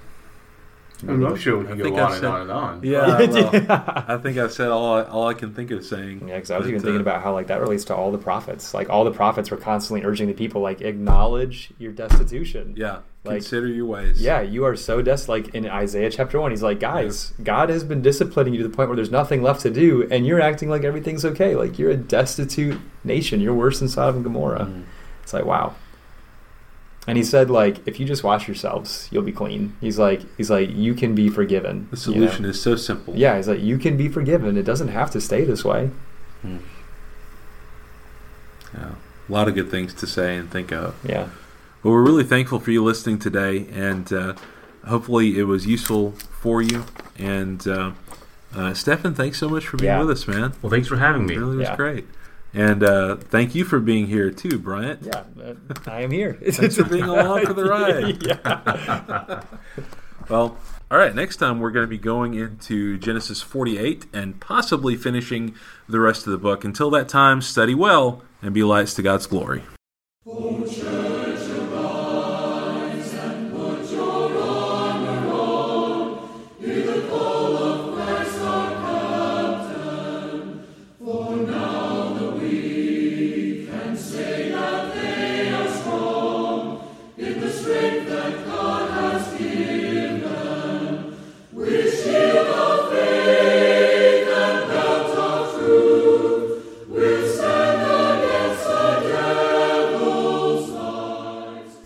I'm 1.06 1.20
not 1.20 1.38
sure 1.38 1.56
we 1.58 1.66
I 1.68 1.76
go 1.76 1.84
think 1.84 1.96
on 1.96 2.02
I've 2.02 2.10
and 2.12 2.20
said- 2.20 2.24
on 2.30 2.40
and 2.42 2.50
on. 2.50 2.80
Yeah, 2.82 3.06
well. 3.66 4.04
I 4.08 4.16
think 4.20 4.36
I've 4.36 4.52
said 4.52 4.68
all 4.68 4.96
I, 4.96 5.02
all 5.04 5.28
I 5.28 5.34
can 5.34 5.54
think 5.54 5.70
of 5.70 5.84
saying. 5.84 6.26
Yeah, 6.28 6.34
because 6.34 6.50
I 6.50 6.58
was 6.58 6.64
But, 6.66 6.70
even 6.70 6.82
thinking 6.82 6.98
uh, 6.98 7.02
about 7.02 7.22
how 7.22 7.32
like 7.32 7.46
that 7.48 7.60
relates 7.60 7.84
to 7.84 7.94
all 7.94 8.10
the 8.10 8.18
prophets. 8.18 8.74
Like 8.74 8.90
all 8.90 9.04
the 9.04 9.12
prophets 9.12 9.50
were 9.50 9.56
constantly 9.58 10.04
urging 10.04 10.26
the 10.26 10.34
people 10.34 10.60
like 10.60 10.80
acknowledge 10.80 11.70
your 11.78 11.92
destitution. 11.92 12.74
Yeah, 12.76 12.98
Like- 13.28 13.42
consider 13.42 13.68
your 13.68 13.86
ways. 13.86 14.20
Yeah, 14.20 14.40
you 14.40 14.64
are 14.64 14.76
so 14.76 15.02
des 15.02 15.26
like 15.28 15.54
in 15.54 15.66
Isaiah 15.68 16.10
chapter 16.10 16.40
one, 16.40 16.50
he's 16.50 16.62
like, 16.62 16.80
guys, 16.80 17.32
God 17.42 17.68
has 17.68 17.84
been 17.84 18.02
disciplining 18.02 18.54
you 18.54 18.62
to 18.62 18.68
the 18.68 18.74
point 18.74 18.88
where 18.88 18.96
there's 18.96 19.10
nothing 19.10 19.42
left 19.42 19.60
to 19.62 19.70
do, 19.70 20.08
and 20.10 20.26
you're 20.26 20.40
acting 20.40 20.68
like 20.68 20.84
everything's 20.84 21.24
okay. 21.24 21.54
Like 21.54 21.78
you're 21.78 21.90
a 21.90 21.96
destitute 21.96 22.80
nation. 23.04 23.40
You're 23.40 23.54
worse 23.54 23.78
than 23.78 23.88
Sodom 23.88 24.16
and 24.16 24.24
Gomorrah. 24.24 24.66
Mm. 24.66 24.84
It's 25.22 25.32
like 25.32 25.44
wow. 25.44 25.74
And 27.06 27.16
he 27.16 27.24
said 27.24 27.48
like, 27.48 27.86
if 27.86 27.98
you 27.98 28.04
just 28.04 28.22
wash 28.22 28.46
yourselves, 28.46 29.08
you'll 29.10 29.22
be 29.22 29.32
clean. 29.32 29.74
He's 29.80 29.98
like, 29.98 30.20
he's 30.36 30.50
like, 30.50 30.68
you 30.70 30.94
can 30.94 31.14
be 31.14 31.30
forgiven. 31.30 31.88
The 31.90 31.96
you 32.10 32.20
know? 32.20 32.26
solution 32.26 32.44
is 32.44 32.60
so 32.60 32.76
simple. 32.76 33.16
Yeah, 33.16 33.36
he's 33.36 33.48
like, 33.48 33.60
you 33.60 33.78
can 33.78 33.96
be 33.96 34.08
forgiven. 34.08 34.58
It 34.58 34.64
doesn't 34.64 34.88
have 34.88 35.10
to 35.12 35.20
stay 35.20 35.44
this 35.44 35.64
way. 35.64 35.90
Mm. 36.44 36.60
Yeah. 38.74 38.90
A 39.28 39.32
lot 39.32 39.48
of 39.48 39.54
good 39.54 39.70
things 39.70 39.94
to 39.94 40.06
say 40.06 40.36
and 40.36 40.50
think 40.50 40.70
of. 40.70 40.94
Yeah. 41.02 41.28
Well, 41.82 41.94
we're 41.94 42.02
really 42.02 42.24
thankful 42.24 42.58
for 42.60 42.70
you 42.70 42.82
listening 42.82 43.18
today, 43.18 43.66
and 43.72 44.12
uh, 44.12 44.34
hopefully 44.86 45.38
it 45.38 45.44
was 45.44 45.66
useful 45.66 46.12
for 46.40 46.60
you. 46.60 46.84
And 47.18 47.66
uh, 47.68 47.92
uh, 48.54 48.74
Stefan, 48.74 49.14
thanks 49.14 49.38
so 49.38 49.48
much 49.48 49.66
for 49.66 49.76
being 49.76 49.86
Yeah. 49.92 50.00
with 50.00 50.10
us, 50.10 50.26
man. 50.26 50.54
Well, 50.60 50.70
thanks 50.70 50.88
for 50.88 50.96
having 50.96 51.26
me. 51.26 51.34
It 51.34 51.38
really 51.38 51.56
was 51.58 51.70
great. 51.76 52.06
And 52.54 52.82
uh, 52.82 53.16
thank 53.16 53.54
you 53.54 53.64
for 53.64 53.78
being 53.78 54.06
here 54.06 54.30
too, 54.30 54.58
Bryant. 54.58 55.02
Yeah, 55.04 55.22
uh, 55.42 55.54
I 55.86 56.00
am 56.00 56.10
here. 56.10 56.32
Thanks 56.50 56.76
for 56.76 56.84
being 56.84 57.04
along 57.04 57.44
for 57.44 57.52
the 57.52 57.64
ride. 57.68 58.26
yeah. 58.26 59.42
Well, 60.30 60.58
all 60.90 60.98
right. 60.98 61.14
Next 61.14 61.36
time 61.36 61.58
we're 61.58 61.70
going 61.70 61.84
to 61.84 61.88
be 61.90 61.96
going 61.98 62.34
into 62.34 62.98
Genesis 62.98 63.40
48 63.40 64.06
and 64.12 64.38
possibly 64.40 64.94
finishing 64.94 65.54
the 65.88 66.00
rest 66.00 66.26
of 66.26 66.32
the 66.32 66.38
book. 66.38 66.64
Until 66.64 66.90
that 66.90 67.08
time, 67.08 67.40
study 67.40 67.74
well 67.74 68.22
and 68.42 68.52
be 68.52 68.62
lights 68.62 68.92
to 68.94 69.02
God's 69.02 69.26
glory. 69.26 69.62